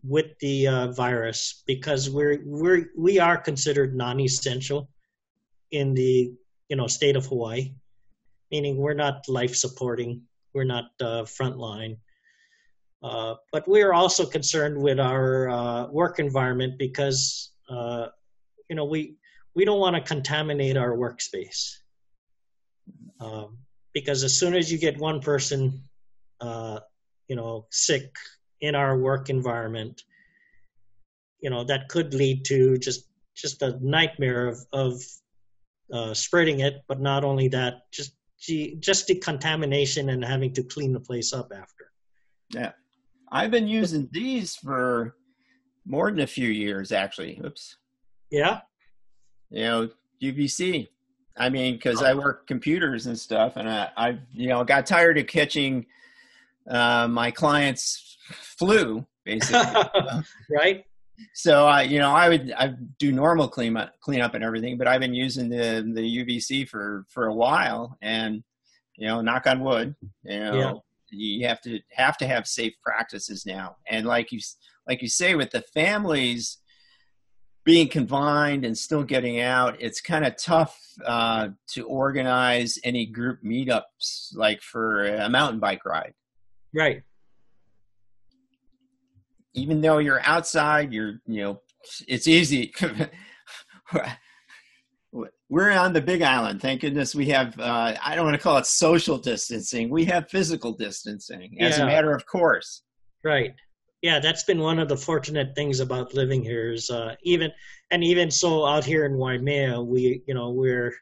with 0.04 0.38
the 0.38 0.68
uh, 0.68 0.92
virus 0.92 1.64
because 1.66 2.08
we're 2.10 2.42
we're 2.44 2.90
we 2.96 3.18
are 3.18 3.36
considered 3.36 3.96
non-essential 3.96 4.88
in 5.74 5.94
the 5.94 6.32
you 6.68 6.76
know 6.76 6.86
state 6.86 7.16
of 7.16 7.26
Hawaii, 7.26 7.72
meaning 8.50 8.76
we're 8.76 9.00
not 9.06 9.28
life 9.28 9.54
supporting, 9.54 10.22
we're 10.54 10.70
not 10.76 10.86
uh, 11.00 11.24
frontline. 11.36 11.98
Uh, 13.02 13.34
but 13.52 13.68
we're 13.68 13.92
also 13.92 14.24
concerned 14.24 14.78
with 14.80 14.98
our 14.98 15.50
uh, 15.50 15.86
work 15.88 16.18
environment 16.18 16.78
because 16.78 17.52
uh, 17.68 18.06
you 18.70 18.76
know 18.76 18.84
we 18.84 19.16
we 19.54 19.64
don't 19.64 19.80
want 19.80 19.94
to 19.94 20.02
contaminate 20.02 20.76
our 20.76 20.92
workspace 20.96 21.60
um, 23.20 23.58
because 23.92 24.24
as 24.24 24.38
soon 24.38 24.54
as 24.54 24.72
you 24.72 24.78
get 24.78 24.96
one 24.98 25.20
person 25.20 25.82
uh, 26.40 26.80
you 27.28 27.36
know, 27.36 27.66
sick 27.70 28.14
in 28.60 28.74
our 28.74 28.98
work 28.98 29.30
environment, 29.30 30.02
you 31.40 31.50
know, 31.50 31.64
that 31.64 31.88
could 31.88 32.14
lead 32.14 32.44
to 32.46 32.78
just 32.78 33.08
just 33.36 33.62
a 33.62 33.78
nightmare 33.80 34.46
of 34.46 34.58
of 34.72 35.02
uh, 35.92 36.14
spreading 36.14 36.60
it. 36.60 36.82
But 36.88 37.00
not 37.00 37.24
only 37.24 37.48
that, 37.48 37.90
just 37.92 38.16
just 38.80 39.06
the 39.06 39.14
contamination 39.16 40.10
and 40.10 40.24
having 40.24 40.52
to 40.52 40.62
clean 40.62 40.92
the 40.92 41.00
place 41.00 41.32
up 41.32 41.50
after. 41.54 41.90
Yeah, 42.50 42.72
I've 43.32 43.50
been 43.50 43.68
using 43.68 44.08
these 44.12 44.54
for 44.54 45.16
more 45.86 46.10
than 46.10 46.20
a 46.20 46.26
few 46.26 46.48
years, 46.48 46.92
actually. 46.92 47.40
Oops. 47.44 47.76
Yeah. 48.30 48.60
You 49.50 49.62
know, 49.62 49.88
UVC. 50.22 50.88
I 51.36 51.48
mean, 51.48 51.74
because 51.74 52.02
I 52.02 52.14
work 52.14 52.46
computers 52.46 53.06
and 53.06 53.18
stuff, 53.18 53.56
and 53.56 53.68
I, 53.68 53.90
I, 53.96 54.18
you 54.32 54.48
know, 54.48 54.62
got 54.62 54.86
tired 54.86 55.18
of 55.18 55.26
catching 55.26 55.86
uh, 56.68 57.08
my 57.08 57.30
clients' 57.30 58.16
flu, 58.30 59.04
basically. 59.24 59.82
right. 60.50 60.84
So 61.34 61.66
I, 61.66 61.82
you 61.82 61.98
know, 61.98 62.12
I 62.12 62.28
would 62.28 62.52
I 62.52 62.74
do 62.98 63.12
normal 63.12 63.48
clean 63.48 63.76
up, 63.76 63.92
clean 64.00 64.20
up 64.20 64.34
and 64.34 64.42
everything, 64.42 64.76
but 64.76 64.88
I've 64.88 65.00
been 65.00 65.14
using 65.14 65.48
the 65.48 65.88
the 65.94 66.24
UVC 66.24 66.68
for 66.68 67.04
for 67.08 67.26
a 67.26 67.34
while, 67.34 67.96
and 68.02 68.42
you 68.96 69.06
know, 69.06 69.20
knock 69.20 69.46
on 69.46 69.60
wood, 69.60 69.94
you 70.24 70.38
know, 70.38 70.82
yeah. 71.10 71.18
you 71.18 71.46
have 71.46 71.60
to 71.62 71.80
have 71.92 72.16
to 72.18 72.26
have 72.26 72.46
safe 72.46 72.74
practices 72.82 73.46
now, 73.46 73.76
and 73.88 74.06
like 74.06 74.32
you 74.32 74.40
like 74.88 75.02
you 75.02 75.08
say, 75.08 75.34
with 75.34 75.50
the 75.50 75.62
families 75.62 76.58
being 77.64 77.88
confined 77.88 78.64
and 78.64 78.76
still 78.76 79.02
getting 79.02 79.40
out, 79.40 79.76
it's 79.80 80.00
kind 80.00 80.24
of 80.26 80.36
tough 80.36 80.78
uh, 81.06 81.48
to 81.66 81.86
organize 81.86 82.78
any 82.84 83.06
group 83.06 83.42
meetups 83.42 84.34
like 84.34 84.60
for 84.60 85.06
a 85.06 85.28
mountain 85.30 85.60
bike 85.60 85.84
ride. 85.84 86.12
Right. 86.74 87.02
Even 89.54 89.80
though 89.80 89.98
you're 89.98 90.22
outside, 90.24 90.92
you're 90.92 91.20
you 91.26 91.42
know 91.42 91.60
it's 92.06 92.26
easy. 92.28 92.72
We're 95.50 95.70
on 95.72 95.92
the 95.92 96.00
Big 96.00 96.22
Island. 96.22 96.60
Thank 96.62 96.80
goodness 96.80 97.14
we 97.14 97.26
have. 97.26 97.58
Uh, 97.60 97.94
I 98.02 98.16
don't 98.16 98.24
want 98.24 98.34
to 98.34 98.42
call 98.42 98.56
it 98.56 98.66
social 98.66 99.18
distancing. 99.18 99.88
We 99.90 100.04
have 100.06 100.28
physical 100.28 100.72
distancing 100.72 101.58
as 101.60 101.78
yeah. 101.78 101.84
a 101.84 101.86
matter 101.86 102.12
of 102.12 102.26
course. 102.26 102.82
Right 103.22 103.54
yeah, 104.04 104.20
that's 104.20 104.44
been 104.44 104.58
one 104.60 104.78
of 104.78 104.90
the 104.90 104.98
fortunate 104.98 105.54
things 105.54 105.80
about 105.80 106.12
living 106.12 106.42
here 106.42 106.72
is 106.72 106.90
uh, 106.90 107.14
even 107.22 107.50
and 107.90 108.04
even 108.04 108.30
so 108.30 108.66
out 108.66 108.84
here 108.84 109.06
in 109.06 109.16
Waimea, 109.16 109.80
we 109.80 110.22
you 110.26 110.34
know 110.34 110.50
we're 110.50 110.92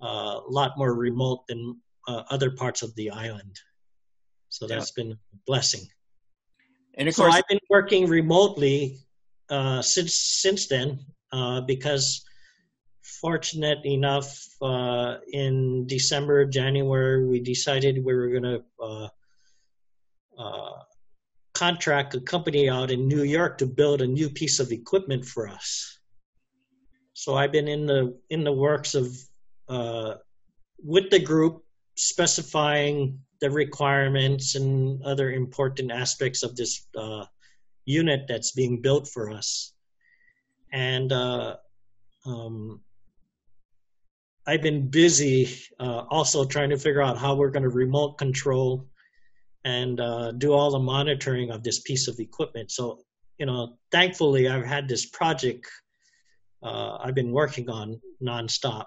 uh, 0.00 0.38
a 0.38 0.48
lot 0.48 0.78
more 0.78 0.94
remote 0.94 1.44
than 1.48 1.76
uh, 2.06 2.22
other 2.30 2.52
parts 2.52 2.82
of 2.82 2.94
the 2.94 3.10
island, 3.10 3.58
so 4.48 4.68
that's 4.68 4.92
yeah. 4.96 5.02
been 5.02 5.12
a 5.12 5.36
blessing. 5.44 5.80
And 7.00 7.08
of 7.08 7.14
so 7.14 7.24
course, 7.24 7.34
I've 7.34 7.48
been 7.48 7.58
working 7.68 8.06
remotely 8.06 8.98
uh, 9.48 9.82
since 9.82 10.14
since 10.14 10.68
then 10.68 11.00
uh, 11.32 11.62
because 11.62 12.24
fortunate 13.02 13.84
enough 13.84 14.46
uh, 14.62 15.16
in 15.32 15.86
December 15.88 16.44
January 16.44 17.26
we 17.26 17.40
decided 17.40 18.04
we 18.04 18.14
were 18.14 18.28
going 18.28 18.44
to 18.44 19.10
contract 21.60 22.14
a 22.14 22.20
company 22.20 22.70
out 22.70 22.90
in 22.90 23.06
New 23.06 23.22
York 23.22 23.58
to 23.58 23.66
build 23.66 24.00
a 24.00 24.06
new 24.06 24.30
piece 24.30 24.60
of 24.60 24.72
equipment 24.72 25.22
for 25.26 25.46
us. 25.46 25.98
So 27.12 27.34
I've 27.34 27.52
been 27.52 27.68
in 27.68 27.84
the 27.84 28.16
in 28.30 28.44
the 28.44 28.52
works 28.52 28.94
of 28.94 29.06
uh, 29.68 30.14
with 30.82 31.10
the 31.10 31.18
group 31.18 31.64
specifying 31.96 33.20
the 33.40 33.50
requirements 33.50 34.54
and 34.54 35.02
other 35.04 35.32
important 35.32 35.90
aspects 35.90 36.42
of 36.42 36.56
this 36.56 36.86
uh, 36.96 37.24
unit 37.84 38.26
that's 38.28 38.52
being 38.52 38.80
built 38.80 39.08
for 39.08 39.30
us. 39.30 39.72
And 40.72 41.12
uh, 41.12 41.56
um, 42.26 42.80
I've 44.46 44.62
been 44.62 44.88
busy 44.88 45.48
uh, 45.78 46.04
also 46.10 46.44
trying 46.44 46.70
to 46.70 46.78
figure 46.78 47.02
out 47.02 47.18
how 47.18 47.34
we're 47.34 47.50
going 47.50 47.62
to 47.62 47.68
remote 47.68 48.18
control 48.18 48.86
and 49.64 50.00
uh, 50.00 50.32
do 50.32 50.52
all 50.52 50.70
the 50.70 50.78
monitoring 50.78 51.50
of 51.50 51.62
this 51.62 51.80
piece 51.80 52.08
of 52.08 52.18
equipment. 52.18 52.70
So, 52.70 53.00
you 53.38 53.46
know, 53.46 53.78
thankfully, 53.90 54.48
I've 54.48 54.64
had 54.64 54.88
this 54.88 55.06
project 55.06 55.66
uh, 56.62 56.98
I've 57.02 57.14
been 57.14 57.32
working 57.32 57.70
on 57.70 58.00
nonstop. 58.22 58.86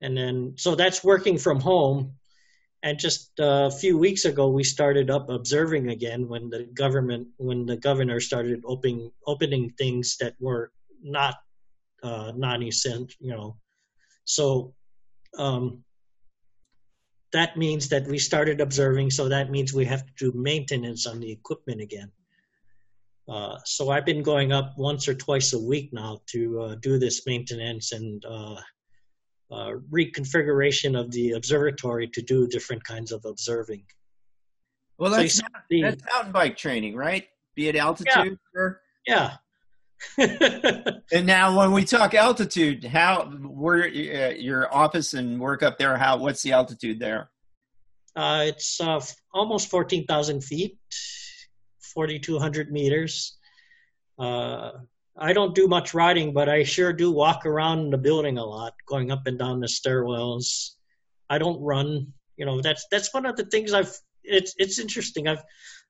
And 0.00 0.16
then, 0.16 0.54
so 0.56 0.74
that's 0.74 1.04
working 1.04 1.38
from 1.38 1.60
home. 1.60 2.12
And 2.82 2.98
just 2.98 3.32
a 3.40 3.70
few 3.70 3.98
weeks 3.98 4.24
ago, 4.24 4.48
we 4.48 4.62
started 4.62 5.10
up 5.10 5.28
observing 5.30 5.90
again 5.90 6.28
when 6.28 6.48
the 6.48 6.64
government, 6.74 7.28
when 7.36 7.66
the 7.66 7.76
governor 7.76 8.20
started 8.20 8.62
opening 8.64 9.10
opening 9.26 9.70
things 9.78 10.16
that 10.20 10.34
were 10.38 10.70
not 11.02 11.34
uh, 12.02 12.32
non-essential, 12.36 13.16
you 13.20 13.32
know. 13.32 13.56
So 14.24 14.74
um, 15.36 15.82
that 17.32 17.56
means 17.56 17.88
that 17.88 18.06
we 18.06 18.18
started 18.18 18.60
observing, 18.60 19.10
so 19.10 19.28
that 19.28 19.50
means 19.50 19.74
we 19.74 19.84
have 19.86 20.06
to 20.06 20.12
do 20.30 20.38
maintenance 20.38 21.06
on 21.06 21.18
the 21.18 21.30
equipment 21.32 21.80
again. 21.80 22.12
Uh, 23.28 23.58
so 23.64 23.90
I've 23.90 24.06
been 24.06 24.22
going 24.22 24.52
up 24.52 24.72
once 24.78 25.06
or 25.08 25.14
twice 25.14 25.52
a 25.52 25.58
week 25.58 25.92
now 25.92 26.20
to 26.28 26.60
uh, 26.60 26.74
do 26.76 26.98
this 26.98 27.26
maintenance 27.26 27.92
and 27.92 28.24
uh, 29.50 29.54
uh 29.54 29.72
reconfiguration 29.90 30.98
of 30.98 31.10
the 31.10 31.32
observatory 31.32 32.08
to 32.08 32.22
do 32.22 32.46
different 32.46 32.84
kinds 32.84 33.12
of 33.12 33.24
observing. 33.24 33.84
Well, 34.98 35.12
that's, 35.12 35.36
so 35.36 35.46
the, 35.70 35.82
that's 35.82 36.02
mountain 36.14 36.32
bike 36.32 36.56
training, 36.56 36.96
right? 36.96 37.26
Be 37.54 37.68
at 37.68 37.76
altitude. 37.76 38.38
Yeah. 38.54 38.60
Or? 38.60 38.80
yeah. 39.06 39.36
and 41.12 41.26
now, 41.26 41.56
when 41.56 41.72
we 41.72 41.84
talk 41.84 42.14
altitude, 42.14 42.84
how 42.84 43.24
where 43.24 43.84
uh, 43.84 44.34
your 44.34 44.72
office 44.72 45.14
and 45.14 45.40
work 45.40 45.62
up 45.62 45.78
there? 45.78 45.96
How 45.96 46.18
what's 46.18 46.42
the 46.42 46.52
altitude 46.52 47.00
there? 47.00 47.30
Uh, 48.14 48.44
it's 48.46 48.80
uh, 48.80 49.00
almost 49.34 49.68
fourteen 49.68 50.06
thousand 50.06 50.42
feet, 50.42 50.78
forty 51.80 52.18
two 52.18 52.38
hundred 52.38 52.70
meters. 52.70 53.38
I 55.20 55.32
don't 55.32 55.54
do 55.54 55.66
much 55.66 55.94
riding, 55.94 56.32
but 56.32 56.48
I 56.48 56.62
sure 56.62 56.92
do 56.92 57.10
walk 57.10 57.44
around 57.44 57.90
the 57.90 57.98
building 57.98 58.38
a 58.38 58.44
lot, 58.44 58.74
going 58.86 59.10
up 59.10 59.26
and 59.26 59.38
down 59.38 59.60
the 59.60 59.66
stairwells. 59.66 60.70
I 61.28 61.38
don't 61.38 61.60
run. 61.60 62.12
You 62.36 62.46
know, 62.46 62.60
that's 62.60 62.86
that's 62.90 63.12
one 63.12 63.26
of 63.26 63.36
the 63.36 63.44
things 63.46 63.72
I've. 63.72 63.94
It's 64.22 64.54
it's 64.58 64.78
interesting. 64.78 65.26
I've 65.26 65.42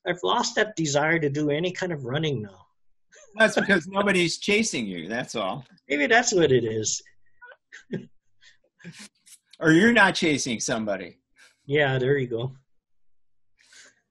I've 0.07 0.21
lost 0.25 0.55
that 0.57 0.77
desire 0.77 1.19
to 1.19 1.29
do 1.29 1.51
any 1.51 1.73
kind 1.73 1.93
of 1.93 2.05
running 2.05 2.43
now. 2.43 2.67
That's 3.37 3.55
because 3.55 3.87
nobody's 3.87 4.39
chasing 4.39 4.87
you. 4.87 5.09
That's 5.09 5.35
all. 5.35 5.65
Maybe 5.89 6.07
that's 6.07 6.33
what 6.33 6.51
it 6.51 6.65
is. 6.65 7.03
or 9.61 9.73
you're 9.73 9.93
not 9.93 10.15
chasing 10.15 10.61
somebody. 10.61 11.19
Yeah, 11.67 11.99
there 11.99 12.17
you 12.17 12.27
go. 12.27 12.53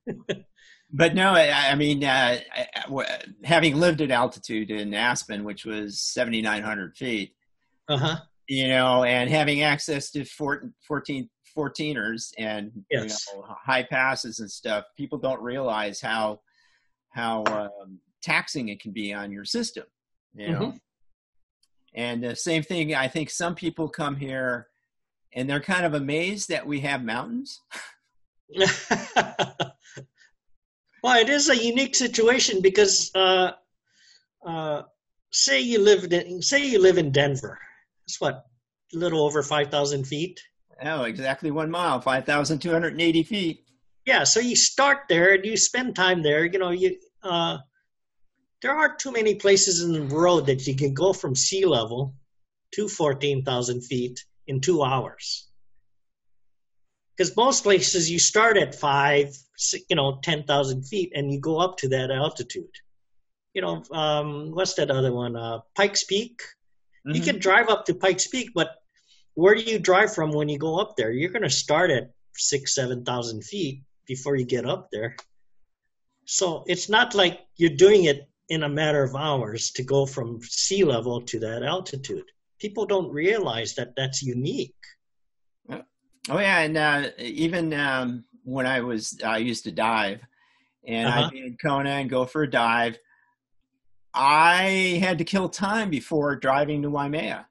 but 0.92 1.16
no, 1.16 1.34
I, 1.34 1.72
I 1.72 1.76
mean, 1.76 2.04
uh, 2.04 2.40
having 3.44 3.76
lived 3.76 4.02
at 4.02 4.12
altitude 4.12 4.72
in 4.72 4.94
Aspen, 4.94 5.44
which 5.44 5.66
was 5.66 6.00
7,900 6.00 6.96
feet, 6.96 7.36
uh-huh. 7.88 8.18
you 8.48 8.68
know, 8.68 9.04
and 9.04 9.30
having 9.30 9.64
access 9.64 10.12
to 10.12 10.26
14, 10.26 10.74
14 10.88 11.30
14ers 11.58 12.34
and 12.38 12.72
yes. 12.92 13.26
you 13.34 13.40
know, 13.40 13.46
high 13.66 13.82
passes 13.82 14.40
and 14.40 14.52
stuff, 14.52 14.86
people 14.96 15.18
don't 15.18 15.42
realize 15.42 16.00
how 16.00 16.40
how 17.10 17.44
um, 17.46 18.00
taxing 18.22 18.70
it 18.70 18.80
can 18.80 18.92
be 18.92 19.12
on 19.12 19.32
your 19.32 19.46
system 19.46 19.86
you 20.38 20.52
know 20.52 20.60
mm-hmm. 20.60 20.78
and 21.96 22.24
the 22.24 22.36
same 22.36 22.64
thing 22.64 22.94
i 22.96 23.08
think 23.08 23.30
some 23.30 23.56
people 23.56 23.90
come 23.90 24.16
here 24.16 24.68
and 25.34 25.50
they're 25.50 25.60
kind 25.60 25.86
of 25.86 25.94
amazed 25.94 26.50
that 26.50 26.66
we 26.66 26.80
have 26.80 27.04
mountains 27.04 27.62
well 31.08 31.22
it 31.22 31.30
is 31.30 31.48
a 31.50 31.56
unique 31.56 31.96
situation 31.96 32.62
because 32.62 33.12
uh, 33.16 33.52
uh, 34.46 34.82
say 35.32 35.62
you 35.62 35.80
live 35.80 36.12
in 36.12 36.42
say 36.42 36.66
you 36.66 36.82
live 36.82 36.98
in 36.98 37.12
denver. 37.12 37.58
It's 38.06 38.20
what 38.20 38.46
a 38.94 38.98
little 38.98 39.22
over 39.22 39.42
5000 39.42 40.06
feet? 40.06 40.42
Oh 40.84 41.04
exactly 41.04 41.50
one 41.50 41.72
mile 41.72 42.02
5280 42.02 43.24
feet. 43.24 43.64
Yeah 44.06 44.26
so 44.26 44.42
you 44.42 44.56
start 44.56 45.00
there 45.08 45.36
and 45.36 45.46
you 45.46 45.56
spend 45.56 45.96
time 45.96 46.22
there 46.24 46.44
you 46.46 46.60
know 46.60 46.72
you 46.72 46.98
uh, 47.24 47.58
there 48.62 48.76
aren't 48.76 49.00
too 49.00 49.12
many 49.12 49.36
places 49.36 49.84
in 49.84 49.94
the 49.94 50.14
world 50.14 50.48
that 50.48 50.68
you 50.68 50.76
can 50.76 50.94
go 50.94 51.14
from 51.14 51.36
sea 51.36 51.66
level 51.66 52.16
to 52.74 52.90
14,000 52.90 53.82
feet 53.82 54.26
in 54.48 54.60
two 54.60 54.84
hours. 54.84 55.47
Because 57.18 57.36
most 57.36 57.64
places 57.64 58.12
you 58.12 58.20
start 58.20 58.58
at 58.58 58.76
five, 58.76 59.36
you 59.90 59.96
know, 59.96 60.20
10,000 60.22 60.84
feet 60.84 61.12
and 61.16 61.32
you 61.34 61.40
go 61.40 61.58
up 61.58 61.78
to 61.78 61.90
that 61.90 62.12
altitude. 62.12 62.70
You 63.54 63.62
know, 63.64 63.84
um, 63.92 64.52
what's 64.52 64.76
that 64.76 64.92
other 64.92 65.12
one? 65.12 65.36
Uh, 65.36 65.60
Pikes 65.76 66.04
Peak. 66.04 66.42
Mm-hmm. 67.08 67.16
You 67.16 67.22
can 67.22 67.40
drive 67.40 67.70
up 67.70 67.86
to 67.86 67.96
Pikes 67.96 68.28
Peak, 68.28 68.52
but 68.54 68.70
where 69.34 69.56
do 69.56 69.62
you 69.62 69.80
drive 69.80 70.14
from 70.14 70.32
when 70.32 70.48
you 70.48 70.60
go 70.60 70.80
up 70.80 70.96
there? 70.96 71.12
You're 71.12 71.32
going 71.32 71.42
to 71.44 71.50
start 71.50 71.90
at 71.90 72.12
six, 72.34 72.76
7,000 72.76 73.44
feet 73.44 73.82
before 74.06 74.36
you 74.36 74.46
get 74.46 74.66
up 74.66 74.90
there. 74.92 75.16
So 76.26 76.64
it's 76.68 76.90
not 76.90 77.16
like 77.16 77.40
you're 77.56 77.76
doing 77.76 78.06
it 78.06 78.30
in 78.50 78.64
a 78.64 78.70
matter 78.70 79.04
of 79.04 79.16
hours 79.16 79.72
to 79.72 79.84
go 79.84 80.06
from 80.06 80.40
sea 80.44 80.84
level 80.84 81.22
to 81.22 81.40
that 81.40 81.64
altitude. 81.64 82.26
People 82.60 82.86
don't 82.86 83.12
realize 83.12 83.76
that 83.76 83.94
that's 83.96 84.22
unique. 84.22 84.76
Oh 86.30 86.40
yeah, 86.40 86.60
and 86.60 86.78
uh, 86.78 87.10
even 87.18 87.74
um, 87.74 88.26
when 88.44 88.66
I 88.66 88.82
was, 88.82 89.20
I 89.24 89.38
used 89.38 89.64
to 89.66 89.72
dive, 89.72 90.22
and 90.86 91.08
uh-huh. 91.08 91.26
I'd 91.26 91.32
be 91.32 91.40
in 91.40 91.58
Kona 91.62 91.90
and 91.92 92.10
go 92.10 92.26
for 92.26 92.44
a 92.44 92.50
dive. 92.50 92.98
I 94.14 95.00
had 95.02 95.18
to 95.20 95.24
kill 95.24 95.48
time 95.48 95.90
before 95.90 96.36
driving 96.36 96.82
to 96.82 96.90
Waimea. 96.90 97.48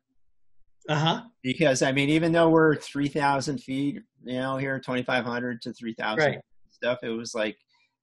Uh 0.89 0.95
huh. 0.95 1.23
Because 1.43 1.83
I 1.83 1.93
mean, 1.93 2.09
even 2.09 2.33
though 2.33 2.49
we're 2.49 2.77
three 2.77 3.09
thousand 3.09 3.59
feet, 3.59 4.01
you 4.25 4.35
know, 4.35 4.57
here 4.57 4.79
twenty 4.81 5.03
five 5.03 5.25
hundred 5.25 5.63
to 5.63 5.73
three 5.73 5.95
thousand 5.95 6.25
right. 6.25 6.41
stuff, 6.71 6.99
it 7.03 7.09
was 7.09 7.35
like, 7.35 7.57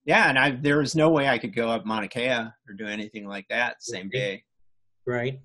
yeah, 0.04 0.28
and 0.28 0.38
I 0.38 0.50
there 0.52 0.78
was 0.78 0.94
no 0.94 1.10
way 1.10 1.28
I 1.28 1.38
could 1.38 1.54
go 1.54 1.68
up 1.68 1.86
Mauna 1.86 2.08
Kea 2.08 2.28
or 2.28 2.74
do 2.76 2.86
anything 2.86 3.26
like 3.26 3.46
that 3.48 3.82
same 3.82 4.08
day. 4.08 4.44
Right. 5.06 5.40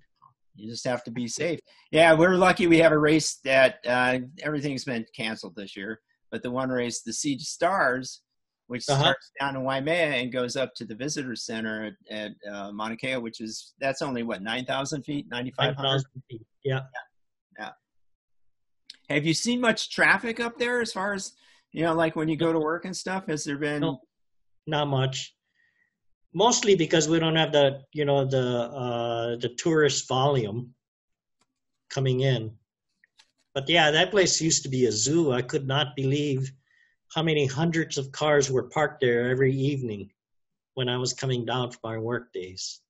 You 0.60 0.70
just 0.70 0.86
have 0.86 1.04
to 1.06 1.12
be 1.12 1.28
safe. 1.28 1.60
Yeah, 1.92 2.14
we're 2.14 2.36
lucky 2.36 2.68
we 2.68 2.80
have 2.80 2.92
a 2.92 2.98
race 2.98 3.40
that 3.46 3.78
uh, 3.88 4.20
everything's 4.44 4.84
been 4.84 5.06
canceled 5.16 5.56
this 5.56 5.76
year, 5.76 6.02
but 6.32 6.44
the 6.44 6.52
one 6.52 6.70
race, 6.70 7.02
the 7.02 7.14
Sea 7.14 7.38
to 7.38 7.44
Stars, 7.44 8.22
which 8.68 8.88
uh-huh. 8.90 9.02
starts 9.02 9.32
down 9.40 9.56
in 9.56 9.64
Waimea 9.64 10.22
and 10.22 10.32
goes 10.32 10.56
up 10.56 10.76
to 10.76 10.86
the 10.86 10.96
visitor 10.96 11.36
center 11.36 11.96
at, 12.12 12.16
at 12.16 12.52
uh, 12.52 12.72
Mauna 12.72 12.98
Kea, 12.98 13.18
which 13.18 13.42
is 13.42 13.74
that's 13.80 14.02
only 14.02 14.24
what 14.24 14.42
nine 14.42 14.66
thousand 14.66 15.04
feet, 15.04 15.28
ninety 15.32 15.52
five 15.52 15.76
hundred 15.76 16.04
feet. 16.30 16.46
Yeah. 16.64 16.82
yeah, 17.58 17.70
yeah. 19.10 19.16
Have 19.16 19.26
you 19.26 19.34
seen 19.34 19.62
much 19.62 19.90
traffic 19.90 20.40
up 20.40 20.58
there 20.58 20.82
as 20.82 20.92
far 20.92 21.14
as 21.14 21.34
you 21.72 21.84
know, 21.84 21.94
like 21.94 22.16
when 22.16 22.28
you 22.28 22.36
go 22.36 22.52
to 22.52 22.60
work 22.60 22.86
and 22.86 22.96
stuff? 22.96 23.28
Has 23.28 23.44
there 23.44 23.58
been? 23.58 23.82
No, 23.82 24.02
not 24.68 24.88
much 24.88 25.34
mostly 26.34 26.76
because 26.76 27.08
we 27.08 27.20
don't 27.20 27.36
have 27.36 27.52
the 27.52 27.82
you 27.94 28.06
know 28.06 28.26
the 28.26 28.48
uh, 28.72 29.36
the 29.38 29.50
tourist 29.50 30.08
volume 30.08 30.74
coming 31.90 32.22
in. 32.22 32.52
But 33.54 33.68
yeah, 33.70 33.92
that 33.92 34.12
place 34.12 34.42
used 34.42 34.64
to 34.64 34.70
be 34.70 34.86
a 34.86 34.92
zoo. 34.92 35.32
I 35.32 35.42
could 35.42 35.68
not 35.68 35.96
believe 35.96 36.52
how 37.14 37.24
many 37.24 37.46
hundreds 37.46 37.98
of 37.98 38.12
cars 38.12 38.52
were 38.52 38.70
parked 38.70 39.02
there 39.02 39.30
every 39.30 39.54
evening 39.54 40.12
when 40.76 40.88
I 40.88 40.98
was 40.98 41.14
coming 41.14 41.46
down 41.46 41.72
for 41.72 41.80
my 41.84 41.98
work 41.98 42.32
days. 42.32 42.82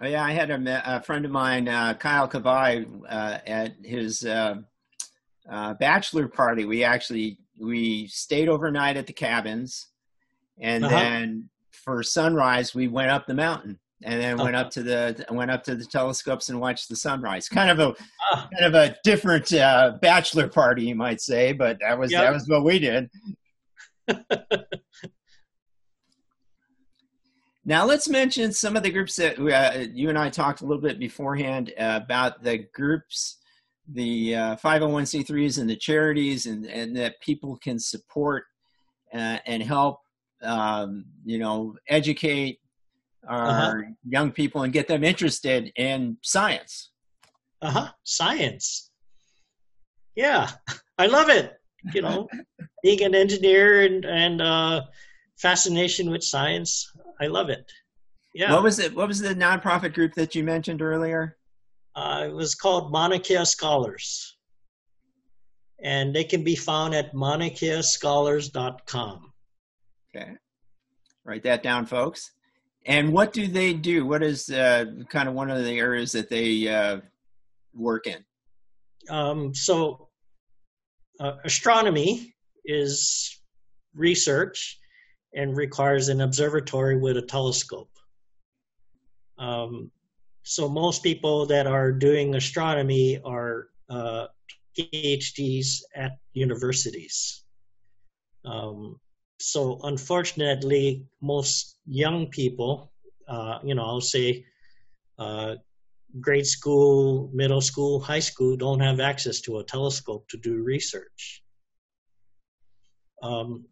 Oh, 0.00 0.06
yeah, 0.06 0.24
I 0.24 0.32
had 0.32 0.50
a, 0.50 0.96
a 0.96 1.02
friend 1.02 1.24
of 1.24 1.30
mine, 1.30 1.68
uh, 1.68 1.94
Kyle 1.94 2.28
Kavai, 2.28 2.86
uh, 3.08 3.38
at 3.46 3.76
his 3.84 4.24
uh, 4.24 4.56
uh, 5.48 5.74
bachelor 5.74 6.26
party. 6.26 6.64
We 6.64 6.82
actually 6.82 7.38
we 7.60 8.08
stayed 8.08 8.48
overnight 8.48 8.96
at 8.96 9.06
the 9.06 9.12
cabins, 9.12 9.88
and 10.58 10.84
uh-huh. 10.84 10.98
then 10.98 11.50
for 11.84 12.02
sunrise, 12.02 12.74
we 12.74 12.88
went 12.88 13.10
up 13.10 13.26
the 13.26 13.34
mountain 13.34 13.78
and 14.02 14.20
then 14.20 14.36
went 14.36 14.56
up 14.56 14.70
to 14.70 14.82
the 14.82 15.24
went 15.30 15.50
up 15.50 15.62
to 15.64 15.74
the 15.74 15.84
telescopes 15.84 16.48
and 16.48 16.60
watched 16.60 16.88
the 16.88 16.96
sunrise. 16.96 17.48
Kind 17.48 17.70
of 17.70 17.78
a 17.78 17.94
ah. 18.32 18.48
kind 18.52 18.74
of 18.74 18.74
a 18.74 18.96
different 19.04 19.52
uh, 19.52 19.98
bachelor 20.00 20.48
party, 20.48 20.84
you 20.84 20.94
might 20.94 21.20
say, 21.20 21.52
but 21.52 21.78
that 21.80 21.98
was 21.98 22.12
yep. 22.12 22.22
that 22.22 22.32
was 22.32 22.48
what 22.48 22.64
we 22.64 22.78
did. 22.78 23.10
now 27.64 27.84
let's 27.86 28.08
mention 28.08 28.52
some 28.52 28.76
of 28.76 28.82
the 28.82 28.90
groups 28.90 29.16
that 29.16 29.38
uh, 29.38 29.86
you 29.92 30.08
and 30.10 30.18
I 30.18 30.28
talked 30.28 30.60
a 30.60 30.66
little 30.66 30.82
bit 30.82 30.98
beforehand 30.98 31.72
uh, 31.78 32.00
about 32.02 32.42
the 32.42 32.66
groups, 32.74 33.38
the 33.88 34.34
uh, 34.36 34.56
501c3s 34.56 35.58
and 35.58 35.70
the 35.70 35.76
charities, 35.76 36.46
and 36.46 36.66
and 36.66 36.96
that 36.96 37.20
people 37.20 37.56
can 37.62 37.78
support 37.78 38.44
uh, 39.14 39.38
and 39.46 39.62
help 39.62 40.00
um, 40.44 41.04
you 41.24 41.38
know, 41.38 41.76
educate 41.88 42.60
our 43.28 43.48
uh-huh. 43.48 43.74
young 44.08 44.32
people 44.32 44.62
and 44.62 44.72
get 44.72 44.88
them 44.88 45.04
interested 45.04 45.70
in 45.76 46.16
science. 46.22 46.90
Uh 47.62 47.70
huh. 47.70 47.90
Science. 48.04 48.90
Yeah, 50.14 50.50
I 50.98 51.06
love 51.06 51.28
it. 51.28 51.54
You 51.92 52.02
know, 52.02 52.28
being 52.82 53.02
an 53.02 53.14
engineer 53.14 53.82
and 53.82 54.04
and 54.04 54.42
uh, 54.42 54.82
fascination 55.38 56.10
with 56.10 56.22
science. 56.22 56.90
I 57.20 57.26
love 57.26 57.48
it. 57.48 57.70
Yeah. 58.34 58.52
What 58.52 58.64
was 58.64 58.78
it? 58.78 58.94
What 58.94 59.08
was 59.08 59.20
the 59.20 59.34
nonprofit 59.34 59.94
group 59.94 60.12
that 60.14 60.34
you 60.34 60.44
mentioned 60.44 60.82
earlier? 60.82 61.38
Uh, 61.94 62.26
it 62.28 62.34
was 62.34 62.56
called 62.56 62.90
Mauna 62.90 63.20
Kea 63.20 63.44
Scholars, 63.44 64.36
and 65.82 66.14
they 66.14 66.24
can 66.24 66.42
be 66.42 66.56
found 66.56 66.94
at 66.94 67.14
maunakeascholars.com. 67.14 69.33
Okay. 70.14 70.32
Write 71.24 71.42
that 71.44 71.62
down, 71.62 71.86
folks. 71.86 72.30
And 72.86 73.12
what 73.12 73.32
do 73.32 73.46
they 73.46 73.72
do? 73.72 74.06
What 74.06 74.22
is 74.22 74.50
uh, 74.50 74.84
kind 75.08 75.28
of 75.28 75.34
one 75.34 75.50
of 75.50 75.64
the 75.64 75.78
areas 75.78 76.12
that 76.12 76.28
they 76.28 76.68
uh, 76.68 77.00
work 77.72 78.06
in? 78.06 78.24
Um, 79.08 79.54
so, 79.54 80.08
uh, 81.18 81.36
astronomy 81.44 82.34
is 82.64 83.40
research 83.94 84.78
and 85.34 85.56
requires 85.56 86.08
an 86.08 86.20
observatory 86.20 86.98
with 86.98 87.16
a 87.16 87.22
telescope. 87.22 87.90
Um, 89.38 89.90
so, 90.42 90.68
most 90.68 91.02
people 91.02 91.46
that 91.46 91.66
are 91.66 91.90
doing 91.90 92.34
astronomy 92.34 93.18
are 93.24 93.68
uh, 93.88 94.26
PhDs 94.78 95.80
at 95.96 96.18
universities. 96.34 97.44
Um, 98.44 99.00
so 99.44 99.78
unfortunately, 99.82 101.04
most 101.20 101.76
young 101.84 102.28
people, 102.28 102.90
uh, 103.28 103.58
you 103.62 103.74
know, 103.74 103.84
I'll 103.84 104.00
say 104.00 104.46
uh, 105.18 105.56
grade 106.18 106.46
school, 106.46 107.30
middle 107.34 107.60
school, 107.60 108.00
high 108.00 108.20
school, 108.20 108.56
don't 108.56 108.80
have 108.80 109.00
access 109.00 109.42
to 109.42 109.58
a 109.58 109.64
telescope 109.64 110.26
to 110.28 110.38
do 110.38 110.62
research. 110.62 111.42
Um, 113.22 113.66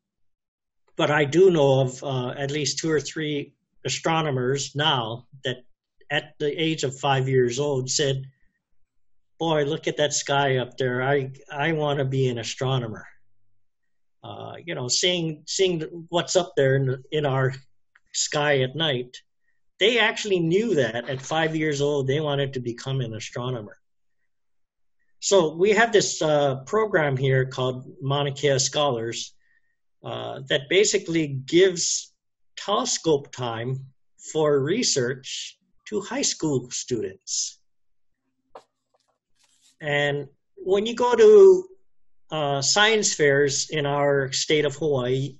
but 0.98 1.10
I 1.10 1.24
do 1.24 1.50
know 1.50 1.80
of 1.80 2.04
uh, 2.04 2.34
at 2.36 2.50
least 2.50 2.78
two 2.78 2.90
or 2.90 3.00
three 3.00 3.54
astronomers 3.86 4.76
now 4.76 5.26
that 5.42 5.64
at 6.10 6.34
the 6.38 6.52
age 6.62 6.84
of 6.84 6.98
five 6.98 7.30
years 7.30 7.58
old 7.58 7.88
said, 7.88 8.26
boy, 9.38 9.64
look 9.64 9.88
at 9.88 9.96
that 9.96 10.12
sky 10.12 10.58
up 10.58 10.76
there. 10.76 11.02
I, 11.02 11.32
I 11.50 11.72
want 11.72 11.98
to 11.98 12.04
be 12.04 12.28
an 12.28 12.38
astronomer 12.38 13.06
uh, 14.22 14.54
you 14.64 14.74
know, 14.74 14.88
seeing 14.88 15.42
seeing 15.46 16.06
what's 16.08 16.36
up 16.36 16.52
there 16.56 16.76
in, 16.76 17.02
in 17.10 17.26
our 17.26 17.54
sky 18.12 18.60
at 18.60 18.76
night. 18.76 19.16
They 19.80 19.98
actually 19.98 20.38
knew 20.38 20.74
that 20.76 21.08
at 21.08 21.20
five 21.20 21.56
years 21.56 21.80
old 21.80 22.06
they 22.06 22.20
wanted 22.20 22.52
to 22.52 22.60
become 22.60 23.00
an 23.00 23.14
astronomer. 23.14 23.78
So 25.18 25.54
we 25.54 25.70
have 25.70 25.92
this 25.92 26.20
uh, 26.20 26.56
program 26.66 27.16
here 27.16 27.46
called 27.46 27.86
Mauna 28.00 28.32
Kea 28.32 28.58
Scholars 28.58 29.34
uh, 30.04 30.40
that 30.48 30.62
basically 30.68 31.28
gives 31.28 32.12
telescope 32.56 33.32
time 33.32 33.86
for 34.32 34.60
research 34.60 35.58
to 35.86 36.00
high 36.00 36.22
school 36.22 36.70
students. 36.70 37.60
And 39.80 40.28
when 40.56 40.86
you 40.86 40.94
go 40.94 41.14
to 41.14 41.64
uh, 42.32 42.62
science 42.62 43.14
fairs 43.14 43.68
in 43.70 43.84
our 43.84 44.32
state 44.32 44.64
of 44.64 44.74
Hawaii, 44.76 45.36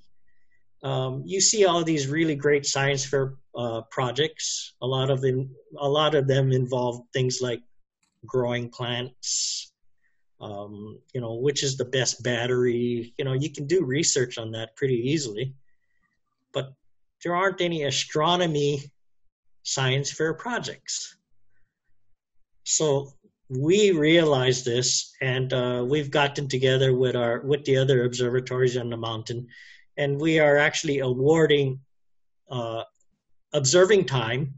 um, 0.83 1.23
you 1.25 1.41
see 1.41 1.65
all 1.65 1.83
these 1.83 2.07
really 2.07 2.35
great 2.35 2.67
science 2.67 3.03
fair 3.03 3.33
uh, 3.57 3.81
projects. 3.89 4.75
A 4.81 4.87
lot 4.87 5.09
of 5.09 5.19
them, 5.19 5.49
a 5.79 5.89
lot 5.89 6.13
of 6.13 6.27
them 6.27 6.51
involve 6.51 7.01
things 7.11 7.39
like 7.41 7.61
growing 8.25 8.69
plants. 8.69 9.71
Um, 10.39 10.99
you 11.13 11.21
know, 11.21 11.35
which 11.35 11.63
is 11.63 11.77
the 11.77 11.85
best 11.85 12.21
battery? 12.21 13.13
You 13.17 13.25
know, 13.25 13.33
you 13.33 13.49
can 13.49 13.65
do 13.65 13.83
research 13.83 14.37
on 14.37 14.51
that 14.51 14.75
pretty 14.75 15.09
easily, 15.09 15.55
but 16.53 16.73
there 17.23 17.33
aren't 17.33 17.61
any 17.61 17.83
astronomy 17.83 18.91
science 19.63 20.11
fair 20.11 20.33
projects. 20.33 21.15
So 22.65 23.13
we 23.57 23.91
realize 23.91 24.63
this, 24.63 25.13
and 25.21 25.53
uh, 25.53 25.85
we've 25.87 26.11
gotten 26.11 26.47
together 26.47 26.95
with 26.95 27.15
our 27.15 27.41
with 27.41 27.63
the 27.65 27.77
other 27.77 28.05
observatories 28.05 28.77
on 28.77 28.89
the 28.89 28.97
mountain, 28.97 29.47
and 29.97 30.19
we 30.19 30.39
are 30.39 30.57
actually 30.57 30.99
awarding 30.99 31.79
uh, 32.49 32.83
observing 33.53 34.05
time 34.05 34.55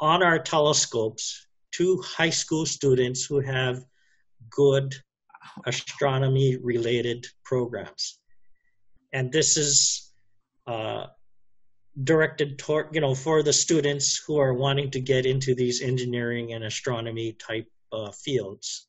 on 0.00 0.22
our 0.22 0.38
telescopes 0.38 1.46
to 1.72 2.02
high 2.02 2.30
school 2.30 2.66
students 2.66 3.24
who 3.24 3.40
have 3.40 3.84
good 4.50 4.94
astronomy 5.66 6.56
related 6.56 7.26
programs, 7.44 8.18
and 9.12 9.32
this 9.32 9.56
is. 9.56 10.04
Uh, 10.66 11.06
directed 12.04 12.58
toward 12.60 12.94
you 12.94 13.00
know 13.00 13.12
for 13.12 13.42
the 13.42 13.52
students 13.52 14.22
who 14.24 14.38
are 14.38 14.54
wanting 14.54 14.88
to 14.88 15.00
get 15.00 15.26
into 15.26 15.52
these 15.52 15.82
engineering 15.82 16.52
and 16.52 16.62
astronomy 16.62 17.32
type 17.32 17.66
uh, 17.92 18.10
fields, 18.10 18.88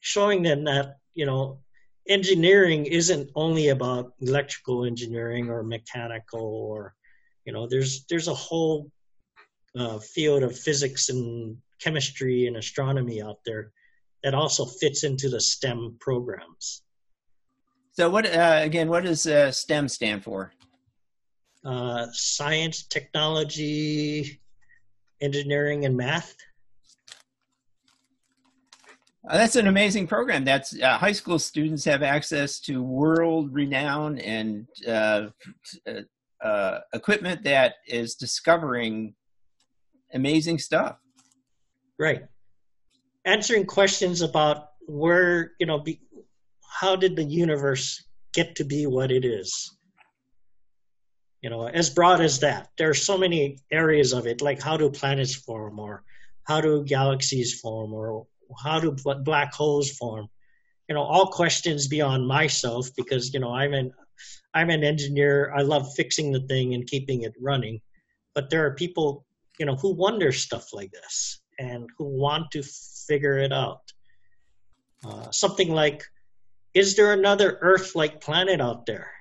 showing 0.00 0.42
them 0.42 0.64
that 0.64 0.96
you 1.14 1.26
know 1.26 1.60
engineering 2.08 2.86
isn't 2.86 3.30
only 3.34 3.68
about 3.68 4.12
electrical 4.20 4.84
engineering 4.84 5.48
or 5.48 5.62
mechanical 5.62 6.42
or 6.42 6.94
you 7.46 7.52
know 7.52 7.66
there's 7.66 8.04
there's 8.10 8.28
a 8.28 8.34
whole 8.34 8.90
uh, 9.78 9.98
field 9.98 10.42
of 10.42 10.56
physics 10.58 11.08
and 11.08 11.56
chemistry 11.80 12.46
and 12.46 12.56
astronomy 12.56 13.22
out 13.22 13.38
there 13.44 13.72
that 14.22 14.34
also 14.34 14.64
fits 14.64 15.04
into 15.04 15.28
the 15.28 15.40
STEM 15.40 15.96
programs. 16.00 16.82
So, 17.92 18.10
what 18.10 18.26
uh, 18.26 18.60
again? 18.62 18.88
What 18.88 19.04
does 19.04 19.26
uh, 19.26 19.52
STEM 19.52 19.88
stand 19.88 20.24
for? 20.24 20.52
Uh, 21.64 22.06
science, 22.12 22.84
technology, 22.86 24.40
engineering, 25.20 25.84
and 25.84 25.96
math. 25.96 26.34
Uh, 29.28 29.38
that's 29.38 29.56
an 29.56 29.66
amazing 29.66 30.06
program. 30.06 30.44
That's 30.44 30.78
uh, 30.80 30.98
high 30.98 31.12
school 31.12 31.38
students 31.38 31.84
have 31.86 32.02
access 32.02 32.60
to 32.60 32.82
world 32.82 33.54
renowned 33.54 34.20
and 34.20 34.66
uh, 34.86 35.28
uh, 36.42 36.78
equipment 36.92 37.42
that 37.44 37.76
is 37.86 38.16
discovering 38.16 39.14
amazing 40.12 40.58
stuff. 40.58 40.98
Right. 41.98 42.24
Answering 43.24 43.64
questions 43.64 44.20
about 44.20 44.68
where, 44.86 45.52
you 45.58 45.66
know, 45.66 45.78
be, 45.78 46.02
how 46.68 46.94
did 46.94 47.16
the 47.16 47.24
universe 47.24 48.04
get 48.34 48.56
to 48.56 48.64
be 48.64 48.86
what 48.86 49.10
it 49.10 49.24
is? 49.24 49.74
You 51.40 51.48
know, 51.48 51.66
as 51.66 51.88
broad 51.88 52.20
as 52.20 52.40
that. 52.40 52.68
There 52.76 52.90
are 52.90 52.94
so 52.94 53.16
many 53.16 53.58
areas 53.70 54.12
of 54.12 54.26
it, 54.26 54.42
like 54.42 54.60
how 54.60 54.76
do 54.76 54.90
planets 54.90 55.34
form, 55.34 55.78
or 55.78 56.04
how 56.44 56.60
do 56.60 56.84
galaxies 56.84 57.60
form, 57.60 57.94
or 57.94 58.26
how 58.62 58.80
do 58.80 58.96
black 59.24 59.54
holes 59.54 59.90
form? 59.90 60.28
You 60.88 60.94
know, 60.94 61.02
all 61.02 61.26
questions 61.28 61.88
beyond 61.88 62.26
myself 62.26 62.88
because 62.96 63.32
you 63.32 63.40
know 63.40 63.52
I'm 63.52 63.72
an 63.74 63.92
I'm 64.54 64.70
an 64.70 64.84
engineer. 64.84 65.52
I 65.54 65.62
love 65.62 65.92
fixing 65.94 66.32
the 66.32 66.46
thing 66.46 66.74
and 66.74 66.86
keeping 66.86 67.22
it 67.22 67.34
running. 67.40 67.80
But 68.34 68.50
there 68.50 68.64
are 68.66 68.74
people, 68.74 69.24
you 69.58 69.66
know, 69.66 69.76
who 69.76 69.92
wonder 69.92 70.32
stuff 70.32 70.72
like 70.72 70.92
this 70.92 71.40
and 71.58 71.88
who 71.98 72.04
want 72.04 72.50
to 72.52 72.62
figure 73.06 73.38
it 73.38 73.52
out. 73.52 73.80
Uh, 75.04 75.30
something 75.30 75.70
like, 75.70 76.02
is 76.72 76.96
there 76.96 77.12
another 77.12 77.58
Earth-like 77.60 78.20
planet 78.20 78.60
out 78.60 78.86
there? 78.86 79.12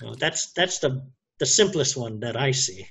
You 0.00 0.08
know, 0.08 0.14
that's 0.14 0.52
that's 0.52 0.80
the 0.80 1.02
the 1.38 1.46
simplest 1.46 1.96
one 1.96 2.20
that 2.20 2.36
I 2.36 2.50
see. 2.50 2.86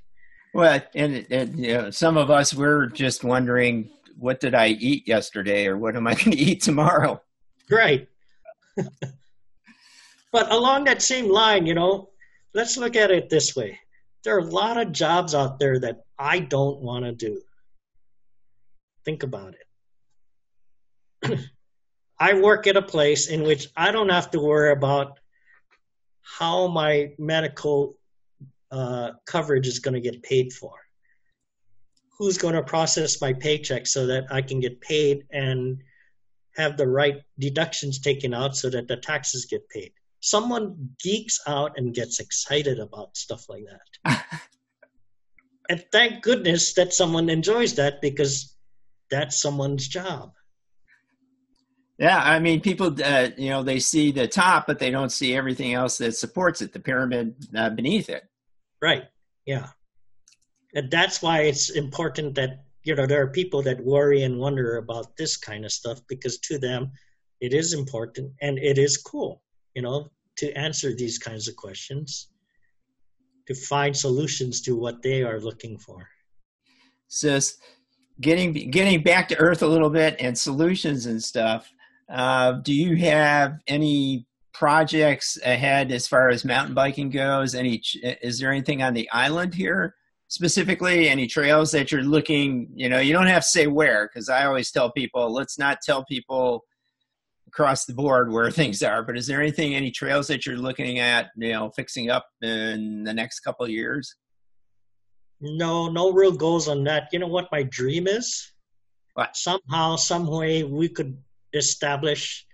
Well, 0.54 0.82
and, 0.93 1.26
and 1.32 1.60
you 1.60 1.74
know, 1.74 1.89
some 1.89 2.16
of 2.16 2.30
us 2.30 2.54
we're 2.54 2.86
just 2.88 3.24
wondering, 3.24 3.89
what 4.20 4.39
did 4.39 4.54
I 4.54 4.68
eat 4.68 5.08
yesterday, 5.08 5.66
or 5.66 5.78
what 5.78 5.95
am 5.95 6.06
I 6.06 6.14
going 6.16 6.32
to 6.32 6.38
eat 6.38 6.62
tomorrow? 6.62 7.22
Right. 7.70 8.08
but 10.32 10.51
along 10.51 10.84
that 10.86 11.01
same 11.01 11.28
line, 11.28 11.66
you 11.66 11.74
know, 11.74 12.10
let's 12.54 12.78
look 12.78 12.95
at 12.95 13.10
it 13.10 13.30
this 13.30 13.56
way. 13.56 13.80
There 14.24 14.36
are 14.36 14.39
a 14.39 14.45
lot 14.45 14.78
of 14.78 14.91
jobs 14.91 15.34
out 15.36 15.60
there 15.60 15.80
that 15.80 16.06
I 16.18 16.39
don't 16.39 16.80
want 16.82 17.06
to 17.06 17.12
do. 17.12 17.41
Think 19.04 19.24
about 19.24 19.56
it. 21.24 21.39
I 22.20 22.36
work 22.36 22.68
at 22.68 22.78
a 22.78 22.82
place 22.82 23.28
in 23.28 23.43
which 23.43 23.68
I 23.76 23.91
don't 23.91 24.10
have 24.10 24.32
to 24.32 24.39
worry 24.39 24.72
about 24.72 25.20
how 26.22 26.68
my 26.68 27.12
medical 27.18 27.97
uh, 28.74 29.11
coverage 29.28 29.67
is 29.67 29.80
going 29.80 29.93
to 29.93 30.01
get 30.01 30.24
paid 30.24 30.51
for. 30.51 30.74
Who's 32.17 32.38
going 32.38 32.55
to 32.55 32.63
process 32.63 33.21
my 33.21 33.34
paycheck 33.34 33.86
so 33.86 34.07
that 34.07 34.26
I 34.32 34.41
can 34.41 34.59
get 34.59 34.82
paid 34.82 35.26
and 35.32 35.78
have 36.57 36.78
the 36.78 36.88
right 36.88 37.21
deductions 37.39 37.99
taken 37.99 38.34
out 38.34 38.55
so 38.55 38.69
that 38.69 38.88
the 38.88 38.97
taxes 38.97 39.45
get 39.45 39.67
paid. 39.69 39.91
Someone 40.21 40.89
geeks 41.01 41.39
out 41.47 41.74
and 41.78 41.93
gets 41.93 42.19
excited 42.19 42.80
about 42.80 43.15
stuff 43.17 43.45
like 43.49 43.65
that. 44.05 44.24
and 45.69 45.84
thank 45.91 46.24
goodness 46.24 46.74
that 46.76 46.93
someone 46.93 47.30
enjoys 47.30 47.76
that 47.76 48.01
because 48.01 48.55
that's 49.11 49.41
someone's 49.41 49.88
job. 49.88 50.32
Yeah, 51.99 52.19
I 52.19 52.39
mean, 52.39 52.61
people, 52.61 52.95
uh, 53.03 53.30
you 53.38 53.49
know, 53.49 53.61
they 53.61 53.80
see 53.80 54.11
the 54.11 54.28
top, 54.28 54.65
but 54.65 54.80
they 54.80 54.89
don't 54.89 55.11
see 55.11 55.36
everything 55.36 55.74
else 55.74 55.99
that 55.99 56.15
supports 56.15 56.61
it, 56.61 56.74
the 56.74 56.80
pyramid 56.80 57.36
uh, 57.55 57.69
beneath 57.69 58.09
it. 58.09 58.24
Right. 58.84 59.05
Yeah. 59.45 59.67
And 60.75 60.91
that's 60.91 61.21
why 61.21 61.43
it's 61.43 61.69
important 61.69 62.36
that 62.36 62.65
you 62.84 62.95
know 62.95 63.05
there 63.07 63.21
are 63.21 63.29
people 63.29 63.61
that 63.61 63.79
worry 63.84 64.23
and 64.23 64.38
wonder 64.38 64.75
about 64.75 65.15
this 65.15 65.38
kind 65.38 65.63
of 65.63 65.71
stuff 65.71 66.01
because 66.09 66.38
to 66.39 66.57
them 66.57 66.91
it 67.39 67.53
is 67.53 67.73
important 67.73 68.34
and 68.41 68.59
it 68.59 68.77
is 68.77 68.97
cool 68.97 69.41
you 69.73 69.81
know 69.81 70.09
to 70.36 70.51
answer 70.57 70.93
these 70.93 71.17
kinds 71.17 71.47
of 71.47 71.55
questions 71.55 72.27
to 73.47 73.55
find 73.55 73.95
solutions 73.95 74.59
to 74.61 74.75
what 74.75 75.01
they 75.01 75.23
are 75.23 75.39
looking 75.39 75.77
for 75.77 76.05
so 77.07 77.39
getting 78.19 78.51
getting 78.69 79.01
back 79.01 79.29
to 79.29 79.38
earth 79.38 79.61
a 79.61 79.67
little 79.67 79.89
bit 79.89 80.17
and 80.19 80.38
solutions 80.38 81.05
and 81.05 81.23
stuff 81.23 81.71
uh, 82.11 82.51
do 82.63 82.73
you 82.73 82.97
have 82.97 83.59
any 83.67 84.25
projects 84.54 85.38
ahead 85.43 85.91
as 85.91 86.08
far 86.08 86.30
as 86.30 86.45
mountain 86.45 86.76
biking 86.76 87.10
goes? 87.10 87.56
Any 87.56 87.82
is 88.01 88.39
there 88.39 88.51
anything 88.51 88.82
on 88.82 88.93
the 88.93 89.10
island 89.12 89.54
here 89.54 89.95
specifically? 90.28 91.10
Any 91.10 91.28
trails 91.28 91.72
that 91.72 91.91
you're 91.91 92.04
looking 92.04 92.70
you 92.76 92.89
know 92.89 92.99
you 92.99 93.14
don't 93.14 93.28
have 93.28 93.43
to 93.43 93.49
say 93.49 93.68
where 93.68 94.08
because 94.08 94.30
i 94.30 94.45
always 94.45 94.72
tell 94.72 94.91
people 94.91 95.32
let's 95.32 95.58
not 95.58 95.80
tell 95.84 96.04
people 96.06 96.64
across 97.47 97.86
the 97.86 97.93
board 97.93 98.32
where 98.32 98.49
things 98.60 98.82
are 98.84 99.04
but 99.04 99.18
is 99.18 99.28
there 99.28 99.41
anything 99.41 99.76
any 99.76 99.91
trails 99.91 100.28
that 100.28 100.45
you're 100.45 100.58
looking 100.58 100.99
at 100.99 101.28
you 101.36 101.51
know 101.51 101.70
fixing 101.76 102.10
up 102.10 102.26
in 102.41 103.04
the 103.04 103.14
next 103.14 103.41
couple 103.41 103.66
of 103.66 103.72
years? 103.72 104.16
No 105.41 105.89
no 105.89 106.12
real 106.12 106.32
goals 106.32 106.68
on 106.68 106.84
that. 106.86 107.10
You 107.12 107.20
know 107.20 107.28
what 107.28 107.49
my 107.51 107.64
dream 107.64 108.08
is? 108.08 108.54
What? 109.16 109.36
somehow 109.36 109.95
some 109.95 110.26
way 110.26 110.64
we 110.64 110.89
could 110.89 111.18
establish 111.54 112.45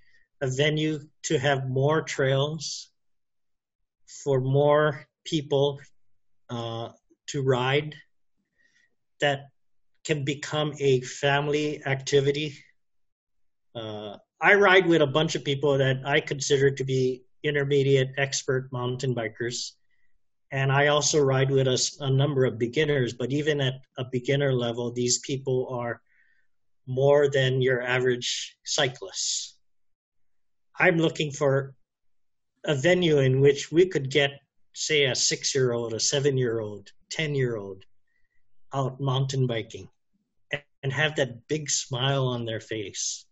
a 0.42 0.48
venue 0.48 1.00
to 1.24 1.38
have 1.38 1.70
more 1.70 2.02
trails 2.02 2.90
for 4.24 4.40
more 4.40 5.06
people 5.26 5.80
uh, 6.50 6.90
to 7.28 7.44
ride 7.44 7.96
that 9.22 9.50
can 10.06 10.24
become 10.24 10.74
a 10.80 11.02
family 11.02 11.86
activity. 11.86 12.58
Uh, 13.76 14.18
I 14.42 14.56
ride 14.56 14.88
with 14.88 15.02
a 15.02 15.08
bunch 15.08 15.36
of 15.36 15.44
people 15.44 15.78
that 15.78 16.02
I 16.06 16.22
consider 16.22 16.72
to 16.72 16.84
be 16.84 17.24
intermediate 17.44 18.12
expert 18.18 18.70
mountain 18.72 19.14
bikers. 19.14 19.74
And 20.52 20.72
I 20.72 20.88
also 20.88 21.22
ride 21.22 21.52
with 21.52 21.68
a, 21.68 21.80
a 22.00 22.10
number 22.10 22.46
of 22.46 22.58
beginners, 22.58 23.14
but 23.14 23.32
even 23.32 23.62
at 23.62 23.76
a 23.98 24.06
beginner 24.12 24.52
level, 24.52 24.92
these 24.92 25.20
people 25.20 25.68
are 25.70 26.02
more 26.88 27.30
than 27.30 27.62
your 27.62 27.84
average 27.84 28.58
cyclists. 28.66 29.59
I'm 30.80 30.98
looking 30.98 31.32
for 31.32 31.76
a 32.66 32.76
venue 32.76 33.20
in 33.20 33.42
which 33.42 33.72
we 33.72 33.86
could 33.86 34.10
get, 34.10 34.32
say, 34.74 35.06
a 35.06 35.16
six 35.16 35.54
year 35.54 35.74
old, 35.74 35.94
a 35.94 36.00
seven 36.00 36.38
year 36.38 36.60
old, 36.60 36.92
10 37.12 37.36
year 37.36 37.58
old 37.58 37.84
out 38.74 39.00
mountain 39.00 39.48
biking 39.48 39.90
and 40.84 40.94
have 40.94 41.16
that 41.16 41.48
big 41.48 41.70
smile 41.70 42.28
on 42.28 42.46
their 42.46 42.60
face. 42.60 43.26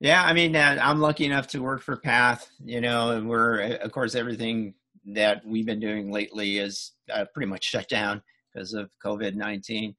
Yeah, 0.00 0.22
I 0.22 0.32
mean, 0.32 0.54
uh, 0.54 0.78
I'm 0.80 1.00
lucky 1.00 1.24
enough 1.24 1.46
to 1.48 1.60
work 1.60 1.80
for 1.80 1.96
Path, 1.96 2.50
you 2.62 2.80
know, 2.80 3.12
and 3.12 3.28
we're, 3.28 3.76
of 3.76 3.92
course, 3.92 4.14
everything 4.14 4.74
that 5.06 5.46
we've 5.46 5.64
been 5.64 5.80
doing 5.80 6.12
lately 6.12 6.58
is 6.58 6.92
uh, 7.12 7.24
pretty 7.32 7.48
much 7.48 7.64
shut 7.64 7.88
down 7.88 8.22
because 8.52 8.74
of 8.74 8.90
COVID 9.04 9.36
19. 9.36 9.94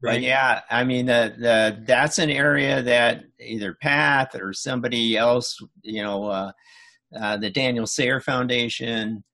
Right. 0.00 0.14
But 0.14 0.22
yeah, 0.22 0.60
I 0.70 0.84
mean, 0.84 1.06
the, 1.06 1.34
the, 1.38 1.82
that's 1.84 2.18
an 2.18 2.30
area 2.30 2.82
that 2.82 3.24
either 3.40 3.74
Path 3.74 4.36
or 4.36 4.52
somebody 4.52 5.16
else, 5.16 5.58
you 5.82 6.02
know, 6.02 6.26
uh, 6.26 6.52
uh, 7.18 7.36
the 7.38 7.50
Daniel 7.50 7.86
Sayre 7.86 8.20
Foundation 8.20 9.24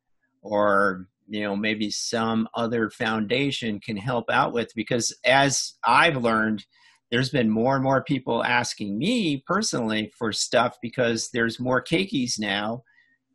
or 0.45 1.09
you 1.27 1.43
know 1.43 1.57
maybe 1.57 1.91
some 1.91 2.49
other 2.55 2.91
foundation 2.91 3.81
can 3.81 3.97
help 3.97 4.31
out 4.31 4.53
with 4.53 4.71
because 4.77 5.17
as 5.25 5.75
i've 5.87 6.17
learned 6.17 6.65
there's 7.11 7.31
been 7.31 7.51
more 7.51 7.75
and 7.75 7.85
more 7.85 8.05
people 8.05 8.45
asking 8.45 8.99
me 8.99 9.43
personally 9.47 10.13
for 10.17 10.33
stuff 10.33 10.77
because 10.83 11.31
there's 11.33 11.59
more 11.59 11.83
keikis 11.83 12.39
now 12.39 12.83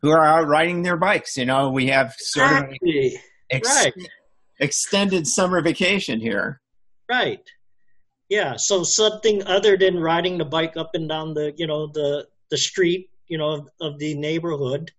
who 0.01 0.11
are 0.11 0.25
out 0.25 0.47
riding 0.47 0.83
their 0.83 0.97
bikes 0.97 1.35
you 1.35 1.45
know 1.45 1.69
we 1.69 1.87
have 1.87 2.13
sort 2.17 2.63
of 2.63 2.73
ex- 3.51 3.85
right. 3.85 3.93
extended 4.59 5.25
summer 5.25 5.61
vacation 5.61 6.19
here 6.19 6.61
right 7.09 7.49
yeah 8.29 8.55
so 8.55 8.83
something 8.83 9.43
other 9.45 9.77
than 9.77 9.99
riding 9.99 10.37
the 10.37 10.45
bike 10.45 10.77
up 10.77 10.91
and 10.93 11.09
down 11.09 11.33
the 11.33 11.53
you 11.57 11.67
know 11.67 11.87
the 11.87 12.27
the 12.51 12.57
street 12.57 13.09
you 13.27 13.37
know 13.37 13.51
of, 13.51 13.69
of 13.81 13.99
the 13.99 14.15
neighborhood 14.15 14.91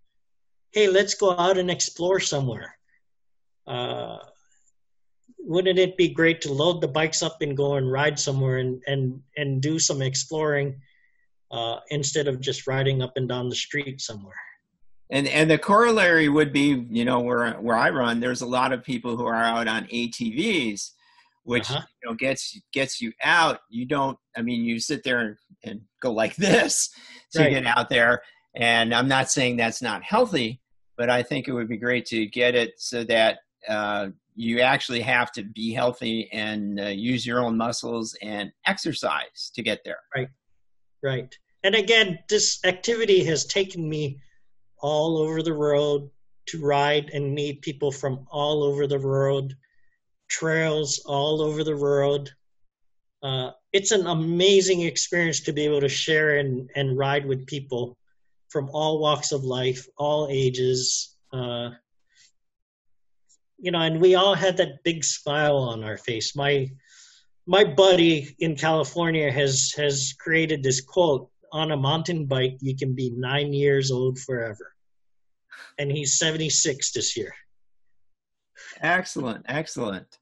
hey 0.71 0.87
let's 0.87 1.15
go 1.15 1.31
out 1.37 1.57
and 1.57 1.71
explore 1.71 2.19
somewhere 2.19 2.75
uh, 3.67 4.17
wouldn't 5.43 5.79
it 5.79 5.97
be 5.97 6.09
great 6.09 6.41
to 6.41 6.53
load 6.53 6.81
the 6.81 6.87
bikes 6.87 7.23
up 7.23 7.41
and 7.41 7.57
go 7.57 7.75
and 7.75 7.91
ride 7.91 8.19
somewhere 8.19 8.57
and 8.57 8.81
and 8.87 9.21
and 9.37 9.61
do 9.61 9.79
some 9.79 10.01
exploring 10.01 10.79
uh, 11.51 11.77
instead 11.89 12.27
of 12.27 12.39
just 12.39 12.67
riding 12.67 13.01
up 13.01 13.13
and 13.15 13.27
down 13.27 13.49
the 13.49 13.55
street 13.55 14.01
somewhere? 14.01 14.35
And 15.09 15.27
and 15.27 15.49
the 15.49 15.57
corollary 15.57 16.29
would 16.29 16.53
be, 16.53 16.85
you 16.89 17.05
know, 17.05 17.19
where 17.19 17.53
where 17.53 17.77
I 17.77 17.89
run, 17.89 18.19
there's 18.19 18.41
a 18.41 18.45
lot 18.45 18.71
of 18.71 18.83
people 18.83 19.17
who 19.17 19.25
are 19.25 19.43
out 19.43 19.67
on 19.67 19.85
ATVs, 19.85 20.91
which 21.43 21.69
uh-huh. 21.69 21.81
you 22.03 22.09
know 22.09 22.15
gets 22.15 22.59
gets 22.73 23.01
you 23.01 23.11
out. 23.23 23.59
You 23.69 23.85
don't. 23.85 24.17
I 24.35 24.41
mean, 24.41 24.63
you 24.63 24.79
sit 24.79 25.03
there 25.03 25.19
and, 25.19 25.35
and 25.63 25.81
go 26.01 26.11
like 26.11 26.35
this 26.37 26.89
to 27.33 27.39
right. 27.41 27.49
get 27.49 27.65
out 27.65 27.89
there. 27.89 28.21
And 28.55 28.93
I'm 28.93 29.07
not 29.07 29.31
saying 29.31 29.57
that's 29.57 29.81
not 29.81 30.03
healthy, 30.03 30.59
but 30.97 31.09
I 31.09 31.23
think 31.23 31.47
it 31.47 31.53
would 31.53 31.69
be 31.69 31.77
great 31.77 32.05
to 32.07 32.25
get 32.25 32.53
it 32.53 32.73
so 32.77 33.03
that 33.05 33.39
uh, 33.67 34.09
you 34.35 34.59
actually 34.59 35.01
have 35.01 35.31
to 35.33 35.43
be 35.43 35.73
healthy 35.73 36.29
and 36.31 36.79
uh, 36.79 36.87
use 36.87 37.25
your 37.25 37.41
own 37.41 37.57
muscles 37.57 38.15
and 38.21 38.51
exercise 38.65 39.51
to 39.55 39.61
get 39.61 39.79
there. 39.85 39.99
Right, 40.15 40.29
right. 41.03 41.37
And 41.63 41.75
again, 41.75 42.19
this 42.29 42.59
activity 42.65 43.23
has 43.25 43.45
taken 43.45 43.87
me 43.87 44.19
all 44.79 45.17
over 45.17 45.43
the 45.43 45.53
road 45.53 46.09
to 46.47 46.59
ride 46.59 47.11
and 47.13 47.33
meet 47.33 47.61
people 47.61 47.91
from 47.91 48.25
all 48.31 48.63
over 48.63 48.87
the 48.87 48.99
road, 48.99 49.55
trails 50.31 51.03
all 51.05 51.41
over 51.41 51.63
the 51.63 51.75
road. 51.75 52.31
Uh, 53.21 53.51
it's 53.73 53.91
an 53.91 54.07
amazing 54.07 54.81
experience 54.81 55.41
to 55.41 55.53
be 55.53 55.65
able 55.65 55.81
to 55.81 55.89
share 55.89 56.37
and, 56.37 56.69
and 56.75 56.97
ride 56.97 57.25
with 57.25 57.45
people 57.45 57.97
from 58.49 58.69
all 58.71 58.99
walks 58.99 59.31
of 59.31 59.43
life, 59.43 59.85
all 59.97 60.27
ages. 60.31 61.17
Uh, 61.31 61.71
you 63.59 63.71
know, 63.71 63.81
and 63.81 64.01
we 64.01 64.15
all 64.15 64.33
had 64.33 64.57
that 64.57 64.83
big 64.83 65.03
smile 65.03 65.57
on 65.57 65.83
our 65.83 65.97
face. 65.97 66.35
My 66.35 66.69
my 67.47 67.63
buddy 67.63 68.35
in 68.39 68.55
California 68.55 69.31
has 69.31 69.73
has 69.77 70.13
created 70.19 70.63
this 70.63 70.81
quote 70.81 71.29
on 71.51 71.71
a 71.71 71.77
mountain 71.77 72.25
bike 72.25 72.57
you 72.61 72.75
can 72.77 72.95
be 72.95 73.09
9 73.11 73.53
years 73.53 73.91
old 73.91 74.17
forever. 74.19 74.73
And 75.77 75.91
he's 75.91 76.17
76 76.17 76.93
this 76.93 77.17
year. 77.17 77.33
Excellent, 78.81 79.45
excellent. 79.49 80.20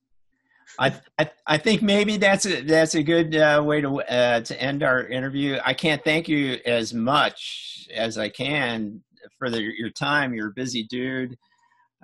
I, 0.77 0.93
I, 1.17 1.31
I 1.47 1.57
think 1.57 1.81
maybe 1.81 2.17
that's 2.17 2.45
a 2.45 2.61
that's 2.61 2.95
a 2.95 3.03
good 3.03 3.35
uh, 3.35 3.61
way 3.65 3.81
to 3.81 4.01
uh, 4.01 4.41
to 4.41 4.61
end 4.61 4.83
our 4.83 5.07
interview. 5.07 5.57
I 5.65 5.73
can't 5.73 6.03
thank 6.03 6.29
you 6.29 6.59
as 6.65 6.93
much 6.93 7.87
as 7.93 8.17
I 8.17 8.29
can 8.29 9.01
for 9.37 9.49
the, 9.49 9.61
your 9.61 9.89
time. 9.89 10.33
You're 10.33 10.49
a 10.49 10.53
busy 10.53 10.83
dude. 10.83 11.37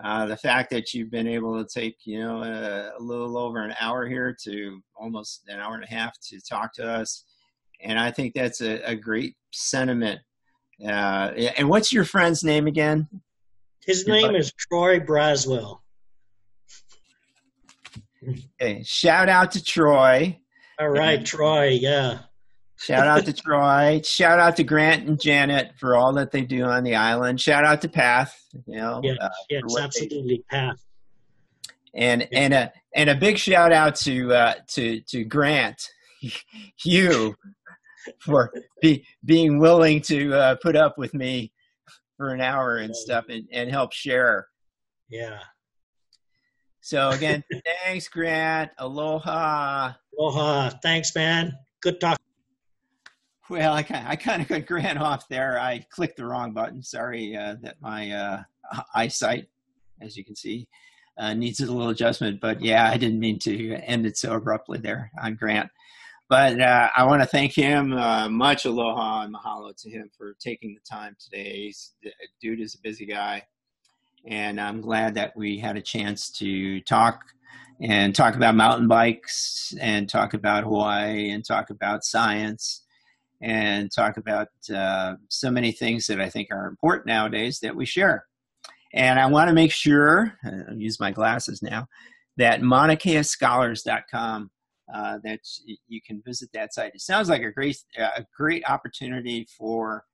Uh, 0.04 0.26
the 0.26 0.36
fact 0.36 0.70
that 0.72 0.94
you've 0.94 1.10
been 1.10 1.28
able 1.28 1.64
to 1.64 1.80
take 1.80 1.96
you 2.06 2.20
know 2.20 2.44
a, 2.44 2.92
a, 2.98 3.02
little 3.02 3.38
over 3.38 3.64
an 3.64 3.74
hour 3.80 4.06
here 4.08 4.36
to 4.44 4.82
almost 4.96 5.44
an 5.48 5.60
hour 5.60 5.76
and 5.76 5.86
a 5.86 5.88
half 5.88 6.20
to 6.20 6.40
talk 6.42 6.74
to 6.74 6.86
us, 6.86 7.24
and 7.82 7.98
I 7.98 8.12
think 8.12 8.34
that's 8.34 8.62
a, 8.62 8.82
a 8.90 8.96
great 8.96 9.36
sentiment. 9.52 10.20
Uh, 10.84 11.32
and 11.58 11.70
what's 11.70 11.94
your 11.94 12.04
friend's 12.04 12.44
name 12.44 12.68
again? 12.68 13.08
His 13.86 14.06
your 14.06 14.16
name 14.16 14.28
buddy? 14.28 14.40
is 14.40 14.52
Troy 14.52 15.00
Braswell. 15.00 15.80
Okay, 18.62 18.84
shout 18.84 19.30
out 19.30 19.52
to 19.52 19.64
Troy. 19.64 20.40
All 20.80 20.90
right, 20.90 21.20
and, 21.20 21.26
Troy. 21.26 21.70
Yeah. 21.70 22.20
Shout 22.78 23.08
out 23.08 23.26
to 23.26 23.34
Troy. 23.34 24.02
Shout 24.04 24.40
out 24.40 24.58
to 24.58 24.64
Grant 24.64 25.08
and 25.08 25.20
Janet 25.20 25.72
for 25.80 25.96
all 25.96 26.14
that 26.14 26.32
they 26.32 26.42
do 26.42 26.64
on 26.64 26.84
the 26.84 26.96
island. 26.96 27.40
Shout 27.40 27.64
out 27.64 27.82
to 27.82 27.90
Path. 27.90 28.38
You 28.66 28.78
know, 28.78 29.02
yeah, 29.04 29.14
uh, 29.22 29.30
yes, 29.50 29.62
absolutely, 29.80 30.44
Path. 30.50 30.78
And 31.94 32.28
yeah. 32.32 32.40
and 32.40 32.54
a 32.54 32.74
and 32.94 33.10
a 33.10 33.16
big 33.16 33.38
shout 33.38 33.72
out 33.72 33.96
to 33.98 34.34
uh, 34.34 34.54
to 34.72 35.00
to 35.02 35.24
Grant, 35.24 35.82
you, 36.84 37.36
for 38.20 38.52
be, 38.82 39.06
being 39.24 39.60
willing 39.60 40.02
to 40.02 40.34
uh, 40.34 40.56
put 40.62 40.76
up 40.76 40.98
with 40.98 41.14
me 41.14 41.54
for 42.18 42.34
an 42.34 42.42
hour 42.42 42.78
and 42.78 42.96
stuff 42.96 43.26
and, 43.30 43.48
and 43.52 43.70
help 43.70 43.94
share. 43.94 44.48
Yeah. 45.10 45.40
So 46.86 47.10
again, 47.10 47.44
thanks, 47.84 48.08
Grant. 48.08 48.70
Aloha. 48.78 49.94
Aloha. 50.20 50.70
Thanks, 50.84 51.16
man. 51.16 51.58
Good 51.82 52.00
talk. 52.00 52.20
Well, 53.50 53.74
I 53.74 53.82
kind, 53.82 54.08
I 54.08 54.16
kind 54.16 54.40
of 54.44 54.48
got 54.48 54.68
Grant 54.68 55.00
off 55.00 55.28
there. 55.28 55.60
I 55.60 55.84
clicked 55.90 56.18
the 56.18 56.28
wrong 56.28 56.54
button. 56.54 56.84
Sorry 56.84 57.36
uh, 57.36 57.56
that 57.64 57.78
my 57.82 58.12
uh, 58.12 58.44
eyesight, 58.94 59.48
as 60.00 60.16
you 60.16 60.24
can 60.24 60.36
see, 60.36 60.68
uh, 61.18 61.34
needs 61.34 61.60
a 61.60 61.66
little 61.66 61.90
adjustment. 61.90 62.40
But 62.40 62.62
yeah, 62.62 62.88
I 62.88 62.98
didn't 62.98 63.20
mean 63.20 63.40
to 63.40 63.74
end 63.78 64.06
it 64.06 64.16
so 64.16 64.36
abruptly 64.36 64.78
there 64.78 65.10
on 65.20 65.34
Grant. 65.34 65.72
But 66.30 66.62
uh, 66.62 66.90
I 66.96 67.06
want 67.06 67.24
to 67.24 67.28
thank 67.28 67.56
him 67.56 67.94
uh, 67.94 68.30
much. 68.30 68.66
Aloha 68.66 69.24
and 69.24 69.34
mahalo 69.34 69.76
to 69.76 69.90
him 69.90 70.12
for 70.16 70.36
taking 70.40 70.76
the 70.76 70.96
time 70.96 71.16
today. 71.20 71.66
He's, 71.66 71.96
dude 72.40 72.62
is 72.62 72.76
a 72.76 72.82
busy 72.84 73.08
guy, 73.08 73.42
and 74.28 74.60
I'm 74.60 74.82
glad 74.82 75.16
that 75.16 75.36
we 75.36 75.60
had 75.60 75.78
a 75.78 75.82
chance 75.82 76.30
to 76.32 76.82
talk 76.82 77.22
and 77.82 78.16
talk 78.16 78.36
about 78.36 78.56
mountain 78.56 78.88
bikes 78.88 79.74
and 79.80 80.10
talk 80.10 80.34
about 80.34 80.64
Hawaii 80.64 81.30
and 81.32 81.46
talk 81.46 81.70
about 81.70 82.04
science 82.04 82.84
and 83.42 83.92
talk 83.92 84.18
about 84.18 84.48
uh, 84.74 85.16
so 85.28 85.52
many 85.52 85.72
things 85.72 86.08
that 86.08 86.22
I 86.22 86.30
think 86.30 86.48
are 86.52 86.68
important 86.68 87.08
nowadays 87.08 87.60
that 87.60 87.76
we 87.76 87.86
share. 87.86 88.26
And 88.94 89.20
I 89.20 89.26
want 89.28 89.50
to 89.50 89.54
make 89.54 89.72
sure, 89.72 90.34
uh, 90.46 90.70
I'll 90.70 90.78
use 90.78 91.00
my 91.00 91.12
glasses 91.12 91.62
now, 91.62 91.88
that 92.38 92.62
MaunaKeaScholars.com, 92.62 94.52
uh, 94.94 95.18
that 95.24 95.40
you 95.88 96.00
can 96.06 96.22
visit 96.26 96.50
that 96.54 96.74
site. 96.74 96.96
It 96.96 97.02
sounds 97.02 97.28
like 97.28 97.42
a 97.42 97.52
great, 97.52 97.78
a 97.98 98.26
great 98.36 98.64
opportunity 98.70 99.48
for 99.58 100.06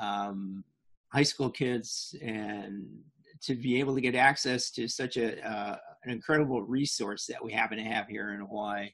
um, 0.00 0.64
high 1.12 1.24
school 1.24 1.50
kids 1.50 2.14
and 2.22 2.86
to 3.42 3.54
be 3.54 3.78
able 3.80 3.94
to 3.94 4.00
get 4.00 4.14
access 4.14 4.70
to 4.70 4.88
such 4.88 5.16
a 5.16 5.44
uh, 5.48 5.76
an 6.04 6.10
incredible 6.10 6.62
resource 6.62 7.26
that 7.26 7.42
we 7.44 7.52
happen 7.52 7.78
to 7.78 7.84
have 7.84 8.08
here 8.08 8.34
in 8.34 8.40
Hawaii. 8.40 8.90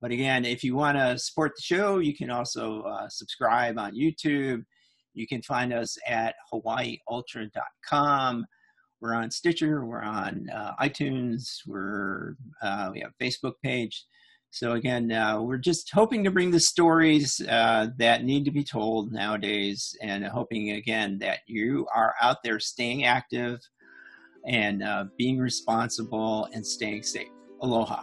But 0.00 0.10
again, 0.10 0.44
if 0.44 0.64
you 0.64 0.74
want 0.74 0.96
to 0.96 1.18
support 1.18 1.52
the 1.56 1.62
show, 1.62 1.98
you 1.98 2.16
can 2.16 2.30
also 2.30 2.82
uh, 2.82 3.08
subscribe 3.08 3.78
on 3.78 3.94
YouTube. 3.94 4.64
You 5.12 5.26
can 5.26 5.42
find 5.42 5.72
us 5.72 5.98
at 6.06 6.34
hawaiiultra.com. 6.52 8.46
We're 9.00 9.14
on 9.14 9.30
Stitcher, 9.30 9.84
we're 9.86 10.02
on 10.02 10.48
uh, 10.50 10.72
iTunes, 10.80 11.60
we're 11.66 12.34
uh, 12.62 12.90
we 12.92 13.00
have 13.00 13.12
a 13.18 13.24
Facebook 13.24 13.54
page. 13.62 14.04
So 14.52 14.72
again, 14.72 15.12
uh, 15.12 15.40
we're 15.40 15.58
just 15.58 15.90
hoping 15.92 16.24
to 16.24 16.30
bring 16.30 16.50
the 16.50 16.60
stories 16.60 17.40
uh, 17.48 17.88
that 17.98 18.24
need 18.24 18.44
to 18.46 18.50
be 18.50 18.64
told 18.64 19.12
nowadays, 19.12 19.96
and 20.02 20.24
hoping 20.24 20.72
again 20.72 21.18
that 21.20 21.40
you 21.46 21.86
are 21.94 22.14
out 22.20 22.42
there 22.42 22.58
staying 22.58 23.04
active 23.04 23.60
and 24.46 24.82
uh, 24.82 25.04
being 25.16 25.38
responsible 25.38 26.48
and 26.52 26.66
staying 26.66 27.02
safe. 27.02 27.28
Aloha. 27.62 28.02